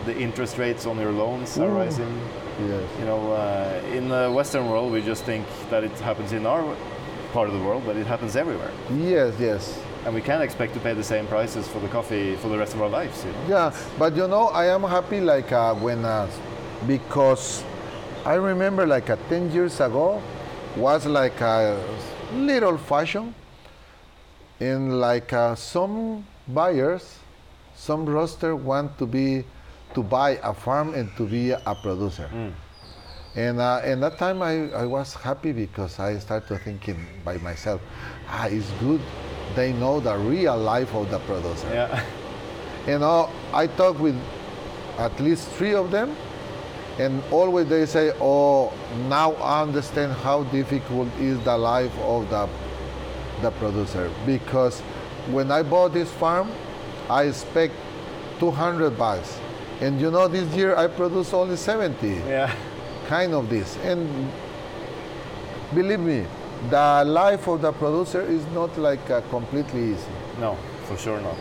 The 0.06 0.16
interest 0.16 0.58
rates 0.58 0.86
on 0.86 0.98
your 0.98 1.12
loans 1.12 1.58
are 1.58 1.68
Ooh. 1.68 1.78
rising. 1.78 2.20
Yes. 2.68 2.82
You 2.98 3.06
know, 3.06 3.32
uh, 3.32 3.82
in 3.92 4.08
the 4.08 4.30
Western 4.30 4.68
world, 4.68 4.92
we 4.92 5.02
just 5.02 5.24
think 5.24 5.46
that 5.70 5.84
it 5.84 5.92
happens 6.00 6.32
in 6.32 6.46
our 6.46 6.76
part 7.32 7.48
of 7.48 7.54
the 7.54 7.64
world, 7.64 7.82
but 7.86 7.96
it 7.96 8.06
happens 8.06 8.36
everywhere. 8.36 8.70
Yes, 8.96 9.34
yes. 9.38 9.78
And 10.04 10.14
we 10.14 10.20
can't 10.20 10.42
expect 10.42 10.74
to 10.74 10.80
pay 10.80 10.94
the 10.94 11.04
same 11.04 11.26
prices 11.26 11.68
for 11.68 11.78
the 11.78 11.88
coffee 11.88 12.36
for 12.36 12.48
the 12.48 12.58
rest 12.58 12.74
of 12.74 12.82
our 12.82 12.88
lives. 12.88 13.24
You 13.24 13.32
know? 13.32 13.46
Yeah, 13.48 13.76
but 13.98 14.16
you 14.16 14.26
know, 14.26 14.48
I 14.48 14.66
am 14.66 14.82
happy 14.82 15.20
like 15.20 15.52
uh, 15.52 15.74
when, 15.74 16.04
uh, 16.04 16.28
because 16.86 17.64
I 18.24 18.34
remember 18.34 18.86
like 18.86 19.10
uh, 19.10 19.16
10 19.28 19.52
years 19.52 19.80
ago 19.80 20.22
was 20.76 21.06
like 21.06 21.40
a 21.40 21.82
little 22.34 22.78
fashion 22.78 23.34
and 24.60 25.00
like 25.00 25.32
uh, 25.32 25.54
some 25.54 26.26
buyers, 26.48 27.18
some 27.74 28.06
roster 28.06 28.54
want 28.54 28.98
to 28.98 29.06
be, 29.06 29.44
to 29.94 30.02
buy 30.02 30.38
a 30.42 30.52
farm 30.54 30.94
and 30.94 31.14
to 31.16 31.26
be 31.26 31.50
a 31.50 31.74
producer. 31.82 32.28
And 33.36 33.60
uh, 33.60 33.80
and 33.84 34.02
that 34.02 34.18
time 34.18 34.42
I, 34.42 34.70
I 34.72 34.86
was 34.86 35.14
happy 35.14 35.52
because 35.52 35.98
I 36.00 36.18
started 36.18 36.58
thinking 36.62 37.06
by 37.24 37.36
myself, 37.38 37.80
ah, 38.28 38.46
it's 38.46 38.70
good. 38.80 39.00
They 39.54 39.72
know 39.72 40.00
the 40.00 40.16
real 40.16 40.56
life 40.58 40.94
of 40.94 41.10
the 41.10 41.18
producer. 41.20 41.68
Yeah. 41.72 42.04
You 42.86 42.98
know, 42.98 43.28
I 43.52 43.66
talk 43.66 43.98
with 44.00 44.16
at 44.96 45.20
least 45.20 45.46
three 45.50 45.74
of 45.74 45.90
them, 45.90 46.16
and 46.98 47.22
always 47.30 47.68
they 47.68 47.84
say, 47.84 48.10
"Oh, 48.18 48.72
now 49.06 49.32
I 49.34 49.60
understand 49.60 50.12
how 50.12 50.44
difficult 50.44 51.08
is 51.20 51.38
the 51.44 51.58
life 51.58 51.92
of 52.00 52.30
the 52.30 52.48
the 53.42 53.50
producer 53.52 54.10
because 54.26 54.80
when 55.30 55.50
I 55.50 55.62
bought 55.62 55.92
this 55.92 56.10
farm, 56.12 56.50
I 57.08 57.24
expect 57.24 57.74
200 58.38 58.96
bucks, 58.96 59.38
and 59.80 60.00
you 60.00 60.10
know 60.10 60.28
this 60.28 60.48
year 60.54 60.76
I 60.76 60.86
produce 60.88 61.32
only 61.34 61.56
70." 61.56 62.08
Yeah. 62.08 62.52
kind 63.08 63.34
of 63.34 63.48
this. 63.50 63.76
And 63.82 64.30
believe 65.74 66.00
me, 66.00 66.26
the 66.68 67.02
life 67.04 67.48
of 67.48 67.62
the 67.62 67.72
producer 67.72 68.22
is 68.22 68.44
not 68.54 68.76
like 68.78 69.10
uh, 69.10 69.20
completely 69.30 69.92
easy. 69.92 70.12
No, 70.38 70.56
for 70.84 70.96
sure 70.96 71.20
not. 71.20 71.38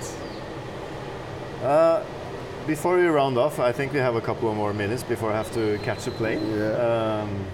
Uh, 1.63 2.03
before 2.65 2.97
we 2.97 3.05
round 3.05 3.37
off, 3.37 3.59
I 3.59 3.71
think 3.71 3.93
we 3.93 3.99
have 3.99 4.15
a 4.15 4.21
couple 4.21 4.49
of 4.49 4.55
more 4.55 4.73
minutes 4.73 5.03
before 5.03 5.31
I 5.31 5.37
have 5.37 5.51
to 5.53 5.77
catch 5.83 6.07
a 6.07 6.11
plane. 6.11 6.41
Yeah. 6.57 7.21
Um, 7.21 7.45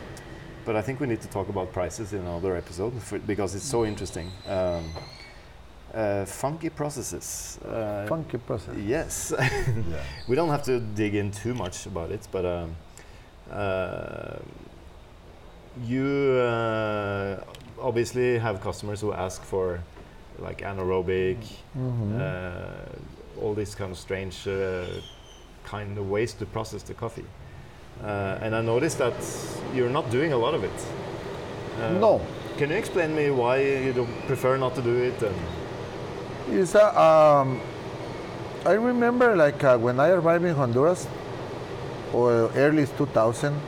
but 0.66 0.76
I 0.76 0.82
think 0.82 1.00
we 1.00 1.08
need 1.08 1.22
to 1.22 1.28
talk 1.28 1.50
about 1.50 1.72
prices 1.74 2.14
in 2.14 2.22
another 2.22 2.56
episode 2.56 2.94
for, 3.02 3.20
because 3.20 3.54
it's 3.56 3.66
so 3.66 3.86
interesting. 3.86 4.32
Um, 4.48 4.84
uh, 5.96 6.26
funky 6.26 6.70
processes. 6.70 7.58
Uh, 7.66 8.06
Funky 8.08 8.38
processes. 8.38 8.84
Yes. 8.86 9.34
Yeah. 9.40 10.02
we 10.28 10.36
don't 10.36 10.50
have 10.50 10.64
to 10.64 10.80
dig 10.80 11.16
in 11.16 11.32
too 11.32 11.54
much 11.54 11.86
about 11.86 12.12
it, 12.12 12.28
but 12.32 12.46
um, 12.46 12.76
uh, 13.52 14.38
you 15.84 16.40
uh, 16.42 17.42
obviously 17.82 18.38
have 18.40 18.62
customers 18.62 19.02
who 19.02 19.14
ask 19.14 19.44
for 19.44 19.80
like 20.40 20.62
anaerobic, 20.62 21.38
Mhm. 21.78 22.20
uh, 22.20 23.42
all 23.42 23.54
these 23.54 23.76
kind 23.76 23.92
of 23.92 23.98
strange 23.98 24.48
uh, 24.48 24.86
kind 25.64 25.98
of 25.98 26.10
ways 26.10 26.34
to 26.34 26.46
process 26.46 26.84
the 26.84 26.94
coffee. 26.94 27.26
Uh, 28.04 28.38
and 28.44 28.54
I 28.56 28.62
noticed 28.62 28.98
that 28.98 29.14
you're 29.74 29.90
not 29.90 30.10
doing 30.12 30.34
a 30.34 30.38
lot 30.38 30.54
of 30.54 30.64
it. 30.64 30.80
Uh, 31.82 32.00
no, 32.00 32.22
Can 32.58 32.70
you 32.70 32.78
explain 32.78 33.14
me 33.16 33.30
why 33.32 33.58
you 33.60 33.92
don't 33.94 34.28
prefer 34.28 34.58
not 34.58 34.76
to 34.76 34.82
do 34.82 34.96
it? 34.96 35.22
It's 36.50 36.76
a, 36.76 37.00
um, 37.00 37.60
I 38.66 38.74
remember 38.74 39.36
like 39.36 39.64
uh, 39.64 39.78
when 39.78 40.00
I 40.00 40.10
arrived 40.10 40.46
in 40.46 40.56
Honduras, 40.56 41.08
or 42.14 42.52
early 42.56 42.86
2000, 42.86 43.60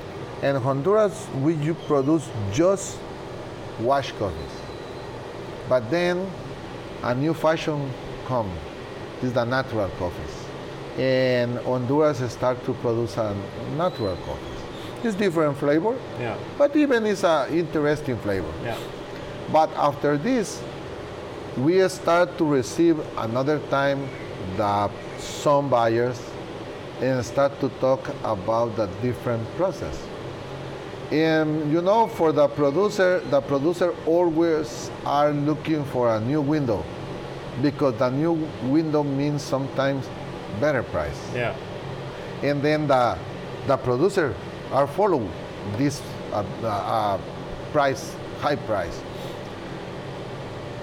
and 0.43 0.57
Honduras 0.57 1.27
we 1.41 1.55
you 1.55 1.73
produce 1.73 2.29
just 2.53 2.97
wash 3.79 4.11
coffees. 4.13 4.61
But 5.67 5.89
then 5.89 6.29
a 7.03 7.13
new 7.15 7.33
fashion 7.33 7.91
come, 8.25 8.51
is 9.21 9.33
the 9.33 9.43
natural 9.43 9.89
coffees. 9.97 10.45
And 10.97 11.57
Honduras 11.59 12.19
start 12.31 12.63
to 12.65 12.73
produce 12.75 13.17
a 13.17 13.35
natural 13.75 14.15
coffees. 14.17 15.03
It's 15.03 15.15
different 15.15 15.57
flavor, 15.57 15.95
yeah, 16.19 16.37
but 16.57 16.75
even 16.75 17.05
it's 17.05 17.23
a 17.23 17.47
interesting 17.51 18.17
flavor. 18.17 18.51
yeah, 18.63 18.77
But 19.51 19.69
after 19.75 20.17
this, 20.17 20.61
we 21.57 21.87
start 21.89 22.37
to 22.37 22.45
receive 22.45 22.99
another 23.17 23.59
time 23.69 24.07
the 24.57 24.89
some 25.17 25.69
buyers 25.69 26.21
and 27.01 27.25
start 27.25 27.59
to 27.59 27.69
talk 27.79 28.07
about 28.23 28.75
the 28.75 28.85
different 29.01 29.43
process. 29.55 29.97
And 31.11 31.71
you 31.71 31.81
know, 31.81 32.07
for 32.07 32.31
the 32.31 32.47
producer, 32.47 33.19
the 33.31 33.41
producer 33.41 33.95
always 34.05 34.91
are 35.05 35.31
looking 35.31 35.83
for 35.85 36.15
a 36.15 36.19
new 36.19 36.41
window 36.41 36.83
because 37.61 37.97
the 37.97 38.09
new 38.09 38.33
window 38.63 39.03
means 39.03 39.41
sometimes 39.41 40.07
better 40.59 40.83
price. 40.83 41.17
Yeah, 41.33 41.55
and 42.43 42.61
then 42.61 42.87
the 42.87 43.17
the 43.65 43.77
producer 43.77 44.35
are 44.71 44.85
follow 44.85 45.27
this 45.77 46.01
uh, 46.33 46.43
uh, 46.61 46.67
uh, 46.67 47.21
price 47.71 48.15
high 48.41 48.55
price 48.55 49.01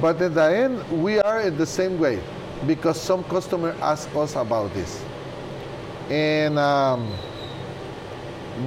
but 0.04 0.20
at 0.20 0.34
the 0.34 0.42
end 0.42 1.02
we 1.02 1.18
are 1.18 1.40
in 1.40 1.56
the 1.56 1.64
same 1.64 1.98
way 1.98 2.22
because 2.66 3.00
some 3.00 3.24
customer 3.24 3.74
ask 3.80 4.14
us 4.14 4.36
about 4.36 4.70
this 4.74 5.02
and 6.10 6.58
um, 6.58 7.10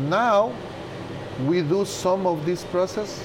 now 0.09 0.51
we 1.45 1.61
do 1.61 1.85
some 1.85 2.25
of 2.25 2.43
this 2.43 2.63
process 2.63 3.23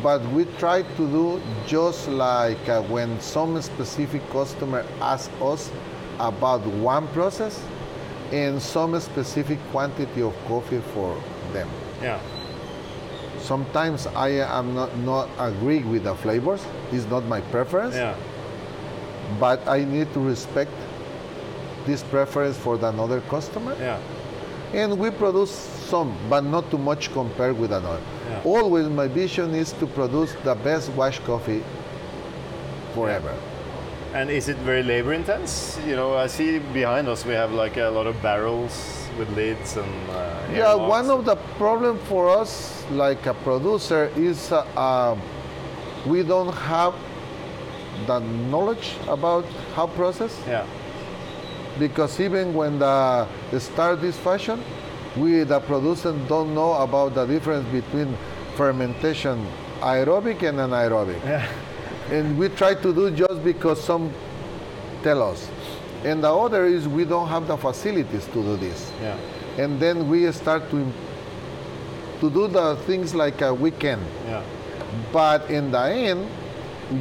but 0.00 0.22
we 0.30 0.44
try 0.62 0.82
to 0.82 1.08
do 1.18 1.42
just 1.66 2.06
like 2.08 2.68
uh, 2.68 2.80
when 2.82 3.18
some 3.20 3.60
specific 3.60 4.22
customer 4.30 4.86
ask 5.00 5.28
us 5.40 5.72
about 6.20 6.64
one 6.92 7.08
process 7.08 7.60
and 8.30 8.62
some 8.62 8.98
specific 9.00 9.58
quantity 9.72 10.22
of 10.22 10.32
coffee 10.46 10.82
for 10.94 11.20
them. 11.52 11.68
yeah, 12.00 12.20
Sometimes 13.44 14.06
I 14.06 14.28
am 14.40 14.74
not, 14.74 14.96
not 14.98 15.28
agree 15.38 15.80
with 15.80 16.04
the 16.04 16.14
flavors. 16.14 16.64
It's 16.92 17.04
not 17.06 17.26
my 17.26 17.42
preference, 17.42 17.94
yeah, 17.94 18.14
but 19.38 19.60
I 19.68 19.84
need 19.84 20.12
to 20.14 20.20
respect 20.20 20.70
this 21.84 22.02
preference 22.02 22.56
for 22.56 22.76
another 22.76 23.20
customer. 23.28 23.76
yeah, 23.78 24.00
and 24.72 24.98
we 24.98 25.10
produce 25.10 25.50
some, 25.90 26.16
but 26.30 26.40
not 26.42 26.70
too 26.70 26.78
much 26.78 27.12
compared 27.12 27.58
with 27.58 27.70
another. 27.72 28.00
Yeah. 28.30 28.40
Always 28.44 28.88
my 28.88 29.08
vision 29.08 29.54
is 29.54 29.72
to 29.74 29.86
produce 29.86 30.32
the 30.42 30.54
best 30.54 30.88
wash 30.92 31.18
coffee 31.20 31.62
forever. 32.94 33.34
And 34.14 34.30
is 34.30 34.48
it 34.48 34.56
very 34.58 34.82
labor 34.82 35.12
intense? 35.12 35.78
You 35.86 35.96
know, 35.96 36.14
I 36.16 36.28
see 36.28 36.60
behind 36.72 37.08
us 37.08 37.26
we 37.26 37.34
have 37.34 37.52
like 37.52 37.76
a 37.76 37.90
lot 37.90 38.06
of 38.06 38.22
barrels 38.22 39.03
with 39.18 39.28
lids 39.36 39.76
and 39.76 40.10
uh, 40.10 40.40
Yeah, 40.52 40.74
one 40.74 41.10
of 41.10 41.24
the 41.24 41.36
problem 41.58 41.98
for 42.08 42.28
us, 42.28 42.84
like 42.90 43.26
a 43.26 43.34
producer, 43.34 44.10
is 44.16 44.52
uh, 44.52 44.60
uh, 44.76 45.16
we 46.06 46.22
don't 46.22 46.52
have 46.54 46.94
the 48.06 48.18
knowledge 48.50 48.94
about 49.08 49.44
how 49.74 49.86
process. 49.86 50.36
yeah, 50.46 50.66
Because 51.78 52.20
even 52.20 52.54
when 52.54 52.78
the, 52.78 53.26
the 53.50 53.60
start 53.60 54.00
this 54.00 54.18
fashion, 54.18 54.62
we 55.16 55.44
the 55.44 55.60
producer 55.60 56.12
don't 56.28 56.54
know 56.54 56.72
about 56.74 57.14
the 57.14 57.24
difference 57.26 57.66
between 57.70 58.16
fermentation 58.56 59.46
aerobic 59.80 60.42
and 60.42 60.58
anaerobic. 60.58 61.22
yeah, 61.24 61.46
And 62.10 62.36
we 62.38 62.48
try 62.48 62.74
to 62.74 62.92
do 62.94 63.10
just 63.10 63.42
because 63.44 63.82
some 63.82 64.10
tell 65.02 65.22
us. 65.22 65.48
And 66.04 66.22
the 66.22 66.32
other 66.32 66.66
is 66.66 66.86
we 66.86 67.04
don't 67.04 67.28
have 67.28 67.46
the 67.46 67.56
facilities 67.56 68.26
to 68.26 68.42
do 68.42 68.56
this. 68.56 68.92
Yeah, 69.00 69.16
and 69.58 69.80
then 69.80 70.08
we 70.08 70.30
start 70.32 70.68
to 70.70 70.92
to 72.20 72.30
do 72.30 72.46
the 72.48 72.76
things 72.86 73.14
like 73.14 73.40
a 73.40 73.52
weekend. 73.52 74.02
yeah, 74.26 74.42
but 75.12 75.50
in 75.50 75.70
the 75.70 75.82
end 75.88 76.28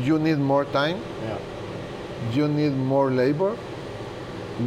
you 0.03 0.17
need 0.19 0.39
more 0.39 0.65
time. 0.65 1.01
Yeah, 1.23 1.37
you 2.31 2.47
need 2.47 2.73
more 2.73 3.11
labor. 3.11 3.55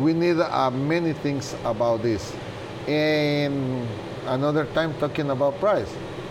We 0.00 0.12
need 0.12 0.38
uh, 0.38 0.70
many 0.70 1.12
things 1.14 1.54
about 1.64 2.02
this. 2.02 2.34
And 2.86 3.88
another 4.26 4.66
time 4.66 4.94
talking 5.00 5.30
about 5.30 5.58
price. 5.60 5.88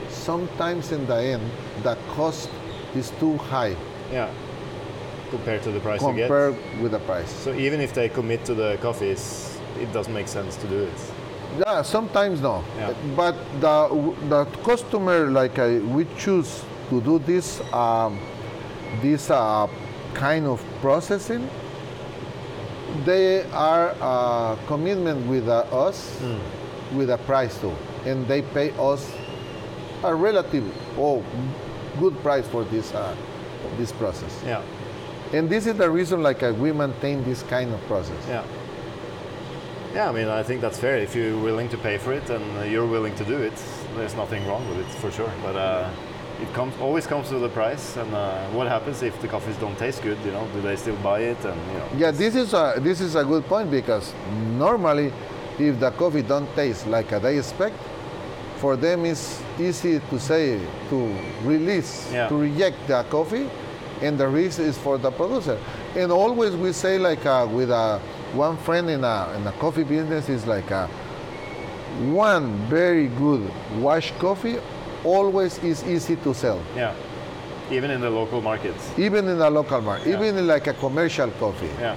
Sometimes 0.10 0.92
in 0.92 1.06
the 1.08 1.16
end 1.16 1.44
the 1.84 1.98
cost 2.16 2.50
is 2.96 3.10
too 3.20 3.38
high. 3.38 3.76
Yeah. 4.12 4.30
Compared 5.38 5.64
to 5.64 5.72
the 5.72 5.80
price 5.80 6.02
you 6.02 6.14
get. 6.14 6.30
with 6.82 6.92
the 6.92 7.00
price 7.00 7.30
So 7.30 7.54
even 7.54 7.82
if 7.82 7.94
they 7.94 8.10
commit 8.10 8.46
to 8.46 8.54
the 8.54 8.78
coffees, 8.82 9.60
it 9.80 9.92
doesn't 9.94 10.14
make 10.14 10.28
sense 10.28 10.56
to 10.58 10.68
do 10.68 10.84
it. 10.84 11.00
Yeah, 11.60 11.82
sometimes 11.84 12.42
no. 12.42 12.64
Yeah. 12.78 12.94
But 13.16 13.36
the 13.62 13.76
the 14.30 14.46
customer 14.64 15.30
like 15.32 15.58
uh, 15.60 15.80
we 15.96 16.06
choose 16.18 16.64
to 16.90 17.02
do 17.02 17.20
this 17.20 17.62
um, 17.74 18.20
this 19.02 19.30
uh, 19.30 19.68
kind 20.14 20.46
of 20.48 20.64
processing. 20.82 21.50
They 23.06 23.44
are 23.52 23.96
uh, 24.02 24.56
commitment 24.68 25.28
with 25.28 25.48
uh, 25.48 25.66
us 25.88 26.20
with 26.94 27.10
a 27.10 27.18
price 27.20 27.60
too, 27.60 27.74
and 28.06 28.28
they 28.28 28.42
pay 28.42 28.72
us 28.78 29.12
a 30.04 30.14
relative 30.14 30.64
oh 30.98 31.24
good 32.00 32.16
price 32.22 32.48
for 32.48 32.64
this 32.66 32.94
uh, 32.94 33.16
this 33.78 33.92
process. 33.94 34.32
Yeah, 34.46 34.62
And 35.34 35.50
this 35.50 35.66
is 35.68 35.76
the 35.76 35.90
reason 35.90 36.22
like 36.24 36.44
uh, 36.44 36.54
we 36.58 36.72
maintain 36.72 37.24
this 37.24 37.44
kind 37.44 37.74
of 37.74 37.82
process. 37.88 38.24
yeah. 38.28 38.44
Yeah, 39.94 40.10
I 40.10 40.12
mean, 40.12 40.28
I 40.28 40.44
think 40.44 40.60
that's 40.60 40.78
fair. 40.78 40.98
If 40.98 41.16
you're 41.16 41.40
willing 41.42 41.70
to 41.70 41.78
pay 41.78 41.98
for 41.98 42.12
it 42.12 42.30
and 42.30 42.44
uh, 42.58 42.64
you're 42.64 42.86
willing 42.86 43.16
to 43.16 43.24
do 43.24 43.38
it, 43.38 43.54
there's 43.96 44.14
nothing 44.16 44.46
wrong 44.46 44.68
with 44.68 44.80
it 44.80 44.92
for 45.00 45.10
sure. 45.10 45.32
But 45.42 45.56
uh, 45.56 45.90
it 46.42 46.54
comes 46.54 46.74
always 46.82 47.08
comes 47.08 47.32
with 47.32 47.46
a 47.46 47.50
price. 47.50 47.96
And 47.96 48.14
uh, 48.14 48.46
what 48.50 48.68
happens 48.68 49.02
if 49.04 49.18
the 49.22 49.28
coffees 49.30 49.56
don't 49.56 49.78
taste 49.78 50.02
good? 50.04 50.18
You 50.26 50.34
know, 50.34 50.46
do 50.54 50.60
they 50.62 50.76
still 50.76 50.98
buy 50.98 51.20
it? 51.22 51.38
And 51.46 51.56
you 51.72 51.78
know, 51.80 51.88
Yeah, 51.98 52.12
this 52.12 52.36
is 52.36 52.54
a 52.54 52.74
this 52.78 53.00
is 53.00 53.16
a 53.16 53.24
good 53.24 53.46
point 53.46 53.72
because 53.72 54.14
normally, 54.58 55.14
if 55.60 55.80
the 55.80 55.92
coffee 55.92 56.24
don't 56.24 56.54
taste 56.56 56.88
like 56.88 57.10
they 57.22 57.38
expect, 57.38 57.78
for 58.58 58.76
them 58.76 59.06
it's 59.06 59.42
easy 59.58 60.02
to 60.10 60.20
say 60.20 60.60
to 60.90 60.98
release 61.44 62.12
Yeah. 62.12 62.28
to 62.28 62.36
reject 62.36 62.86
the 62.88 63.04
coffee, 63.10 63.48
and 64.02 64.18
the 64.18 64.28
risk 64.28 64.60
is 64.60 64.78
for 64.78 64.98
the 64.98 65.12
producer. 65.12 65.58
And 65.96 66.12
always 66.12 66.56
we 66.56 66.72
say 66.74 66.98
like 66.98 67.26
uh, 67.26 67.48
with 67.50 67.70
uh, 67.72 68.00
one 68.34 68.58
friend 68.58 68.90
in 68.90 69.04
a 69.04 69.34
in 69.36 69.44
the 69.44 69.52
coffee 69.54 69.84
business 69.84 70.30
is 70.30 70.46
like 70.46 70.70
uh, 70.72 70.88
one 72.12 72.58
very 72.68 73.08
good 73.08 73.50
wash 73.80 74.12
coffee 74.20 74.58
always 75.04 75.58
is 75.64 75.84
easy 75.86 76.16
to 76.18 76.34
sell, 76.34 76.60
yeah. 76.76 76.94
Even 77.72 77.90
in 77.92 78.02
the 78.02 78.10
local 78.10 78.42
markets. 78.42 78.92
even 78.98 79.28
in 79.28 79.38
the 79.40 79.50
local 79.50 79.82
market, 79.82 80.08
Yeah. 80.08 80.16
even 80.22 80.38
in 80.38 80.48
like 80.48 80.68
a 80.68 80.74
commercial 80.74 81.32
coffee. 81.40 81.70
Yeah, 81.80 81.96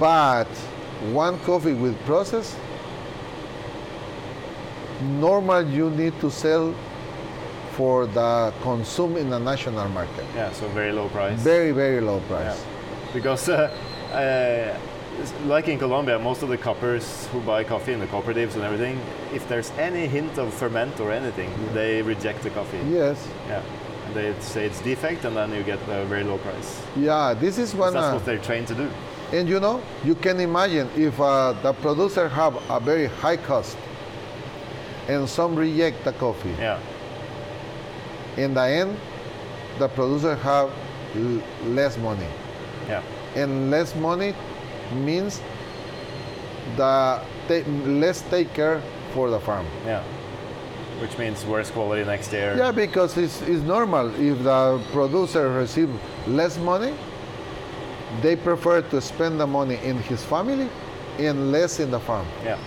But 0.00 0.48
one 1.12 1.38
coffee 1.40 1.74
with 1.74 1.96
process, 2.06 2.56
normal 5.20 5.62
you 5.68 5.90
need 5.90 6.18
to 6.20 6.30
sell 6.30 6.74
for 7.76 8.06
the 8.06 8.52
consume 8.62 9.16
in 9.16 9.30
the 9.30 9.38
national 9.38 9.88
market. 9.88 10.24
yeah. 10.34 10.52
So 10.52 10.68
very 10.68 10.92
low 10.92 11.08
price. 11.08 11.38
Very, 11.40 11.72
very 11.72 12.00
low 12.00 12.20
price. 12.20 12.56
Yeah. 12.58 13.12
Because, 13.12 13.48
uh, 13.48 13.70
uh, 14.12 14.78
like 15.46 15.68
in 15.68 15.78
Colombia, 15.78 16.18
most 16.18 16.42
of 16.42 16.48
the 16.48 16.58
cuppers 16.58 17.26
who 17.32 17.40
buy 17.40 17.64
coffee 17.64 17.92
in 17.92 18.00
the 18.00 18.06
cooperatives 18.06 18.54
and 18.54 18.62
everything, 18.64 19.00
if 19.32 19.46
there's 19.48 19.70
any 19.72 20.06
hint 20.06 20.38
of 20.38 20.52
ferment 20.54 20.98
or 21.00 21.12
anything, 21.12 21.50
they 21.72 22.02
reject 22.02 22.42
the 22.42 22.50
coffee. 22.50 22.80
Yes. 22.90 23.28
Yeah. 23.48 23.62
And 24.06 24.14
they 24.14 24.34
say 24.40 24.66
it's 24.66 24.80
defect, 24.80 25.24
and 25.24 25.36
then 25.36 25.52
you 25.52 25.62
get 25.62 25.78
a 25.88 26.04
very 26.06 26.24
low 26.24 26.38
price. 26.38 26.82
Yeah, 26.96 27.34
this 27.34 27.58
is 27.58 27.74
one. 27.74 27.92
That's 27.94 28.06
uh, 28.06 28.14
what 28.16 28.24
they're 28.24 28.38
trained 28.38 28.68
to 28.68 28.74
do. 28.74 28.90
and 29.32 29.48
you 29.48 29.58
know, 29.60 29.80
you 30.04 30.14
can 30.14 30.38
imagine 30.40 30.88
if 30.96 31.18
uh, 31.20 31.54
the 31.62 31.72
producer 31.72 32.28
have 32.28 32.54
a 32.70 32.78
very 32.80 33.06
high 33.06 33.36
cost 33.36 33.76
and 35.08 35.28
some 35.28 35.54
reject 35.56 36.04
the 36.04 36.12
coffee. 36.12 36.54
Yeah. 36.58 36.78
In 38.36 38.54
the 38.54 38.62
end, 38.62 38.96
the 39.78 39.88
producer 39.88 40.34
have 40.36 40.70
l- 41.16 41.42
less 41.66 41.96
money. 41.98 42.26
Yeah. 42.88 43.02
and 43.36 43.70
less 43.70 43.94
money 43.96 44.34
means 44.94 45.40
the 46.76 47.20
ta- 47.48 47.70
less 47.86 48.20
take 48.30 48.52
care 48.52 48.80
for 49.14 49.30
the 49.30 49.40
farm. 49.40 49.66
Yeah. 49.86 50.02
Which 51.00 51.16
means 51.18 51.44
worse 51.44 51.70
quality 51.70 52.04
next 52.04 52.32
year. 52.32 52.54
Yeah, 52.56 52.70
because 52.72 53.16
it's, 53.16 53.40
it's 53.42 53.62
normal. 53.62 54.08
If 54.14 54.42
the 54.44 54.80
producer 54.92 55.50
receive 55.50 55.90
less 56.26 56.58
money, 56.58 56.94
they 58.22 58.36
prefer 58.36 58.82
to 58.82 59.00
spend 59.00 59.40
the 59.40 59.46
money 59.46 59.76
in 59.82 59.98
his 59.98 60.22
family 60.24 60.68
and 61.18 61.50
less 61.50 61.80
in 61.80 61.90
the 61.90 62.00
farm. 62.00 62.26
Yeah. 62.44 62.58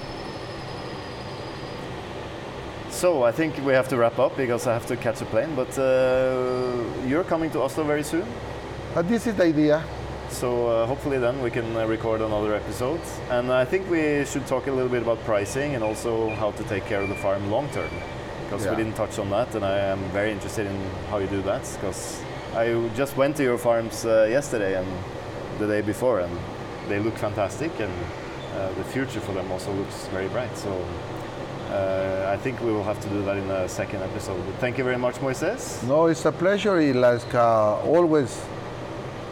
So 2.98 3.22
I 3.22 3.32
think 3.32 3.64
we 3.64 3.74
have 3.74 3.88
to 3.90 3.96
wrap 3.98 4.18
up 4.18 4.36
because 4.36 4.66
I 4.66 4.74
have 4.74 4.88
to 4.88 4.98
catch 4.98 5.22
a 5.22 5.26
plane. 5.26 5.54
But 5.56 5.78
uh, 5.78 6.84
you're 7.06 7.24
coming 7.24 7.52
to 7.52 7.62
Oslo 7.62 7.84
very 7.84 8.02
soon. 8.02 8.26
But 8.96 9.08
this 9.08 9.28
is 9.28 9.36
the 9.36 9.44
idea. 9.44 9.84
So 10.30 10.68
uh, 10.68 10.88
hopefully 10.88 11.20
then 11.20 11.40
we 11.44 11.52
can 11.52 11.76
uh, 11.76 11.86
record 11.86 12.22
another 12.22 12.56
episode. 12.56 13.00
And 13.30 13.52
I 13.52 13.66
think 13.66 13.88
we 13.88 14.26
should 14.26 14.48
talk 14.48 14.66
a 14.66 14.72
little 14.72 14.90
bit 14.90 15.04
about 15.04 15.24
pricing 15.26 15.76
and 15.76 15.84
also 15.84 16.30
how 16.38 16.50
to 16.52 16.64
take 16.64 16.88
care 16.88 17.00
of 17.00 17.10
the 17.10 17.16
farm 17.16 17.52
long 17.52 17.70
term. 17.70 17.92
Because 18.46 18.66
Yeah. 18.66 18.72
we 18.72 18.78
didn't 18.78 18.96
touch 18.96 19.20
on 19.20 19.30
that, 19.30 19.54
and 19.54 19.64
I 19.64 19.78
am 19.78 20.00
very 20.12 20.32
interested 20.32 20.66
in 20.66 20.78
how 21.12 21.20
you 21.20 21.28
do 21.28 21.44
that. 21.44 21.62
Because 21.80 22.20
I 22.56 22.90
just 22.96 23.16
went 23.16 23.36
to 23.38 23.44
your 23.44 23.60
farms 23.60 24.06
uh, 24.06 24.26
yesterday 24.28 24.74
and 24.76 24.88
the 25.60 25.68
day 25.68 25.82
before, 25.82 26.22
and 26.22 26.36
they 26.90 26.98
look 27.00 27.16
fantastic, 27.18 27.72
and 27.80 27.94
uh, 28.56 28.74
the 28.74 28.84
future 28.86 29.20
for 29.20 29.34
them 29.34 29.52
also 29.52 29.72
looks 29.74 30.08
very 30.08 30.30
bright. 30.30 30.58
So 30.58 30.72
uh, 31.70 32.32
I 32.34 32.38
think 32.38 32.60
we 32.62 32.72
will 32.72 32.84
have 32.84 33.00
to 33.02 33.10
do 33.10 33.24
that 33.26 33.38
in 33.38 33.50
a 33.50 33.68
second 33.68 34.02
episode. 34.04 34.44
But 34.46 34.56
thank 34.56 34.78
you 34.78 34.84
very 34.84 34.98
much, 34.98 35.16
Moises. 35.16 35.84
No, 35.88 36.06
it's 36.08 36.26
a 36.26 36.32
pleasure. 36.32 36.94
Like 36.94 37.34
uh, 37.34 37.80
always 37.82 38.42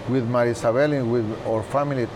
with 0.10 0.30
Marisabel 0.30 1.00
and 1.00 1.12
with 1.12 1.26
our 1.48 1.64
family 1.64 2.08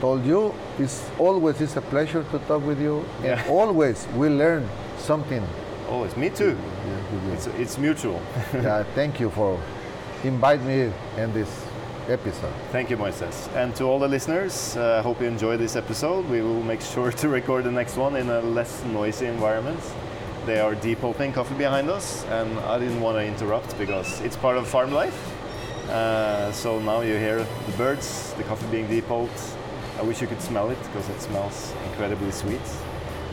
told 0.00 0.24
you, 0.24 0.54
it's 0.78 1.08
always 1.18 1.60
it's 1.60 1.76
a 1.76 1.82
pleasure 1.82 2.24
to 2.30 2.38
talk 2.40 2.64
with 2.64 2.80
you. 2.80 3.04
Yeah. 3.22 3.40
And 3.40 3.50
always 3.58 4.06
we 4.16 4.28
learn 4.28 4.68
something. 4.98 5.44
Oh, 5.88 6.04
it's 6.04 6.16
me 6.16 6.30
too. 6.30 6.56
It's, 7.32 7.46
it's 7.48 7.78
mutual. 7.78 8.20
yeah, 8.54 8.84
thank 8.94 9.18
you 9.18 9.30
for 9.30 9.60
inviting 10.22 10.66
me 10.66 10.92
in 11.16 11.32
this 11.32 11.48
episode. 12.10 12.52
Thank 12.72 12.90
you, 12.90 12.96
Moises. 12.96 13.48
And 13.54 13.74
to 13.76 13.84
all 13.84 13.98
the 13.98 14.08
listeners, 14.08 14.76
I 14.76 14.80
uh, 14.80 15.02
hope 15.02 15.20
you 15.20 15.26
enjoyed 15.26 15.60
this 15.60 15.76
episode. 15.76 16.28
We 16.28 16.42
will 16.42 16.62
make 16.62 16.80
sure 16.80 17.12
to 17.22 17.28
record 17.28 17.64
the 17.64 17.72
next 17.72 17.96
one 17.96 18.16
in 18.16 18.28
a 18.30 18.40
less 18.40 18.84
noisy 18.84 19.26
environment. 19.26 19.80
They 20.46 20.58
are 20.58 20.74
depulping 20.74 21.34
coffee 21.34 21.54
behind 21.54 21.88
us, 21.88 22.24
and 22.26 22.58
I 22.60 22.78
didn't 22.78 23.00
want 23.00 23.16
to 23.18 23.24
interrupt 23.24 23.78
because 23.78 24.20
it's 24.22 24.36
part 24.36 24.56
of 24.56 24.66
farm 24.66 24.92
life. 24.92 25.18
Uh, 25.88 26.52
so 26.52 26.78
now 26.80 27.00
you 27.00 27.14
hear 27.14 27.38
the 27.38 27.72
birds, 27.76 28.32
the 28.34 28.44
coffee 28.44 28.66
being 28.68 28.88
depulped. 28.88 29.56
I 29.98 30.02
wish 30.02 30.20
you 30.20 30.26
could 30.26 30.40
smell 30.40 30.70
it 30.70 30.78
because 30.84 31.08
it 31.08 31.20
smells 31.20 31.74
incredibly 31.88 32.30
sweet. 32.30 32.60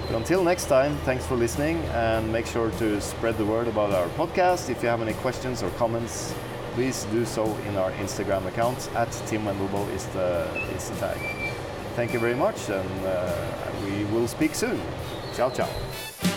But 0.07 0.15
until 0.15 0.43
next 0.43 0.65
time, 0.65 0.95
thanks 1.05 1.25
for 1.25 1.35
listening 1.35 1.77
and 1.93 2.31
make 2.31 2.45
sure 2.45 2.71
to 2.71 3.01
spread 3.01 3.37
the 3.37 3.45
word 3.45 3.67
about 3.67 3.91
our 3.91 4.07
podcast. 4.09 4.69
If 4.69 4.81
you 4.81 4.89
have 4.89 5.01
any 5.01 5.13
questions 5.13 5.63
or 5.63 5.69
comments, 5.71 6.33
please 6.77 7.05
do 7.05 7.25
so 7.25 7.43
in 7.67 7.75
our 7.75 7.91
Instagram 7.93 8.45
account 8.45 8.77
at 8.93 9.11
Tim 9.25 9.41
Wendelboe 9.45 9.91
is 9.95 10.05
the, 10.13 10.45
is 10.75 10.87
the 10.91 10.95
tag. 10.97 11.17
thank 11.95 12.13
you 12.13 12.19
very 12.19 12.35
much, 12.35 12.69
and 12.69 13.03
uh, 13.03 13.33
we 13.83 14.05
will 14.13 14.27
speak 14.27 14.53
soon. 14.53 14.79
Ciao, 15.35 15.49
ciao. 15.49 16.36